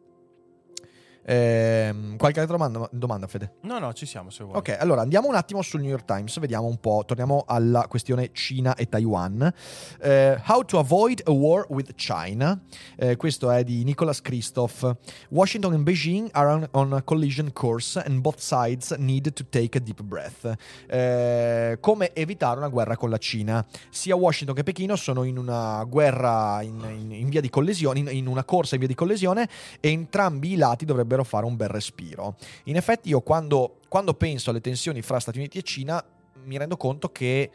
Ehm, 1.28 2.16
qualche 2.16 2.38
altra 2.38 2.56
domanda, 2.56 2.88
domanda, 2.92 3.26
Fede? 3.26 3.54
No, 3.62 3.80
no, 3.80 3.92
ci 3.92 4.06
siamo 4.06 4.30
se 4.30 4.44
vuoi. 4.44 4.56
Ok, 4.56 4.76
allora 4.78 5.00
andiamo 5.00 5.26
un 5.26 5.34
attimo 5.34 5.60
sul 5.62 5.80
New 5.80 5.90
York 5.90 6.04
Times, 6.04 6.38
vediamo 6.38 6.66
un 6.66 6.78
po', 6.78 7.02
torniamo 7.04 7.44
alla 7.46 7.86
questione 7.88 8.30
Cina 8.32 8.76
e 8.76 8.88
Taiwan. 8.88 9.52
Eh, 10.00 10.40
how 10.46 10.64
to 10.64 10.78
avoid 10.78 11.22
a 11.26 11.32
war 11.32 11.66
with 11.68 11.94
China. 11.96 12.60
Eh, 12.96 13.16
questo 13.16 13.50
è 13.50 13.64
di 13.64 13.82
Nicholas 13.82 14.20
Christoph. 14.20 14.96
Washington 15.30 15.74
and 15.74 15.84
Beijing 15.84 16.28
are 16.32 16.48
on, 16.48 16.68
on, 16.72 16.92
a 16.92 17.02
collision 17.02 17.52
course 17.52 18.00
and 18.00 18.20
both 18.20 18.38
sides 18.38 18.92
need 18.92 19.32
to 19.32 19.44
take 19.48 19.76
a 19.76 19.80
deep 19.80 20.02
breath. 20.02 20.54
Eh, 20.86 21.78
come 21.80 22.12
evitare 22.14 22.58
una 22.58 22.68
guerra 22.68 22.96
con 22.96 23.10
la 23.10 23.18
Cina? 23.18 23.66
Sia 23.90 24.14
Washington 24.14 24.54
che 24.54 24.62
Pechino 24.62 24.94
sono 24.94 25.24
in 25.24 25.38
una 25.38 25.82
guerra 25.84 26.62
in, 26.62 26.86
in, 26.96 27.12
in 27.12 27.28
via 27.28 27.40
di 27.40 27.50
collisione, 27.50 27.98
in, 27.98 28.08
in 28.12 28.26
una 28.28 28.44
corsa 28.44 28.74
in 28.74 28.80
via 28.80 28.88
di 28.88 28.94
collisione 28.94 29.48
e 29.80 29.90
entrambi 29.90 30.52
i 30.52 30.56
lati 30.56 30.84
dovrebbero 30.84 31.15
fare 31.24 31.46
un 31.46 31.56
bel 31.56 31.68
respiro. 31.68 32.36
In 32.64 32.76
effetti 32.76 33.08
io 33.08 33.20
quando, 33.20 33.78
quando 33.88 34.14
penso 34.14 34.50
alle 34.50 34.60
tensioni 34.60 35.02
fra 35.02 35.20
Stati 35.20 35.38
Uniti 35.38 35.58
e 35.58 35.62
Cina 35.62 36.04
mi 36.44 36.58
rendo 36.58 36.76
conto 36.76 37.10
che 37.10 37.50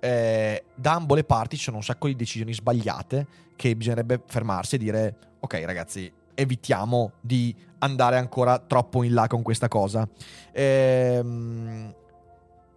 eh, 0.00 0.64
da 0.74 0.92
ambo 0.92 1.14
le 1.14 1.24
parti 1.24 1.56
ci 1.56 1.64
sono 1.64 1.76
un 1.76 1.82
sacco 1.82 2.06
di 2.06 2.16
decisioni 2.16 2.52
sbagliate 2.52 3.26
che 3.56 3.76
bisognerebbe 3.76 4.20
fermarsi 4.26 4.74
e 4.74 4.78
dire 4.78 5.16
ok 5.40 5.62
ragazzi 5.64 6.10
evitiamo 6.34 7.12
di 7.20 7.54
andare 7.78 8.16
ancora 8.16 8.58
troppo 8.58 9.02
in 9.02 9.14
là 9.14 9.26
con 9.26 9.42
questa 9.42 9.68
cosa. 9.68 10.08
Ehm, 10.52 11.94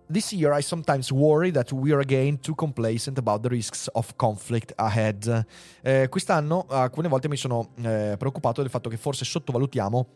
This 0.08 0.34
year, 0.34 0.53
I 0.53 0.62
sometimes 0.62 1.12
worry 1.12 1.51
that 1.51 1.72
we 1.72 1.91
are 1.91 1.99
again 1.99 2.39
too 2.39 2.53
complacent 2.53 3.18
about 3.18 3.41
the 3.41 3.49
risks 3.49 3.88
of 3.93 4.16
conflict 4.16 4.72
ahead. 4.76 5.45
Eh, 5.82 6.08
quest'anno, 6.10 6.66
alcune 6.70 7.08
volte 7.08 7.28
mi 7.28 7.38
sono 7.38 7.70
eh, 7.82 8.16
preoccupato 8.16 8.62
del 8.62 8.70
fatto 8.70 8.88
che 8.88 8.97
forse 8.97 9.26
sottovalutiamo 9.26 10.08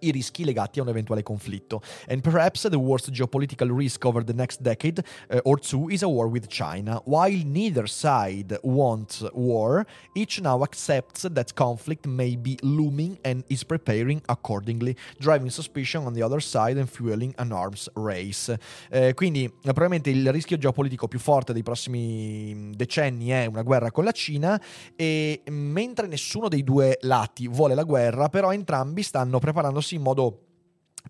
i 0.00 0.10
rischi 0.10 0.44
legati 0.44 0.78
a 0.78 0.82
un 0.82 0.88
eventuale 0.88 1.22
conflitto. 1.22 1.80
And 2.08 2.20
perhaps 2.20 2.68
the 2.68 2.76
worst 2.76 3.10
geopolitical 3.10 3.74
risk 3.74 4.04
over 4.04 4.24
the 4.24 4.32
next 4.32 4.60
decade 4.60 5.02
uh, 5.30 5.38
or 5.44 5.58
two 5.58 5.88
is 5.88 6.02
a 6.02 6.08
war 6.08 6.28
with 6.28 6.46
China. 6.48 7.00
While 7.04 7.42
neither 7.44 7.88
side 7.88 8.58
wants 8.62 9.24
war, 9.32 9.86
each 10.14 10.40
now 10.40 10.62
accepts 10.62 11.28
that 11.30 11.54
conflict 11.54 12.06
may 12.06 12.36
be 12.36 12.56
looming 12.62 13.18
and 13.22 13.42
is 13.48 13.64
preparing 13.64 14.20
accordingly, 14.26 14.96
driving 15.18 15.50
suspicion 15.50 16.06
on 16.06 16.14
the 16.14 16.22
other 16.22 16.40
side 16.40 16.78
and 16.78 16.88
fueling 16.88 17.32
an 17.36 17.52
arms 17.52 17.90
race. 17.94 18.56
Eh, 18.90 19.14
quindi, 19.14 19.52
probabilmente 19.62 20.10
il 20.10 20.30
rischio 20.30 20.56
geopolitico 20.58 21.08
più 21.08 21.18
forte 21.18 21.52
dei 21.52 21.62
prossimi 21.62 22.70
decenni 22.74 23.28
è 23.28 23.46
una 23.46 23.62
guerra 23.62 23.90
con 23.90 24.04
la 24.04 24.12
Cina 24.12 24.60
e 24.96 25.42
mentre 25.48 26.06
nessuno 26.06 26.48
dei 26.48 26.62
due 26.62 26.98
lati 27.02 27.48
vuole 27.48 27.74
la 27.74 27.82
guerra, 27.82 28.28
però 28.28 28.52
entrambi 28.52 29.02
stanno 29.02 29.38
preparandosi 29.38 29.89
in 29.94 30.02
modo 30.02 30.46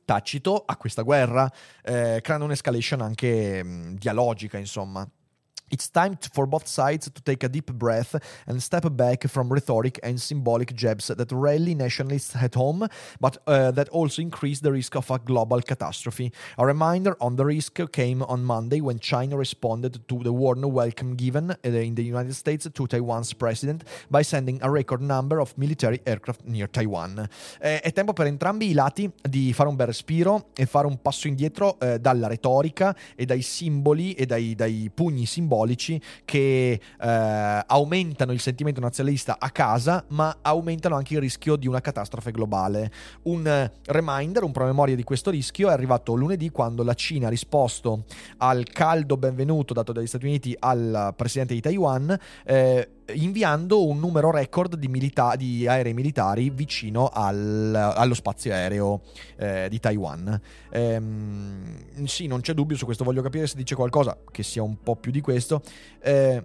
tacito 0.05 0.63
a 0.65 0.77
questa 0.77 1.03
guerra, 1.03 1.51
eh, 1.83 2.21
creando 2.23 2.45
un'escalation 2.45 3.01
anche 3.01 3.63
mh, 3.63 3.95
dialogica, 3.95 4.59
insomma. 4.59 5.09
It's 5.71 5.89
time 5.89 6.19
for 6.35 6.47
both 6.47 6.67
sides 6.67 7.09
to 7.09 7.23
take 7.23 7.45
a 7.45 7.49
deep 7.49 7.67
breath 7.67 8.17
and 8.49 8.61
step 8.61 8.85
back 8.97 9.29
from 9.29 9.53
rhetoric 9.53 10.01
and 10.03 10.21
symbolic 10.21 10.75
jabs 10.75 11.07
that 11.07 11.31
rally 11.31 11.77
nationalists 11.77 12.35
at 12.35 12.57
home, 12.57 12.89
but 13.21 13.39
uh, 13.47 13.71
that 13.71 13.89
also 13.91 14.21
increase 14.21 14.59
the 14.59 14.73
risk 14.73 14.97
of 14.97 15.09
a 15.13 15.21
global 15.21 15.63
catastrophe. 15.63 16.33
A 16.59 16.67
reminder 16.67 17.17
on 17.21 17.37
the 17.37 17.45
risk 17.45 17.79
came 17.93 18.23
on 18.23 18.43
Monday 18.43 18.81
when 18.81 18.99
China 18.99 19.37
responded 19.37 20.09
to 20.09 20.19
the 20.25 20.33
warm 20.33 20.63
welcome 20.63 21.15
given 21.15 21.53
uh, 21.53 21.57
in 21.63 21.95
the 21.95 22.03
United 22.03 22.35
States 22.35 22.69
to 22.69 22.87
Taiwan's 22.89 23.33
president 23.33 23.85
by 24.11 24.23
sending 24.23 24.59
a 24.63 24.71
record 24.71 25.01
number 25.01 25.39
of 25.39 25.57
military 25.57 26.01
aircraft 26.05 26.45
near 26.47 26.69
Taiwan. 26.69 27.29
Eh, 27.61 27.81
è 27.81 27.93
tempo 27.93 28.13
per 28.13 28.27
entrambi 28.27 28.71
i 28.71 28.73
lati 28.73 29.09
di 29.23 29.53
fare 29.53 29.69
un 29.69 29.77
bel 29.77 29.87
respiro 29.87 30.49
e 30.57 30.67
fare 30.67 30.89
un 30.89 31.01
passo 31.01 31.29
indietro 31.29 31.79
eh, 31.79 32.01
dalla 32.01 32.27
retorica 32.27 32.97
e 33.15 33.25
dai 33.25 33.43
simboli 33.43 34.15
e 34.15 34.27
dai, 34.27 34.57
dai 34.57 34.91
pugni 34.93 35.27
simbolici 35.27 35.59
simbolici 35.61 36.01
che 36.25 36.81
eh, 37.01 37.65
aumentano 37.67 38.33
il 38.33 38.41
sentimento 38.41 38.81
nazionalista 38.81 39.37
a 39.39 39.51
casa, 39.51 40.05
ma 40.09 40.39
aumentano 40.43 40.97
anche 40.97 41.15
il 41.15 41.21
rischio 41.21 41.57
di 41.57 41.67
una 41.67 41.81
catastrofe 41.81 42.31
globale. 42.31 42.91
Un 43.23 43.71
reminder, 43.87 44.43
un 44.43 44.53
promemoria 44.53 44.97
di 44.97 45.05
questo 45.05 45.31
rischio 45.31 45.69
è 45.69 45.73
arrivato 45.73 46.15
lunedì 46.15 46.51
quando 46.51 46.83
la 46.83 46.95
Cina 46.95 47.27
ha 47.27 47.31
risposto 47.31 48.05
al 48.39 48.65
caldo 48.65 49.17
benvenuto 49.17 49.75
dato 49.75 49.93
dagli 49.93 50.07
Stati 50.07 50.27
Uniti 50.27 50.57
al 50.59 51.13
presidente 51.17 51.55
di 51.55 51.61
Taiwan. 51.61 52.19
Eh, 52.45 52.89
inviando 53.15 53.87
un 53.87 53.99
numero 53.99 54.31
record 54.31 54.77
di, 54.77 54.89
milita- 54.89 55.37
di 55.37 55.67
aerei 55.67 55.95
militari 55.95 56.51
vicino 56.51 57.09
al, 57.13 57.75
allo 57.75 58.15
spazio 58.15 58.53
aereo 58.53 59.03
eh, 59.37 59.69
di 59.69 59.79
Taiwan. 59.81 60.41
Ehm, 60.71 62.05
sì, 62.05 62.27
non 62.27 62.41
c'è 62.41 62.55
dubbio 62.55 62.77
su 62.77 62.85
questo, 62.85 63.05
voglio 63.05 63.23
capire 63.23 63.47
se 63.47 63.57
dice 63.57 63.75
qualcosa 63.75 64.17
che 64.31 64.43
sia 64.43 64.63
un 64.63 64.81
po' 64.83 64.97
più 64.97 65.11
di 65.11 65.21
questo. 65.21 65.63
Eh, 66.01 66.43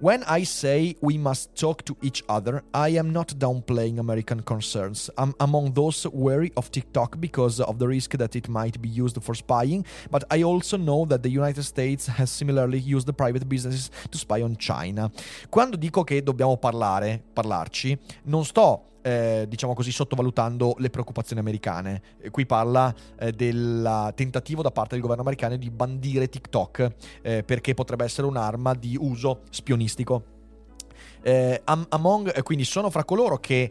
When 0.00 0.22
I 0.28 0.44
say 0.44 0.94
we 1.00 1.18
must 1.18 1.56
talk 1.56 1.84
to 1.86 1.96
each 2.02 2.22
other, 2.28 2.62
I 2.72 2.90
am 2.90 3.12
not 3.12 3.36
downplaying 3.36 3.98
American 3.98 4.42
concerns. 4.42 5.10
I'm 5.18 5.34
among 5.40 5.72
those 5.72 6.06
wary 6.12 6.52
of 6.56 6.70
TikTok 6.70 7.18
because 7.18 7.58
of 7.58 7.80
the 7.80 7.88
risk 7.88 8.12
that 8.12 8.36
it 8.36 8.48
might 8.48 8.80
be 8.80 8.88
used 8.88 9.20
for 9.20 9.34
spying, 9.34 9.84
but 10.08 10.22
I 10.30 10.44
also 10.44 10.76
know 10.76 11.04
that 11.06 11.24
the 11.24 11.30
United 11.30 11.64
States 11.64 12.06
has 12.06 12.30
similarly 12.30 12.78
used 12.78 13.10
private 13.16 13.48
businesses 13.48 13.90
to 14.12 14.18
spy 14.18 14.40
on 14.40 14.56
China. 14.56 15.10
Quando 15.50 15.76
dico 15.76 16.04
che 16.04 16.22
dobbiamo 16.22 16.58
parlare, 16.58 17.20
parlarci, 17.32 17.98
non 18.26 18.44
sto 18.44 18.97
eh, 19.08 19.46
diciamo 19.48 19.72
così, 19.72 19.90
sottovalutando 19.90 20.74
le 20.78 20.90
preoccupazioni 20.90 21.40
americane. 21.40 22.02
qui 22.30 22.44
parla 22.44 22.94
eh, 23.18 23.32
del 23.32 24.12
tentativo 24.14 24.60
da 24.60 24.70
parte 24.70 24.92
del 24.92 25.00
governo 25.00 25.22
americano 25.22 25.56
di 25.56 25.70
bandire 25.70 26.28
TikTok 26.28 26.92
eh, 27.22 27.42
perché 27.42 27.72
potrebbe 27.72 28.04
essere 28.04 28.26
un'arma 28.26 28.74
di 28.74 28.96
uso 29.00 29.40
spionistico. 29.48 30.36
Eh, 31.22 31.62
among, 31.64 32.36
eh, 32.36 32.42
quindi 32.42 32.64
sono 32.64 32.90
fra 32.90 33.04
coloro 33.04 33.38
che 33.38 33.70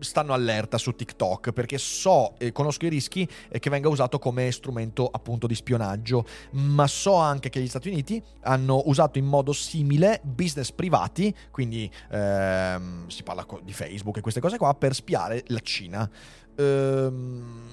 stanno 0.00 0.32
allerta 0.32 0.78
su 0.78 0.94
TikTok 0.94 1.52
perché 1.52 1.78
so 1.78 2.34
e 2.38 2.52
conosco 2.52 2.86
i 2.86 2.88
rischi 2.88 3.28
che 3.58 3.70
venga 3.70 3.88
usato 3.88 4.18
come 4.18 4.50
strumento 4.50 5.08
appunto 5.10 5.46
di 5.46 5.54
spionaggio, 5.54 6.24
ma 6.52 6.86
so 6.86 7.14
anche 7.14 7.48
che 7.48 7.60
gli 7.60 7.68
Stati 7.68 7.88
Uniti 7.88 8.22
hanno 8.42 8.82
usato 8.86 9.18
in 9.18 9.26
modo 9.26 9.52
simile 9.52 10.20
business 10.22 10.72
privati, 10.72 11.34
quindi 11.50 11.90
ehm, 12.10 13.08
si 13.08 13.22
parla 13.22 13.46
di 13.62 13.72
Facebook 13.72 14.16
e 14.16 14.20
queste 14.20 14.40
cose 14.40 14.56
qua, 14.56 14.74
per 14.74 14.94
spiare 14.94 15.44
la 15.48 15.60
Cina. 15.60 16.10
Ehm, 16.56 17.68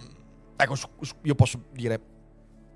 ecco, 0.55 0.75
io 1.23 1.35
posso 1.35 1.63
dire 1.71 2.15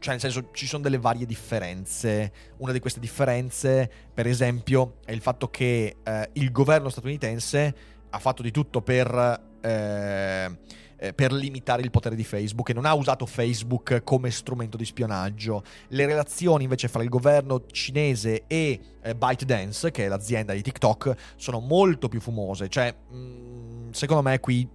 cioè, 0.01 0.13
nel 0.13 0.19
senso, 0.19 0.49
ci 0.51 0.65
sono 0.65 0.81
delle 0.81 0.97
varie 0.97 1.27
differenze. 1.27 2.31
Una 2.57 2.71
di 2.71 2.79
queste 2.79 2.99
differenze, 2.99 3.89
per 4.11 4.25
esempio, 4.25 4.97
è 5.05 5.11
il 5.11 5.21
fatto 5.21 5.51
che 5.51 5.97
eh, 6.03 6.29
il 6.33 6.51
governo 6.51 6.89
statunitense 6.89 7.75
ha 8.11 8.19
fatto 8.19 8.41
di 8.41 8.51
tutto 8.51 8.81
per, 8.81 9.41
eh, 9.61 10.57
eh, 10.97 11.13
per, 11.13 11.31
limitare 11.31 11.81
il 11.81 11.89
potere 11.89 12.15
di 12.15 12.23
Facebook 12.23 12.69
e 12.69 12.73
non 12.73 12.85
ha 12.85 12.93
usato 12.93 13.25
Facebook 13.25 14.01
come 14.03 14.29
strumento 14.29 14.77
di 14.77 14.85
spionaggio. 14.85 15.63
Le 15.89 16.05
relazioni 16.05 16.63
invece 16.63 16.87
fra 16.87 17.03
il 17.03 17.09
governo 17.09 17.65
cinese 17.71 18.43
e 18.47 18.79
eh, 19.01 19.15
ByteDance, 19.15 19.91
che 19.91 20.05
è 20.05 20.07
l'azienda 20.07 20.53
di 20.53 20.61
TikTok, 20.61 21.15
sono 21.35 21.59
molto 21.59 22.07
più 22.07 22.19
fumose. 22.19 22.69
Cioè, 22.69 22.93
mh, 23.09 23.15
mm, 23.15 23.91
secondo 23.91 24.21
me 24.21 24.39
qui 24.39 24.67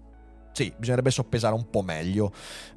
sì, 0.56 0.72
bisognerebbe 0.74 1.10
soppesare 1.10 1.54
un 1.54 1.68
po' 1.68 1.82
meglio. 1.82 2.32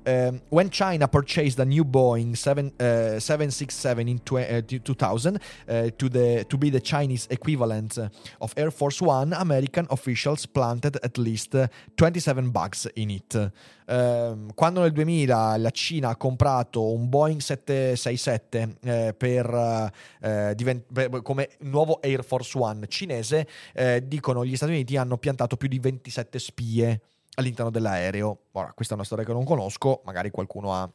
Um, 0.05 0.41
when 0.49 0.67
China 0.67 1.07
purchased 1.07 1.59
a 1.59 1.63
new 1.63 1.85
Boeing 1.85 2.33
7, 2.33 2.73
uh, 2.77 3.19
767 3.19 4.09
in 4.09 4.21
tw- 4.21 4.33
uh, 4.33 4.61
2000 4.65 5.39
uh, 5.67 5.87
to, 5.95 6.09
the, 6.09 6.43
to 6.47 6.57
be 6.57 6.69
the 6.69 6.81
Chinese 6.81 7.25
equivalent 7.29 7.97
of 8.39 8.51
Air 8.57 8.69
Force 8.69 9.01
One, 9.01 9.33
American 9.33 9.85
officials 9.91 10.45
planted 10.45 10.97
at 11.01 11.17
least 11.17 11.55
27 11.95 12.51
bugs 12.51 12.89
in 12.95 13.11
it. 13.11 13.49
Um, 13.85 14.51
quando 14.55 14.81
nel 14.81 14.91
2000 14.91 15.57
la 15.57 15.71
Cina 15.71 16.09
ha 16.09 16.15
comprato 16.17 16.91
un 16.91 17.07
Boeing 17.07 17.39
767 17.39 18.75
eh, 18.81 19.13
per, 19.17 19.91
eh, 20.19 20.53
divent- 20.53 20.85
per, 20.91 21.21
come 21.21 21.49
nuovo 21.59 22.01
Air 22.01 22.25
Force 22.25 22.57
One 22.57 22.87
cinese, 22.89 23.47
eh, 23.73 24.05
dicono 24.05 24.43
gli 24.43 24.57
Stati 24.57 24.73
Uniti 24.73 24.97
hanno 24.97 25.17
piantato 25.17 25.55
più 25.55 25.69
di 25.69 25.79
27 25.79 26.39
spie 26.39 27.01
all'interno 27.39 27.71
dell'aereo. 27.71 28.45
Ora, 28.51 28.71
questa 28.73 28.93
è 28.93 28.97
una 28.97 29.05
storia 29.05 29.25
che 29.25 29.33
non 29.33 29.45
conosco, 29.45 30.01
magari 30.05 30.29
qualcuno 30.29 30.73
ha 30.73 30.89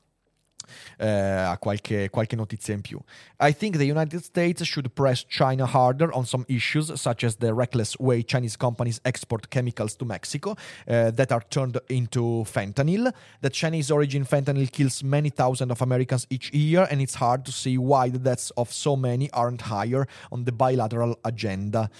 Uh, 0.98 1.58
qualche, 1.58 2.08
qualche, 2.08 2.36
notizia 2.36 2.72
in 2.72 2.80
più. 2.80 2.98
I 3.38 3.52
think 3.52 3.76
the 3.76 3.84
United 3.84 4.22
States 4.22 4.62
should 4.62 4.88
press 4.94 5.22
China 5.28 5.66
harder 5.66 6.10
on 6.14 6.24
some 6.24 6.42
issues, 6.48 6.90
such 6.94 7.22
as 7.22 7.36
the 7.36 7.52
reckless 7.52 7.98
way 7.98 8.22
Chinese 8.22 8.56
companies 8.56 8.98
export 9.04 9.50
chemicals 9.50 9.94
to 9.96 10.06
Mexico 10.06 10.52
uh, 10.88 11.10
that 11.10 11.32
are 11.32 11.44
turned 11.50 11.78
into 11.88 12.44
fentanyl. 12.46 13.12
The 13.42 13.50
Chinese 13.50 13.90
origin 13.90 14.24
fentanyl 14.24 14.72
kills 14.72 15.02
many 15.02 15.28
thousands 15.28 15.70
of 15.70 15.82
Americans 15.82 16.26
each 16.30 16.50
year, 16.54 16.86
and 16.90 17.02
it's 17.02 17.16
hard 17.16 17.44
to 17.44 17.52
see 17.52 17.76
why 17.76 18.08
the 18.08 18.18
deaths 18.18 18.50
of 18.56 18.72
so 18.72 18.96
many 18.96 19.30
aren't 19.32 19.60
higher 19.60 20.06
on 20.32 20.44
the 20.44 20.52
bilateral 20.52 21.18
agenda. 21.24 21.90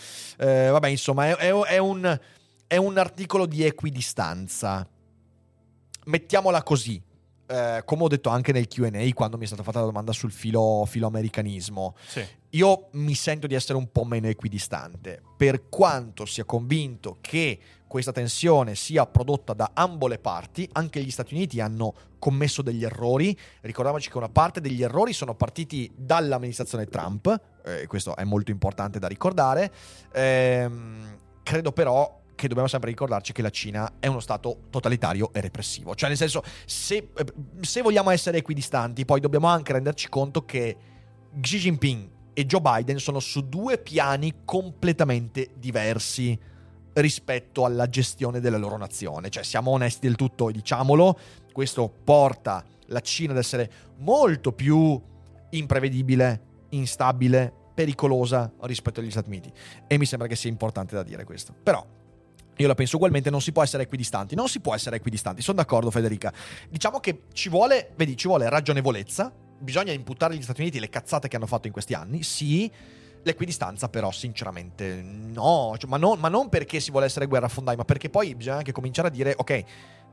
Uh, 0.41 0.73
vabbè, 0.73 0.89
insomma, 0.89 1.29
è, 1.29 1.37
è, 1.37 1.51
è 1.51 1.79
un 1.79 2.19
è 2.67 2.77
un 2.77 2.99
articolo 2.99 3.47
di 3.47 3.63
equidistanza. 3.65 4.89
mettiamola 6.07 6.63
così. 6.63 7.01
eh, 7.47 7.83
come 7.85 8.03
ho 8.05 8.09
detto 8.09 8.31
anche 8.31 8.53
nel 8.53 8.67
QA 8.69 8.91
quando 9.13 9.37
mi 9.37 9.45
è 9.45 9.47
stata 9.47 9.63
fatta 9.63 9.81
la 9.81 9.85
domanda 9.85 10.13
sul 10.13 10.33
filo, 10.33 10.87
americanismo, 11.03 11.95
Sì. 12.07 12.27
io 12.51 12.89
mi 12.93 13.15
sento 13.15 13.47
di 13.47 13.55
essere 13.55 13.77
un 13.77 13.93
po' 13.93 14.05
meno 14.05 14.29
equidistante. 14.29 15.21
Per 15.37 15.69
quanto 15.69 16.25
sia 16.25 16.45
convinto 16.45 17.19
che 17.21 17.59
questa 17.87 18.13
tensione 18.13 18.75
sia 18.75 19.05
prodotta 19.07 19.53
da 19.53 19.73
ambo 19.75 20.07
le 20.09 20.19
parti, 20.19 20.67
anche 20.73 21.03
gli 21.03 21.11
Stati 21.11 21.35
Uniti 21.35 21.61
hanno 21.61 21.93
commesso 22.19 22.63
degli 22.63 22.83
errori. 22.83 23.39
Ricordiamoci 23.61 24.11
che 24.11 24.17
una 24.17 24.31
parte 24.31 24.63
degli 24.63 24.83
errori 24.83 25.13
sono 25.13 25.35
partiti 25.35 25.93
dall'amministrazione 25.95 26.87
Trump, 26.87 27.41
e 27.63 27.87
questo 27.87 28.17
è 28.17 28.25
molto 28.25 28.51
importante 28.53 28.99
da 28.99 29.07
ricordare. 29.07 29.71
Ehm, 30.13 31.19
credo 31.43 31.73
però 31.73 32.21
che 32.35 32.49
dobbiamo 32.49 32.69
sempre 32.69 32.91
ricordarci 32.91 33.33
che 33.33 33.43
la 33.43 33.51
Cina 33.51 33.95
è 33.99 34.07
uno 34.07 34.21
stato 34.21 34.63
totalitario 34.71 35.31
e 35.33 35.41
repressivo. 35.41 35.95
Cioè, 35.95 36.09
nel 36.09 36.19
senso, 36.19 36.43
se, 36.65 37.11
eh, 37.17 37.25
se 37.61 37.83
vogliamo 37.83 38.11
essere 38.11 38.39
equidistanti, 38.39 39.05
poi 39.05 39.21
dobbiamo 39.21 39.47
anche 39.49 39.73
renderci 39.73 40.09
conto 40.09 40.45
che 40.45 40.77
Xi 41.41 41.59
Jinping 41.59 42.09
e 42.33 42.47
Joe 42.47 42.61
Biden 42.61 42.99
sono 42.99 43.21
su 43.21 43.49
due 43.49 43.79
piani 43.79 44.43
completamente 44.45 45.51
diversi 45.57 46.39
rispetto 46.95 47.65
alla 47.65 47.89
gestione 47.89 48.41
della 48.41 48.59
loro 48.59 48.77
nazione. 48.77 49.31
Cioè, 49.31 49.43
siamo 49.43 49.71
onesti 49.71 50.07
del 50.07 50.17
tutto 50.17 50.49
e 50.49 50.53
diciamolo, 50.53 51.19
questo 51.53 51.93
porta 52.03 52.65
la 52.87 53.01
Cina 53.01 53.33
ad 53.33 53.39
essere 53.39 53.71
molto 53.99 54.53
più 54.53 55.01
imprevedibile, 55.51 56.43
instabile, 56.71 57.53
pericolosa 57.75 58.53
rispetto 58.63 59.01
agli 59.01 59.11
Stati 59.11 59.29
Uniti. 59.29 59.53
E 59.87 59.99
mi 59.99 60.07
sembra 60.07 60.29
che 60.29 60.37
sia 60.37 60.51
importante 60.51 60.95
da 60.95 61.03
dire 61.03 61.25
questo. 61.25 61.55
Però 61.61 61.85
io 62.57 62.67
la 62.67 62.75
penso 62.75 62.97
ugualmente, 62.97 63.31
non 63.31 63.41
si 63.41 63.53
può 63.53 63.63
essere 63.63 63.83
equidistanti. 63.83 64.35
Non 64.35 64.49
si 64.49 64.61
può 64.61 64.75
essere 64.75 64.97
equidistanti, 64.97 65.43
sono 65.43 65.57
d'accordo 65.57 65.91
Federica. 65.91 66.33
Diciamo 66.69 67.01
che 67.01 67.23
ci 67.33 67.49
vuole, 67.49 67.93
vedi, 67.97 68.17
ci 68.17 68.29
vuole 68.29 68.49
ragionevolezza, 68.49 69.33
bisogna 69.59 69.93
imputare 69.93 70.35
agli 70.35 70.43
Stati 70.43 70.61
Uniti 70.61 70.79
le 70.79 70.89
cazzate 70.89 71.29
che 71.29 71.37
hanno 71.37 71.47
fatto 71.47 71.67
in 71.67 71.73
questi 71.73 71.95
anni, 71.95 72.23
sì. 72.23 72.71
L'equidistanza 73.27 73.89
però 73.89 74.11
sinceramente 74.11 75.01
no, 75.03 75.77
Cioè, 75.79 75.89
ma, 75.89 75.97
non, 75.97 76.19
ma 76.19 76.29
non 76.29 76.51
perché 76.51 76.79
si 76.79 76.91
vuole 76.91 77.07
essere 77.07 77.25
guerrafondai, 77.25 77.75
ma 77.75 77.85
perché 77.85 78.11
poi 78.11 78.35
bisogna 78.35 78.59
anche 78.59 78.73
cominciare 78.73 79.09
a 79.09 79.11
dire 79.11 79.35
ok, 79.35 79.65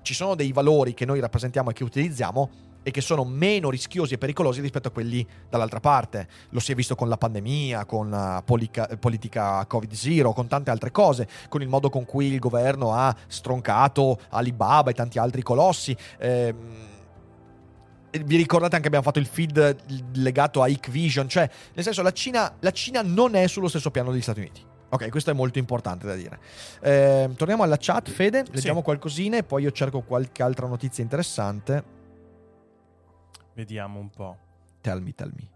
ci 0.02 0.14
sono 0.14 0.34
dei 0.34 0.54
valori 0.54 0.94
che 0.94 1.04
noi 1.04 1.20
rappresentiamo 1.20 1.72
e 1.72 1.74
che 1.74 1.84
utilizziamo 1.84 2.50
e 2.84 2.92
che 2.92 3.02
sono 3.02 3.24
meno 3.24 3.70
rischiosi 3.70 4.14
e 4.16 4.18
pericolosi 4.18 4.62
rispetto 4.62 4.88
a 4.88 4.92
quelli 4.92 5.26
dall'altra 5.50 5.80
parte. 5.80 6.28
Lo 6.50 6.60
si 6.60 6.72
è 6.72 6.76
visto 6.76 6.96
con 6.96 7.10
la 7.10 7.18
pandemia, 7.18 7.86
con 7.86 8.10
la 8.10 8.42
polica- 8.46 8.88
politica 9.00 9.62
Covid-0, 9.70 10.34
con 10.34 10.48
tante 10.48 10.72
altre 10.72 10.92
cose, 10.92 11.28
con 11.50 11.62
il 11.62 11.68
modo 11.68 11.90
con 11.90 12.06
cui 12.06 12.28
il 12.28 12.40
governo 12.40 12.94
ha 12.94 13.16
stroncato 13.28 14.20
Alibaba 14.30 14.92
e 14.92 14.94
tanti 14.94 15.20
altri 15.20 15.42
colossi. 15.42 15.96
Ehm, 16.20 16.90
vi 18.24 18.36
ricordate 18.36 18.76
anche 18.76 18.90
che 18.90 18.96
abbiamo 18.96 19.06
fatto 19.06 19.20
il 19.20 19.26
feed 19.26 20.16
legato 20.18 20.62
a 20.62 20.68
Hikvision, 20.68 21.30
cioè 21.30 21.50
nel 21.74 21.84
senso 21.84 22.02
la 22.02 22.12
Cina, 22.12 22.54
la 22.60 22.72
Cina 22.72 23.02
non 23.02 23.36
è 23.36 23.48
sullo 23.48 23.70
stesso 23.70 23.90
piano 23.90 24.12
degli 24.12 24.22
Stati 24.22 24.40
Uniti. 24.40 24.62
Ok, 24.90 25.08
questo 25.10 25.32
è 25.32 25.34
molto 25.34 25.60
importante 25.60 26.06
da 26.06 26.16
dire. 26.16 26.38
Eh, 26.82 27.30
torniamo 27.38 27.64
alla 27.64 27.78
chat, 27.80 28.10
Fede, 28.10 28.44
leggiamo 28.52 28.80
Sì. 28.80 28.84
qualcosina 28.84 29.38
e 29.38 29.44
poi 29.44 29.64
io 29.64 29.72
cerco 29.72 30.02
qualche 30.02 30.44
altra 30.44 30.68
notizia 30.68 31.02
interessante. 31.02 32.00
Vediamo 33.54 34.00
un 34.00 34.10
po'. 34.10 34.38
Tell 34.82 35.02
me, 35.02 35.14
tell 35.14 35.32
me. 35.34 35.50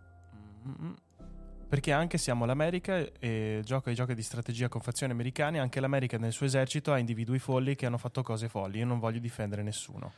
Perché 1.68 1.92
anche 1.92 2.18
siamo 2.18 2.46
l'America 2.46 2.98
e 3.20 3.62
gioca 3.64 3.90
ai 3.90 3.96
giochi 3.96 4.14
di 4.14 4.22
strategia 4.22 4.68
con 4.68 4.82
fazioni 4.82 5.12
americane, 5.12 5.60
anche 5.60 5.80
l'America 5.80 6.18
nel 6.18 6.32
suo 6.32 6.46
esercito 6.46 6.94
ha 6.94 7.00
individui 7.00 7.40
folli 7.40 7.76
che 7.76 7.86
hanno 7.86 7.98
fatto 7.98 8.22
cose 8.22 8.48
folli. 8.48 8.80
Io 8.80 8.86
non 8.86 9.00
voglio 9.00 9.20
difendere 9.20 9.64
nessuno. 9.64 10.14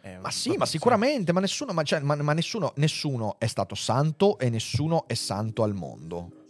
È 0.00 0.16
Ma 0.18 0.30
sì, 0.30 0.56
ma 0.56 0.66
sicuramente, 0.66 1.32
ma 1.32 1.40
nessuno, 1.40 1.72
ma, 1.72 1.82
cioè, 1.82 2.00
ma- 2.00 2.16
ma 2.16 2.32
nessuno, 2.32 2.72
nessuno 2.76 3.38
è 3.38 3.46
stato 3.46 3.74
santo 3.74 4.38
e 4.38 4.48
nessuno 4.48 5.06
è 5.06 5.14
santo 5.14 5.62
al 5.62 5.74
mondo. 5.74 6.44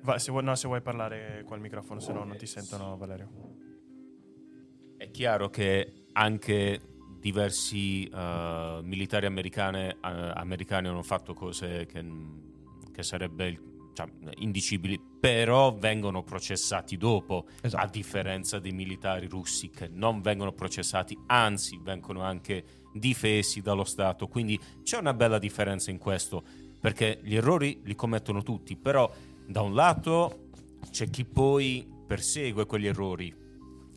Va, 0.00 0.18
se, 0.18 0.30
vuoi, 0.30 0.42
no, 0.44 0.54
se 0.54 0.66
vuoi 0.66 0.80
parlare 0.80 1.42
qua 1.44 1.56
al 1.56 1.62
microfono, 1.62 2.00
se 2.00 2.12
no 2.12 2.24
non 2.24 2.36
ti 2.36 2.46
sentono, 2.46 2.96
Valerio. 2.96 3.28
È 4.96 5.10
chiaro 5.10 5.50
che 5.50 6.06
anche 6.12 6.80
diversi 7.26 8.04
eh, 8.04 8.78
militari 8.84 9.26
americane- 9.26 9.96
eh, 9.96 10.32
americani 10.34 10.86
hanno 10.86 11.02
fatto 11.02 11.34
cose 11.34 11.84
che, 11.86 12.04
che 12.92 13.02
sarebbe 13.02 13.60
cioè, 13.94 14.06
indicibili, 14.36 15.00
però 15.18 15.74
vengono 15.74 16.22
processati 16.22 16.96
dopo, 16.96 17.46
Esatto. 17.62 17.84
a 17.84 17.88
differenza 17.88 18.60
dei 18.60 18.70
militari 18.70 19.26
russi 19.26 19.70
che 19.70 19.88
non 19.88 20.20
vengono 20.20 20.52
processati, 20.52 21.18
anzi 21.26 21.80
vengono 21.82 22.22
anche 22.22 22.64
difesi 22.92 23.60
dallo 23.60 23.84
Stato. 23.84 24.28
Quindi 24.28 24.56
c'è 24.84 24.98
una 24.98 25.12
bella 25.12 25.40
differenza 25.40 25.90
in 25.90 25.98
questo, 25.98 26.44
perché 26.80 27.18
gli 27.24 27.34
errori 27.34 27.80
li 27.82 27.96
commettono 27.96 28.44
tutti, 28.44 28.76
però 28.76 29.10
da 29.44 29.62
un 29.62 29.74
lato 29.74 30.50
c'è 30.90 31.10
chi 31.10 31.24
poi 31.24 31.84
persegue 32.06 32.66
quegli 32.66 32.86
errori, 32.86 33.34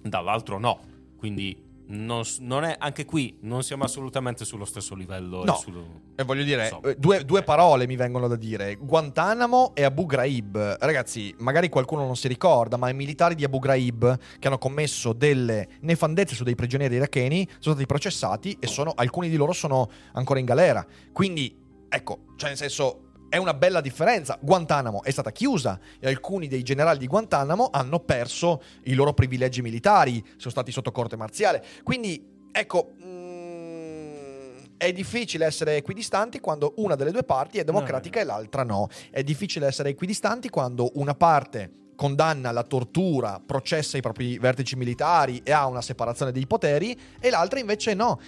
dall'altro 0.01 0.57
no. 0.57 0.79
Quindi 1.15 1.67
non, 1.91 2.23
non 2.39 2.63
è, 2.63 2.75
anche 2.77 3.05
qui 3.05 3.37
non 3.41 3.63
siamo 3.63 3.83
assolutamente 3.83 4.45
sullo 4.45 4.65
stesso 4.65 4.93
livello. 4.95 5.41
e 5.41 5.45
No. 5.45 5.55
sullo- 5.55 6.01
E 6.15 6.23
voglio 6.23 6.43
dire, 6.43 6.63
Insomma. 6.63 6.89
eh, 6.89 6.95
due, 6.97 7.25
due 7.25 7.41
parole 7.43 7.87
mi 7.87 7.95
vengono 7.95 8.27
da 8.27 8.35
dire. 8.35 8.75
Guantanamo 8.75 9.71
e 9.73 9.83
Abu 9.83 10.05
Ghraib. 10.05 10.77
Ragazzi, 10.79 11.33
magari 11.39 11.69
qualcuno 11.69 12.05
non 12.05 12.15
si 12.15 12.27
ricorda, 12.27 12.77
ma 12.77 12.89
i 12.89 12.93
militari 12.93 13.33
di 13.35 13.43
Abu 13.43 13.59
Ghraib 13.59 14.19
che 14.37 14.47
hanno 14.47 14.57
commesso 14.57 15.13
delle 15.13 15.67
nefandezze 15.81 16.35
su 16.35 16.43
dei 16.43 16.55
prigionieri 16.55 16.95
iracheni 16.95 17.47
sono 17.59 17.73
stati 17.75 17.85
processati 17.85 18.57
e 18.59 18.67
sono- 18.67 18.91
alcuni 18.95 19.29
di 19.29 19.35
loro 19.37 19.51
sono 19.53 19.89
ancora 20.13 20.39
in 20.39 20.45
galera. 20.45 20.85
Quindi, 21.11 21.55
ecco, 21.89 22.19
cioè 22.35 22.49
nel 22.49 22.57
senso... 22.57 23.03
È 23.29 23.37
una 23.37 23.53
bella 23.53 23.79
differenza. 23.79 24.39
Guantanamo 24.41 25.03
è 25.03 25.11
stata 25.11 25.31
chiusa 25.31 25.79
e 25.99 26.07
alcuni 26.07 26.47
dei 26.47 26.63
generali 26.63 26.97
di 26.97 27.05
Guantanamo 27.05 27.69
hanno 27.71 27.99
perso 27.99 28.63
i 28.85 28.95
loro 28.95 29.13
privilegi 29.13 29.61
militari, 29.61 30.25
sono 30.37 30.49
stati 30.49 30.71
sotto 30.71 30.91
corte 30.91 31.15
marziale. 31.15 31.63
Quindi, 31.83 32.47
ecco, 32.51 32.93
mm, 33.03 34.55
è 34.77 34.91
difficile 34.91 35.45
essere 35.45 35.75
equidistanti 35.75 36.39
quando 36.39 36.73
una 36.77 36.95
delle 36.95 37.11
due 37.11 37.23
parti 37.23 37.59
è 37.59 37.63
democratica 37.63 38.19
e 38.19 38.23
l'altra 38.23 38.63
no. 38.63 38.87
È 39.11 39.21
difficile 39.21 39.67
essere 39.67 39.89
equidistanti 39.89 40.49
quando 40.49 40.89
una 40.95 41.13
parte 41.13 41.73
condanna 41.95 42.51
la 42.51 42.63
tortura, 42.63 43.39
processa 43.45 43.97
i 43.97 44.01
propri 44.01 44.39
vertici 44.39 44.75
militari 44.75 45.41
e 45.43 45.51
ha 45.51 45.67
una 45.67 45.81
separazione 45.81 46.31
dei 46.31 46.47
poteri 46.47 46.97
e 47.19 47.29
l'altra 47.29 47.59
invece 47.59 47.93
no. 47.93 48.19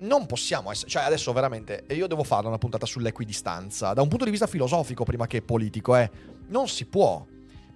Non 0.00 0.26
possiamo 0.26 0.70
essere, 0.70 0.88
cioè 0.88 1.02
adesso 1.02 1.32
veramente, 1.32 1.84
io 1.90 2.06
devo 2.06 2.24
fare 2.24 2.46
una 2.46 2.58
puntata 2.58 2.86
sull'equidistanza, 2.86 3.92
da 3.92 4.00
un 4.02 4.08
punto 4.08 4.24
di 4.24 4.30
vista 4.30 4.46
filosofico 4.46 5.04
prima 5.04 5.26
che 5.26 5.42
politico, 5.42 5.94
eh, 5.96 6.10
non 6.48 6.68
si 6.68 6.86
può. 6.86 7.26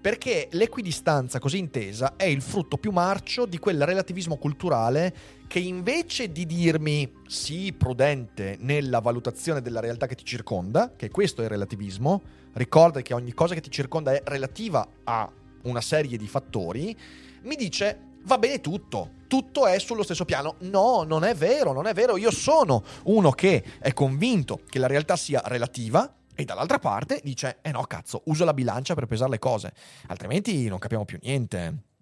Perché 0.00 0.48
l'equidistanza 0.52 1.38
così 1.38 1.56
intesa 1.56 2.16
è 2.16 2.24
il 2.24 2.42
frutto 2.42 2.76
più 2.76 2.90
marcio 2.90 3.46
di 3.46 3.58
quel 3.58 3.86
relativismo 3.86 4.36
culturale 4.36 5.14
che 5.46 5.58
invece 5.58 6.30
di 6.30 6.44
dirmi 6.44 7.10
sii 7.26 7.72
prudente 7.72 8.56
nella 8.60 9.00
valutazione 9.00 9.62
della 9.62 9.80
realtà 9.80 10.06
che 10.06 10.14
ti 10.14 10.24
circonda, 10.24 10.92
che 10.94 11.08
questo 11.08 11.40
è 11.40 11.44
il 11.44 11.50
relativismo, 11.50 12.20
ricorda 12.52 13.00
che 13.00 13.14
ogni 13.14 13.32
cosa 13.32 13.54
che 13.54 13.62
ti 13.62 13.70
circonda 13.70 14.12
è 14.12 14.22
relativa 14.26 14.86
a 15.04 15.30
una 15.62 15.80
serie 15.80 16.18
di 16.18 16.26
fattori, 16.26 16.94
mi 17.42 17.56
dice 17.56 18.12
va 18.24 18.38
bene 18.38 18.60
tutto, 18.60 19.10
tutto 19.28 19.66
è 19.66 19.78
sullo 19.78 20.02
stesso 20.02 20.24
piano. 20.24 20.56
No, 20.60 21.02
non 21.02 21.24
è 21.24 21.34
vero, 21.34 21.72
non 21.72 21.86
è 21.86 21.94
vero, 21.94 22.16
io 22.16 22.30
sono 22.30 22.82
uno 23.04 23.30
che 23.30 23.62
è 23.78 23.92
convinto 23.92 24.60
che 24.68 24.78
la 24.78 24.86
realtà 24.86 25.16
sia 25.16 25.42
relativa 25.44 26.12
e 26.34 26.44
dall'altra 26.44 26.78
parte 26.78 27.20
dice 27.22 27.58
eh 27.62 27.70
no 27.70 27.82
cazzo, 27.84 28.22
uso 28.26 28.44
la 28.44 28.54
bilancia 28.54 28.94
per 28.94 29.06
pesare 29.06 29.30
le 29.30 29.38
cose, 29.38 29.72
altrimenti 30.08 30.66
non 30.68 30.78
capiamo 30.78 31.04
più 31.04 31.18
niente. 31.22 31.92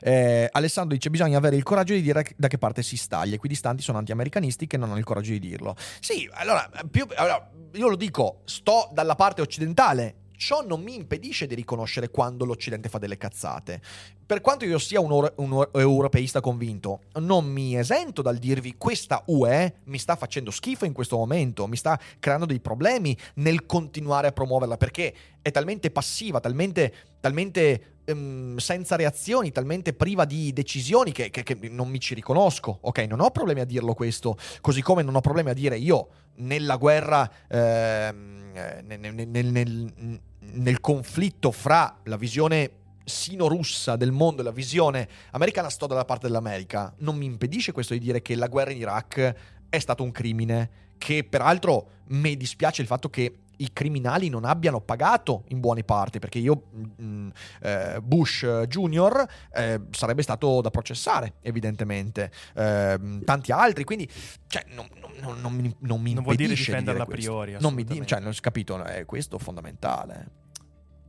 Eh, 0.00 0.48
Alessandro 0.50 0.94
dice: 0.94 1.10
Bisogna 1.10 1.38
avere 1.38 1.56
il 1.56 1.62
coraggio 1.62 1.94
di 1.94 2.02
dire 2.02 2.24
da 2.36 2.48
che 2.48 2.58
parte 2.58 2.82
si 2.82 2.96
sta. 2.96 3.24
Gli 3.24 3.32
equidistanti 3.32 3.82
sono 3.82 3.98
anti-americanisti 3.98 4.66
che 4.66 4.76
non 4.76 4.90
hanno 4.90 4.98
il 4.98 5.04
coraggio 5.04 5.32
di 5.32 5.38
dirlo. 5.38 5.76
Sì, 6.00 6.28
allora, 6.34 6.68
più- 6.90 7.06
allora, 7.14 7.50
io 7.72 7.88
lo 7.88 7.96
dico: 7.96 8.40
sto 8.44 8.88
dalla 8.92 9.14
parte 9.14 9.40
occidentale. 9.40 10.16
Ciò 10.36 10.64
non 10.66 10.82
mi 10.82 10.96
impedisce 10.96 11.46
di 11.46 11.54
riconoscere 11.54 12.10
quando 12.10 12.44
l'Occidente 12.44 12.88
fa 12.88 12.98
delle 12.98 13.16
cazzate. 13.16 13.80
Per 14.26 14.40
quanto 14.40 14.64
io 14.64 14.78
sia 14.78 15.00
un, 15.00 15.12
oro- 15.12 15.32
un 15.36 15.52
oro- 15.52 15.72
europeista 15.74 16.40
convinto, 16.40 17.00
non 17.20 17.44
mi 17.44 17.76
esento 17.76 18.22
dal 18.22 18.38
dirvi 18.38 18.74
questa 18.78 19.22
UE 19.26 19.74
mi 19.84 19.98
sta 19.98 20.16
facendo 20.16 20.50
schifo 20.50 20.86
in 20.86 20.92
questo 20.94 21.16
momento, 21.16 21.66
mi 21.66 21.76
sta 21.76 21.98
creando 22.18 22.46
dei 22.46 22.60
problemi 22.60 23.16
nel 23.34 23.66
continuare 23.66 24.28
a 24.28 24.32
promuoverla 24.32 24.78
perché 24.78 25.14
è 25.42 25.50
talmente 25.50 25.90
passiva, 25.90 26.40
talmente, 26.40 26.92
talmente 27.20 27.96
ehm, 28.06 28.56
senza 28.56 28.96
reazioni, 28.96 29.52
talmente 29.52 29.92
priva 29.92 30.24
di 30.24 30.54
decisioni 30.54 31.12
che, 31.12 31.28
che- 31.28 31.42
che 31.42 31.58
non 31.68 31.88
mi 31.90 32.00
ci 32.00 32.14
riconosco. 32.14 32.78
Ok, 32.80 33.00
non 33.00 33.20
ho 33.20 33.30
problemi 33.30 33.60
a 33.60 33.64
dirlo 33.66 33.92
questo, 33.92 34.38
così 34.62 34.80
come 34.80 35.02
non 35.02 35.16
ho 35.16 35.20
problemi 35.20 35.50
a 35.50 35.54
dire 35.54 35.76
io 35.76 36.08
nella 36.36 36.76
guerra, 36.76 37.30
ehm, 37.48 38.50
eh, 38.54 38.82
nel- 38.86 39.28
nel- 39.28 39.46
nel- 39.46 40.20
nel 40.38 40.80
conflitto 40.80 41.50
fra 41.50 42.00
la 42.04 42.16
visione 42.16 42.70
sino-russa 43.04 43.96
del 43.96 44.12
mondo 44.12 44.40
e 44.40 44.44
la 44.44 44.50
visione 44.50 45.08
americana, 45.32 45.68
sto 45.68 45.86
dalla 45.86 46.04
parte 46.04 46.26
dell'America. 46.26 46.94
Non 46.98 47.16
mi 47.16 47.26
impedisce 47.26 47.72
questo 47.72 47.92
di 47.92 48.00
dire 48.00 48.22
che 48.22 48.34
la 48.34 48.48
guerra 48.48 48.70
in 48.70 48.78
Iraq 48.78 49.34
è 49.68 49.78
stato 49.78 50.02
un 50.02 50.10
crimine, 50.10 50.70
che 50.98 51.24
peraltro 51.24 51.88
mi 52.08 52.36
dispiace 52.36 52.80
il 52.82 52.88
fatto 52.88 53.10
che 53.10 53.38
i 53.58 53.72
criminali 53.72 54.28
non 54.28 54.44
abbiano 54.44 54.80
pagato 54.80 55.44
in 55.48 55.60
buone 55.60 55.84
parti, 55.84 56.18
perché 56.18 56.38
io, 56.38 56.64
mh, 56.96 57.28
eh, 57.62 58.00
Bush 58.02 58.44
Junior, 58.66 59.24
eh, 59.52 59.80
sarebbe 59.90 60.22
stato 60.22 60.60
da 60.60 60.70
processare, 60.70 61.34
evidentemente, 61.40 62.32
eh, 62.54 62.98
tanti 63.24 63.52
altri, 63.52 63.84
quindi 63.84 64.10
cioè, 64.48 64.64
non, 64.70 64.88
non, 65.20 65.40
non, 65.40 65.52
mi, 65.52 65.74
non 65.80 66.00
mi 66.00 66.14
Non 66.14 66.24
vuol 66.24 66.36
dire 66.36 66.48
impedisce 66.50 66.72
di 66.72 66.78
difenderla 66.78 67.02
a 67.02 67.06
priori, 67.06 67.56
Non 67.60 67.74
mi 67.74 67.84
di- 67.84 68.04
cioè, 68.06 68.18
non 68.20 68.30
ho 68.30 68.40
capito, 68.40 68.82
è 68.82 69.04
questo 69.04 69.38
fondamentale. 69.38 70.42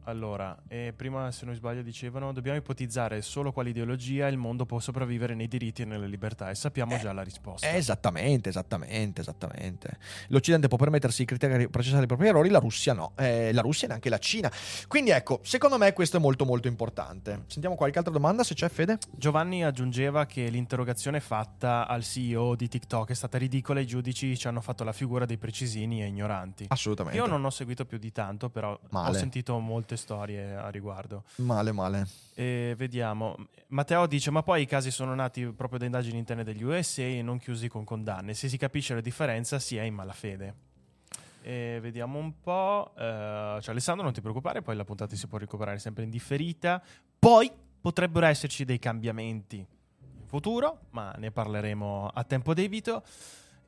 Allora, 0.08 0.56
eh, 0.68 0.93
prima 0.95 1.32
se 1.32 1.45
non 1.45 1.56
sbaglio 1.56 1.82
dicevano 1.82 2.32
dobbiamo 2.32 2.58
ipotizzare 2.58 3.22
solo 3.22 3.51
quale 3.51 3.70
ideologia 3.70 4.28
il 4.28 4.38
mondo 4.38 4.66
può 4.66 4.80
sopravvivere 4.80 5.34
nei 5.34 5.47
diritti 5.47 5.82
e 5.82 5.86
nelle 5.86 6.08
libertà 6.08 6.49
e 6.49 6.56
sappiamo 6.56 6.93
Eh, 6.95 6.99
già 6.99 7.12
la 7.12 7.24
risposta. 7.24 7.72
Esattamente, 7.76 8.49
esattamente, 8.49 9.22
esattamente. 9.22 9.97
L'Occidente 10.28 10.68
può 10.68 10.78
permettersi 10.78 11.22
di 11.22 11.26
criticare 11.26 11.64
e 11.64 11.70
processare 11.70 12.03
i 12.03 12.08
propri 12.08 12.28
errori, 12.28 12.49
la 12.49 12.60
Russia 12.60 12.93
no. 12.93 13.14
Eh, 13.16 13.51
la 13.51 13.62
Russia 13.62 13.86
e 13.86 13.89
neanche 13.89 14.10
la 14.10 14.20
Cina. 14.20 14.51
Quindi 14.88 15.10
ecco, 15.10 15.39
secondo 15.43 15.78
me 15.78 15.91
questo 15.93 16.18
è 16.18 16.20
molto 16.20 16.45
molto 16.45 16.68
importante. 16.68 17.43
Sentiamo 17.47 17.76
qualche 17.76 17.97
altra 17.97 18.14
domanda 18.14 18.43
se 18.43 18.53
c'è 18.53 18.70
Fede. 18.70 18.99
Giovanni 19.12 19.64
aggiungeva 19.64 20.26
che 20.28 20.47
l'interrogazione 20.49 21.20
fatta 21.20 21.88
al 21.88 22.03
CEO 22.03 22.56
di 22.56 22.68
TikTok 22.68 23.10
è 23.10 23.16
stata 23.16 23.38
ridicola 23.39 23.80
e 23.80 23.84
i 23.84 23.88
giudici 23.88 24.38
ci 24.38 24.47
hanno 24.47 24.62
fatto 24.62 24.84
la 24.84 24.93
figura 24.93 25.26
dei 25.26 25.38
precisini 25.38 26.03
e 26.03 26.06
ignoranti. 26.08 26.66
Assolutamente. 26.68 27.18
Io 27.18 27.26
non 27.26 27.43
ho 27.43 27.49
seguito 27.49 27.86
più 27.86 27.97
di 27.97 28.12
tanto, 28.12 28.49
però 28.49 28.72
ho 28.74 28.80
Male. 28.91 29.18
sentito 29.18 29.58
molte 29.58 29.95
storie 29.98 30.56
a 30.56 30.70
riguardo. 30.70 31.24
Male, 31.38 31.72
male. 31.72 32.08
E 32.34 32.74
vediamo. 32.78 33.36
Matteo 33.68 34.06
dice: 34.08 34.32
Ma 34.32 34.43
poi 34.43 34.64
i 34.64 34.66
casi 34.66 34.91
sono 34.91 35.14
nati 35.16 35.46
proprio 35.52 35.80
da 35.80 35.86
indagini 35.86 36.18
interne 36.18 36.43
degli 36.43 36.64
USA 36.64 37.04
e 37.04 37.22
non 37.22 37.38
chiusi 37.38 37.68
con 37.68 37.84
condanne. 37.84 38.34
Se 38.34 38.50
si 38.50 38.58
capisce 38.58 38.93
la 38.93 39.02
differenza, 39.02 39.60
si 39.60 39.78
è 39.78 39.82
in 39.84 39.93
malafede. 39.93 40.54
E 41.41 41.78
vediamo 41.82 42.18
un 42.18 42.39
po'. 42.41 42.91
eh, 42.98 43.60
cioè, 43.62 43.70
Alessandro, 43.70 44.04
non 44.04 44.14
ti 44.14 44.22
preoccupare, 44.22 44.62
poi 44.62 44.76
la 44.76 44.84
puntata 44.84 45.16
si 45.16 45.28
può 45.28 45.38
recuperare 45.38 45.78
sempre 45.78 46.04
in 46.04 46.10
differita. 46.10 46.82
Poi 47.20 47.52
potrebbero 47.80 48.26
esserci 48.26 48.66
dei 48.66 48.80
cambiamenti 48.80 49.58
in 49.58 50.28
futuro, 50.28 50.80
ma 50.91 51.14
ne 51.18 51.30
parleremo 51.32 52.10
a 52.14 52.24
tempo 52.24 52.54
debito. 52.56 53.04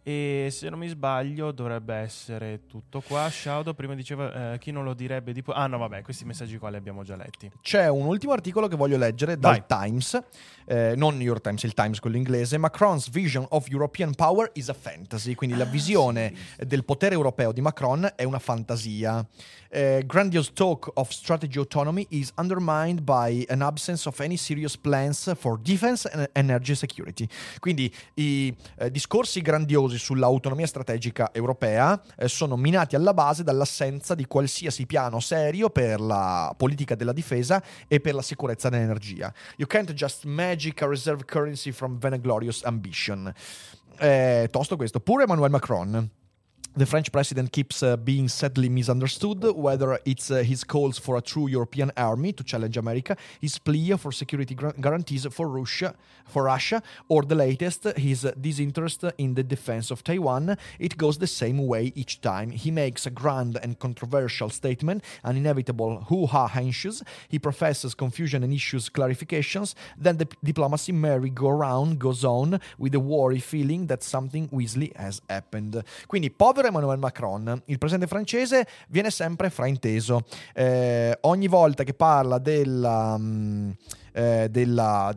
E 0.08 0.48
se 0.52 0.70
non 0.70 0.80
mi 0.80 0.88
sbaglio, 0.88 1.52
dovrebbe 1.52 1.94
essere 1.94 2.62
tutto 2.66 3.02
qua. 3.06 3.30
Shaudo 3.30 3.74
prima 3.74 3.94
diceva 3.94 4.54
eh, 4.54 4.58
chi 4.58 4.72
non 4.72 4.86
lo 4.86 4.94
direbbe 4.94 5.34
di. 5.34 5.44
Ah, 5.48 5.68
no, 5.68 5.78
vabbè, 5.78 6.02
questi 6.02 6.24
messaggi 6.24 6.58
qua 6.58 6.70
li 6.70 6.78
abbiamo 6.78 7.04
già 7.04 7.18
letti. 7.18 7.52
C'è 7.60 7.90
un 7.90 8.06
ultimo 8.06 8.32
articolo 8.32 8.70
che 8.70 8.78
voglio 8.78 8.96
leggere 8.96 9.38
dal 9.38 9.66
Times, 9.66 10.18
eh, 10.66 10.94
non 10.96 11.18
New 11.18 11.26
York 11.26 11.42
Times, 11.42 11.64
il 11.64 11.74
Times 11.74 12.00
quello 12.00 12.16
inglese. 12.16 12.58
Macron's 12.58 13.10
vision 13.10 13.46
of 13.50 13.68
European 13.68 14.16
power 14.16 14.50
is 14.54 14.70
a 14.70 14.74
fantasy. 14.74 15.36
Quindi 15.36 15.58
la 15.58 15.66
visione 15.66 16.34
del 16.66 16.86
potere 16.86 17.14
europeo 17.14 17.52
di 17.52 17.60
Macron 17.60 18.10
è 18.16 18.24
una 18.24 18.40
fantasia. 18.40 19.28
Eh, 19.70 20.04
grandiose 20.06 20.52
talk 20.54 20.92
of 20.96 21.12
strategy 21.12 21.60
autonomy 21.60 22.06
is 22.10 22.32
undermined 22.38 23.02
by 23.02 23.46
an 23.50 23.62
absence 23.62 24.08
of 24.08 24.20
any 24.20 24.38
serious 24.38 24.78
plans 24.78 25.34
for 25.38 25.60
defense 25.62 26.10
and 26.12 26.30
energy 26.34 26.76
security. 26.76 27.28
Quindi 27.60 27.94
i 28.16 28.56
eh, 28.78 28.92
discorsi 28.92 29.42
grandiosi 29.42 29.98
sull'autonomia 29.98 30.68
strategica 30.68 31.32
europea 31.34 32.02
eh, 32.16 32.28
sono 32.28 32.56
minati 32.56 32.96
alla 32.96 33.14
base 33.14 33.44
dall'assenza 33.44 34.16
di 34.16 34.26
qualsiasi 34.26 34.86
piano 34.86 35.20
serio 35.20 35.70
per 35.70 36.00
la 36.00 36.54
politica 36.56 36.96
della 36.96 37.14
difesa 37.14 37.62
e 37.88 38.00
per 38.00 38.16
la 38.16 38.22
sicurezza 38.22 38.70
dell'energia. 38.70 39.34
You 39.58 39.68
can't 39.68 39.92
just 39.94 40.26
magic 40.26 40.82
a 40.82 40.88
reserve 40.88 41.26
currency 41.26 41.72
from 41.72 41.98
vainglorious 41.98 42.64
ambition. 42.64 43.34
Eh, 44.00 44.48
tosto 44.52 44.76
questo. 44.76 45.00
Pure 45.00 45.24
Emmanuel 45.24 45.50
Macron. 45.50 46.10
The 46.78 46.86
French 46.86 47.12
president 47.12 47.52
keeps 47.52 47.82
uh, 47.82 47.98
being 47.98 48.28
sadly 48.28 48.70
misunderstood, 48.70 49.44
whether 49.44 50.00
it's 50.06 50.30
uh, 50.30 50.44
his 50.44 50.64
calls 50.64 51.00
for 51.00 51.18
a 51.18 51.22
true 51.22 51.48
European 51.48 51.92
army 51.98 52.32
to 52.34 52.44
challenge 52.44 52.78
America, 52.78 53.18
his 53.42 53.58
plea 53.58 53.98
for 53.98 54.12
security 54.12 54.54
gra- 54.54 54.76
guarantees 54.80 55.26
for 55.32 55.48
Russia, 55.48 55.96
for 56.28 56.44
Russia, 56.44 56.84
or 57.10 57.24
the 57.24 57.34
latest, 57.34 57.86
his 57.98 58.32
disinterest 58.40 59.04
in 59.18 59.34
the 59.34 59.42
defense 59.42 59.90
of 59.90 60.04
Taiwan. 60.04 60.56
It 60.78 60.98
goes 60.98 61.18
the 61.18 61.26
same 61.26 61.66
way 61.66 61.94
each 61.96 62.22
time. 62.22 62.52
He 62.52 62.70
makes 62.70 63.08
a 63.08 63.10
grand 63.10 63.58
and 63.64 63.80
controversial 63.80 64.52
statement, 64.52 65.04
an 65.24 65.36
inevitable 65.36 66.02
hoo-ha 66.02 66.52
ensues. 66.60 67.02
He 67.28 67.40
professes 67.40 67.96
confusion 67.96 68.44
and 68.44 68.54
issues 68.54 68.88
clarifications. 68.88 69.74
Then 69.98 70.18
the 70.18 70.28
diplomacy 70.44 70.92
merry-go-round 70.92 71.98
goes 71.98 72.24
on 72.24 72.62
with 72.78 72.94
a 72.94 73.00
worry 73.00 73.40
feeling 73.40 73.88
that 73.88 74.04
something 74.04 74.48
Weasley 74.50 74.96
has 74.96 75.24
happened. 75.28 75.84
Quindi, 76.08 76.30
povero 76.30 76.67
Emmanuel 76.68 77.00
Macron, 77.00 77.62
il 77.66 77.78
presidente 77.78 78.08
francese 78.08 78.66
viene 78.90 79.10
sempre 79.12 79.50
frainteso. 79.50 80.24
Eh, 80.54 81.18
ogni 81.22 81.48
volta 81.48 81.84
che 81.84 81.94
parla 81.94 82.38
della. 82.40 83.18
eh, 84.14 84.48
della- 84.50 85.12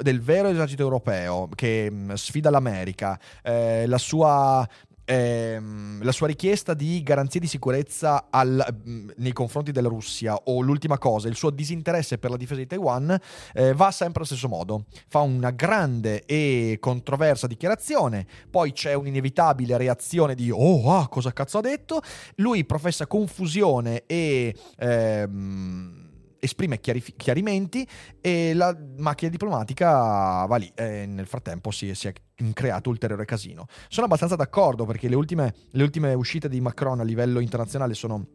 del 0.00 0.20
vero 0.22 0.48
esercito 0.48 0.82
europeo 0.82 1.50
che 1.54 1.90
mm, 1.90 2.12
sfida 2.14 2.48
l'America, 2.48 3.18
eh, 3.42 3.84
la 3.86 3.98
sua 3.98 4.66
ehm, 5.08 6.02
la 6.02 6.12
sua 6.12 6.26
richiesta 6.26 6.74
di 6.74 7.02
garanzie 7.02 7.40
di 7.40 7.46
sicurezza 7.46 8.26
al- 8.30 8.64
mh, 8.84 9.12
nei 9.16 9.32
confronti 9.32 9.72
della 9.72 9.88
Russia 9.88 10.34
o 10.34 10.60
l'ultima 10.60 10.98
cosa, 10.98 11.28
il 11.28 11.34
suo 11.34 11.50
disinteresse 11.50 12.18
per 12.18 12.30
la 12.30 12.36
difesa 12.36 12.60
di 12.60 12.66
Taiwan, 12.66 13.18
eh, 13.54 13.72
va 13.72 13.90
sempre 13.90 14.18
allo 14.18 14.26
stesso 14.26 14.48
modo. 14.48 14.84
Fa 15.08 15.20
una 15.20 15.50
grande 15.50 16.24
e 16.26 16.76
controversa 16.80 17.46
dichiarazione, 17.46 18.26
poi 18.50 18.72
c'è 18.72 18.92
un'inevitabile 18.92 19.76
reazione 19.78 20.34
di 20.34 20.50
oh, 20.50 20.94
ah, 20.94 21.08
cosa 21.08 21.32
cazzo 21.32 21.58
ha 21.58 21.62
detto? 21.62 22.02
Lui 22.36 22.64
professa 22.64 23.06
confusione 23.06 24.02
e... 24.06 24.54
ehm, 24.78 26.06
esprime 26.40 26.80
chiarif- 26.80 27.16
chiarimenti 27.16 27.86
e 28.20 28.54
la 28.54 28.76
macchina 28.98 29.30
diplomatica 29.30 30.44
va 30.46 30.56
lì 30.56 30.70
e 30.74 31.06
nel 31.06 31.26
frattempo 31.26 31.70
si, 31.70 31.94
si 31.94 32.08
è 32.08 32.12
creato 32.52 32.90
ulteriore 32.90 33.24
casino. 33.24 33.66
Sono 33.88 34.06
abbastanza 34.06 34.36
d'accordo 34.36 34.84
perché 34.84 35.08
le 35.08 35.16
ultime, 35.16 35.54
le 35.70 35.82
ultime 35.82 36.14
uscite 36.14 36.48
di 36.48 36.60
Macron 36.60 37.00
a 37.00 37.04
livello 37.04 37.40
internazionale 37.40 37.94
sono 37.94 38.26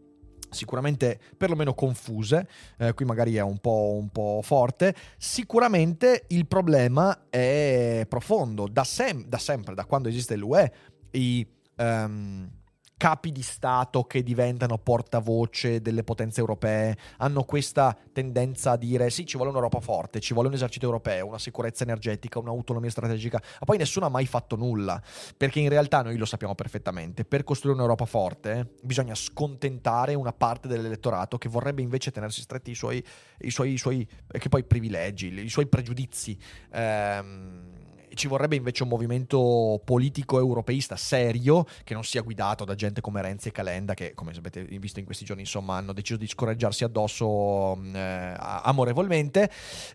sicuramente 0.50 1.20
perlomeno 1.36 1.74
confuse, 1.74 2.48
eh, 2.78 2.94
qui 2.94 3.06
magari 3.06 3.36
è 3.36 3.42
un 3.42 3.58
po', 3.58 3.98
un 4.00 4.10
po' 4.10 4.42
forte, 4.44 4.96
sicuramente 5.18 6.26
il 6.28 6.48
problema 6.48 7.26
è 7.30 8.06
profondo, 8.08 8.68
da, 8.68 8.84
sem- 8.84 9.26
da 9.26 9.40
sempre, 9.40 9.74
da 9.76 9.86
quando 9.86 10.10
esiste 10.10 10.36
l'UE, 10.36 10.72
i... 11.12 11.46
ehm, 11.76 12.50
capi 12.98 13.32
di 13.32 13.42
Stato 13.42 14.04
che 14.04 14.24
diventano 14.24 14.78
portavoce 14.78 15.82
delle 15.82 16.04
potenze 16.04 16.40
europee 16.40 16.98
hanno 17.18 17.44
questa 17.44 17.98
tendenza 18.12 18.72
a 18.72 18.78
dire 18.78 19.10
sì, 19.10 19.26
ci 19.26 19.36
vuole 19.36 19.52
un'Europa 19.52 19.80
forte, 19.80 20.20
ci 20.20 20.34
vuole 20.34 20.48
un 20.48 20.54
esercito 20.54 20.86
europeo, 20.86 21.28
una 21.28 21.40
sicurezza 21.40 21.84
energetica, 21.84 22.40
un'autonomia 22.40 22.90
strategica, 22.90 23.40
ma 23.42 23.66
poi 23.66 23.78
nessuno 23.78 24.06
ha 24.06 24.10
mai 24.10 24.26
fatto 24.26 24.56
nulla, 24.56 25.02
perché 25.36 25.60
in 25.60 25.70
realtà 25.70 26.02
noi 26.02 26.18
lo 26.18 26.26
sappiamo 26.26 26.56
perfettamente, 26.56 27.26
per 27.26 27.44
costruire 27.44 27.78
un'Europa 27.78 28.06
forte 28.06 28.76
bisogna 28.82 29.16
scontentare 29.16 30.14
una 30.14 30.34
parte 30.34 30.68
dell'elettorato 30.68 31.38
che 31.38 31.50
vorrebbe 31.50 31.82
invece 31.82 32.12
tenersi 32.12 32.42
stretti 32.42 32.72
i 32.72 32.76
suoi, 32.76 33.04
i 33.40 33.52
suoi, 33.52 33.74
i 33.74 33.78
suoi 33.78 34.08
eh, 34.32 34.40
che 34.40 34.50
poi 34.50 34.64
privilegi, 34.64 35.34
i 35.34 35.50
suoi 35.50 35.68
pregiudizi. 35.68 36.38
Ehm, 36.72 37.83
ci 38.16 38.28
vorrebbe 38.28 38.56
invece 38.56 38.84
un 38.84 38.90
movimento 38.90 39.82
politico 39.84 40.40
europeista 40.40 40.96
serio 40.96 41.66
che 41.84 41.94
non 41.94 42.04
sia 42.04 42.22
guidato 42.22 42.66
da 42.66 42.76
gente 42.76 43.02
come 43.02 43.22
Renzi 43.22 43.50
e 43.50 43.52
Calenda 43.52 43.94
che 43.94 44.14
come 44.14 44.32
avete 44.36 44.64
visto 44.64 45.00
in 45.00 45.06
questi 45.06 45.26
giorni 45.26 45.42
insomma 45.44 45.76
hanno 45.76 45.94
deciso 45.94 46.18
di 46.18 46.28
scorreggiarsi 46.28 46.84
addosso 46.84 47.78
eh, 47.94 48.34
amorevolmente. 48.38 49.50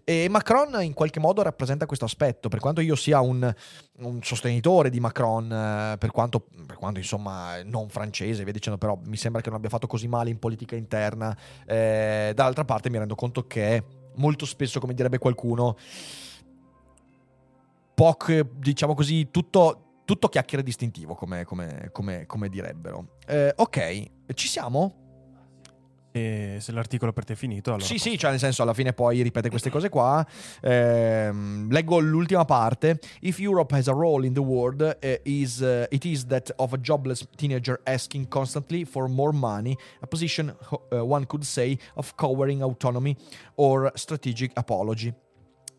E 0.04 0.28
Macron 0.28 0.82
in 0.82 0.94
qualche 0.94 1.20
modo 1.20 1.42
rappresenta 1.42 1.86
questo 1.86 2.04
aspetto. 2.04 2.48
Per 2.48 2.60
quanto 2.60 2.80
io 2.80 2.96
sia 2.96 3.20
un, 3.20 3.52
un 3.98 4.22
sostenitore 4.22 4.90
di 4.90 5.00
Macron 5.00 5.52
eh, 5.52 5.96
per, 5.98 6.10
quanto, 6.10 6.46
per 6.66 6.76
quanto 6.76 6.98
insomma 6.98 7.62
non 7.62 7.88
francese 7.88 8.44
via 8.44 8.52
dicendo 8.52 8.78
però 8.78 8.98
mi 9.04 9.16
sembra 9.16 9.40
che 9.40 9.48
non 9.48 9.58
abbia 9.58 9.70
fatto 9.70 9.86
così 9.86 10.08
male 10.08 10.30
in 10.30 10.38
politica 10.38 10.76
interna 10.76 11.36
eh, 11.66 12.32
dall'altra 12.34 12.64
parte 12.64 12.90
mi 12.90 12.98
rendo 12.98 13.14
conto 13.14 13.46
che 13.46 13.82
molto 14.16 14.46
spesso 14.46 14.80
come 14.80 14.94
direbbe 14.94 15.18
qualcuno 15.18 15.76
poco, 17.98 18.32
diciamo 18.54 18.94
così, 18.94 19.28
tutto, 19.32 20.02
tutto 20.04 20.28
chiacchiere 20.28 20.62
distintivo, 20.62 21.16
come, 21.16 21.44
come- 21.44 21.88
come- 21.90 22.26
come 22.26 22.48
direbbero. 22.48 23.16
Eh, 23.26 23.52
ok, 23.56 24.04
ci 24.34 24.46
siamo? 24.46 25.06
E 26.12 26.58
se 26.60 26.70
l'articolo 26.70 27.12
per 27.12 27.24
te 27.24 27.32
è 27.32 27.36
finito, 27.36 27.70
allora. 27.70 27.84
Sì, 27.84 27.98
sì, 27.98 28.16
cioè 28.16 28.30
nel 28.30 28.38
senso 28.38 28.62
alla 28.62 28.72
fine 28.72 28.92
poi 28.92 29.20
ripete 29.22 29.50
queste 29.50 29.68
cose 29.68 29.88
qua. 29.88 30.24
Ehm, 30.62 31.68
leggo 31.72 31.98
l'ultima 31.98 32.44
parte. 32.44 33.00
If 33.20 33.40
Europe 33.40 33.74
has 33.74 33.88
a 33.88 33.92
role 33.92 34.24
in 34.24 34.32
the 34.32 34.40
world, 34.40 34.98
eh, 35.00 35.20
is, 35.24 35.60
eh, 35.60 35.88
it 35.90 36.04
is 36.04 36.24
that 36.26 36.52
of 36.56 36.72
a 36.74 36.78
jobless 36.78 37.26
teenager 37.36 37.80
asking 37.82 38.28
constantly 38.28 38.84
for 38.84 39.08
more 39.08 39.32
money, 39.36 39.76
a 40.00 40.06
position 40.06 40.56
uh, 40.92 40.98
one 41.00 41.26
could 41.26 41.42
say 41.42 41.76
of 41.94 42.14
cowering 42.14 42.62
autonomy 42.62 43.16
or 43.56 43.90
strategic 43.94 44.52
apology. 44.54 45.12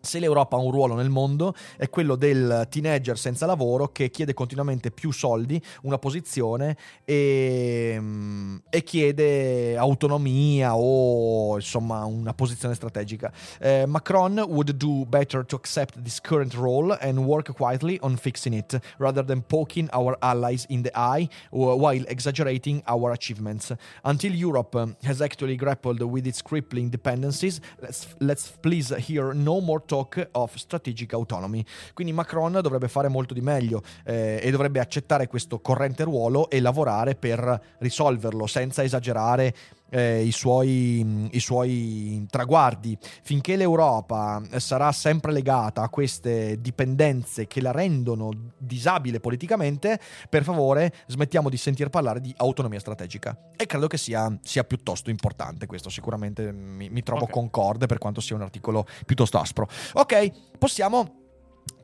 Se 0.02 0.20
l'Europa 0.20 0.56
ha 0.56 0.60
un 0.60 0.72
ruolo 0.72 0.96
nel 0.96 1.10
mondo 1.10 1.54
è 1.78 1.90
quello 1.90 2.16
del 2.16 2.68
teenager 2.70 3.18
senza 3.18 3.46
lavoro 3.46 3.92
che 3.92 4.10
chiede 4.10 4.34
continuamente 4.34 4.92
più 4.92 5.12
soldi, 5.12 5.62
una 5.84 5.98
posizione 5.98 6.78
e, 7.04 7.98
mm, 8.00 8.58
e 8.70 8.84
chiede 8.84 9.78
autonomia 9.78 10.76
o 10.76 11.56
insomma 11.56 12.06
una 12.06 12.34
posizione 12.34 12.76
strategica. 12.76 13.32
Eh, 13.60 13.86
Macron 13.86 14.40
would 14.40 14.72
do 14.72 15.06
better 15.06 15.46
to 15.46 15.56
accept 15.56 16.02
this 16.02 16.22
current 16.22 16.54
role 16.54 16.98
and 17.02 17.18
work 17.18 17.52
quietly 17.54 17.98
on 18.02 18.16
fixing 18.18 18.54
it 18.54 18.80
rather 18.98 19.24
than 19.24 19.42
poking 19.42 19.88
our 19.92 20.16
allies 20.22 20.66
in 20.70 20.82
the 20.82 20.92
eye 20.94 21.28
while 21.52 22.04
exaggerating 22.08 22.82
our 22.88 23.12
achievements. 23.12 23.74
Until 24.04 24.34
Europe 24.34 24.76
has 25.04 25.22
actually 25.22 25.56
grappled 25.56 26.02
with 26.02 26.26
its 26.26 26.42
crippling 26.42 26.90
dependencies, 26.90 27.60
let's, 27.82 28.08
let's 28.20 28.48
please 28.62 28.94
hear 28.96 29.34
no 29.34 29.62
more 29.62 29.80
talk 29.90 30.30
of 30.34 30.56
strategic 30.56 31.14
autonomy. 31.14 31.66
Quindi 31.94 32.14
Macron 32.14 32.52
dovrebbe 32.62 32.88
fare 32.88 33.08
molto 33.08 33.34
di 33.34 33.42
meglio 33.42 33.82
eh, 34.06 34.40
e 34.40 34.52
dovrebbe 34.52 34.80
accettare 34.80 35.26
questo 35.26 35.60
corrente 35.60 36.04
ruolo 36.04 36.48
e 36.52 36.62
lavorare 36.62 37.16
per 37.16 37.78
risolverlo 37.80 38.46
senza 38.46 38.84
esagerare 38.84 39.56
eh, 39.90 40.24
i, 40.24 40.32
suoi, 40.32 41.30
i, 41.32 41.40
suoi, 41.40 42.26
traguardi. 42.30 42.98
Finché 43.22 43.56
l'Europa 43.56 44.42
sarà 44.58 44.92
sempre 44.92 45.32
legata 45.32 45.82
a 45.82 45.90
queste 45.90 46.60
dipendenze 46.60 47.48
che 47.48 47.62
la 47.62 47.72
rendono 47.72 48.30
disabile 48.58 49.20
politicamente, 49.20 50.00
per 50.30 50.44
favore 50.44 50.94
smettiamo 51.08 51.50
di 51.50 51.58
sentir 51.58 51.90
parlare 51.90 52.22
di 52.22 52.34
autonomia 52.38 52.80
strategica. 52.80 53.38
E 53.56 53.66
credo 53.66 53.88
che 53.88 53.98
sia, 53.98 54.38
sia 54.42 54.64
piuttosto 54.64 55.10
importante 55.10 55.66
questo, 55.66 55.90
sicuramente 55.90 56.52
mi, 56.52 56.90
mi 56.90 57.04
trovo 57.04 57.24
okay. 57.24 57.34
concorde 57.34 57.86
per 57.86 57.98
quanto 57.98 58.22
sia 58.22 58.36
un 58.36 58.42
articolo 58.42 58.86
piuttosto 59.06 59.38
aspro. 59.38 59.68
Ok, 59.94 60.58
possiamo 60.58 61.20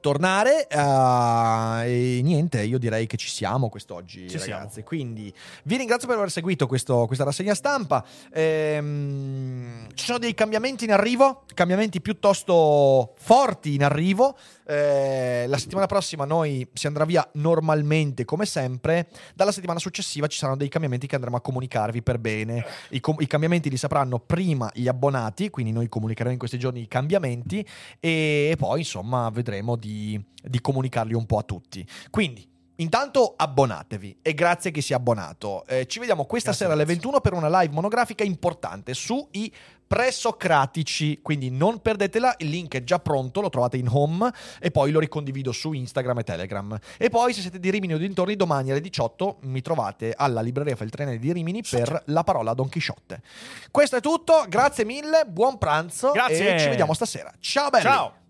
tornare 0.05 0.67
uh, 0.69 1.83
e 1.83 2.19
niente, 2.21 2.61
io 2.61 2.77
direi 2.77 3.07
che 3.07 3.17
ci 3.17 3.27
siamo 3.27 3.69
quest'oggi 3.69 4.29
ci 4.29 4.37
ragazzi, 4.37 4.73
siamo. 4.73 4.87
quindi 4.87 5.33
vi 5.63 5.77
ringrazio 5.77 6.07
per 6.07 6.17
aver 6.17 6.29
seguito 6.29 6.67
questo, 6.67 7.07
questa 7.07 7.23
rassegna 7.23 7.55
stampa, 7.55 8.05
ehm, 8.31 9.87
ci 9.95 10.05
sono 10.05 10.19
dei 10.19 10.35
cambiamenti 10.35 10.83
in 10.83 10.91
arrivo, 10.91 11.41
cambiamenti 11.55 12.01
piuttosto 12.01 13.15
forti 13.17 13.73
in 13.73 13.83
arrivo, 13.83 14.37
eh, 14.67 15.45
la 15.47 15.57
settimana 15.57 15.87
prossima 15.87 16.23
noi 16.23 16.67
si 16.73 16.85
andrà 16.85 17.03
via 17.03 17.27
normalmente 17.33 18.25
come 18.25 18.45
sempre, 18.45 19.07
dalla 19.33 19.51
settimana 19.51 19.79
successiva 19.79 20.27
ci 20.27 20.37
saranno 20.37 20.57
dei 20.57 20.69
cambiamenti 20.69 21.07
che 21.07 21.15
andremo 21.15 21.37
a 21.37 21.41
comunicarvi 21.41 22.03
per 22.03 22.19
bene, 22.19 22.63
i, 22.89 22.99
com- 22.99 23.17
i 23.17 23.25
cambiamenti 23.25 23.71
li 23.71 23.77
sapranno 23.77 24.19
prima 24.19 24.69
gli 24.71 24.87
abbonati, 24.87 25.49
quindi 25.49 25.71
noi 25.71 25.89
comunicheremo 25.89 26.33
in 26.33 26.37
questi 26.37 26.59
giorni 26.59 26.81
i 26.81 26.87
cambiamenti. 26.87 27.67
E 27.99 28.55
poi 28.55 28.79
insomma 28.79 29.29
vedremo 29.31 29.75
di 29.75 29.94
di, 29.95 30.61
comunicarli 30.61 31.13
un 31.13 31.25
po' 31.25 31.37
a 31.37 31.43
tutti. 31.43 31.85
Quindi, 32.09 32.47
Intanto 32.79 33.33
abbonatevi 33.37 34.17
e 34.21 34.33
grazie 34.33 34.69
che 34.69 34.81
sia 34.81 34.97
abbonato. 34.97 35.65
Eh, 35.65 35.85
ci 35.87 35.99
vediamo 35.99 36.25
questa 36.25 36.49
grazie, 36.49 36.65
sera 36.65 36.77
alle 36.77 36.85
21 36.85 37.21
per 37.21 37.31
una 37.31 37.61
live 37.61 37.73
monografica 37.73 38.25
importante 38.25 38.93
sui 38.93 39.49
presocratici, 39.87 41.19
quindi 41.21 41.49
non 41.49 41.79
perdetela, 41.79 42.33
il 42.39 42.49
link 42.49 42.75
è 42.75 42.83
già 42.83 42.99
pronto, 42.99 43.39
lo 43.39 43.49
trovate 43.49 43.77
in 43.77 43.87
home 43.89 44.29
e 44.59 44.71
poi 44.71 44.91
lo 44.91 44.99
ricondivido 44.99 45.51
su 45.53 45.71
Instagram 45.71 46.19
e 46.19 46.23
Telegram. 46.23 46.79
E 46.97 47.09
poi 47.09 47.33
se 47.33 47.41
siete 47.41 47.59
di 47.59 47.69
Rimini 47.69 47.93
o 47.93 47.97
dintorni 47.97 48.35
domani 48.35 48.71
alle 48.71 48.81
18 48.81 49.37
mi 49.41 49.61
trovate 49.61 50.13
alla 50.15 50.41
libreria 50.41 50.75
Feltrinelli 50.75 51.19
di 51.19 51.31
Rimini 51.31 51.63
per 51.69 52.03
la 52.07 52.23
parola 52.23 52.53
Don 52.53 52.67
Chisciotte. 52.67 53.21
Questo 53.71 53.95
è 53.95 54.01
tutto, 54.01 54.45
grazie 54.49 54.83
mille, 54.83 55.25
buon 55.25 55.57
pranzo 55.57 56.11
grazie. 56.11 56.55
e 56.55 56.59
ci 56.59 56.67
vediamo 56.67 56.93
stasera. 56.93 57.31
Ciao 57.39 57.69
belli! 57.69 57.83
Ciao! 57.83 58.23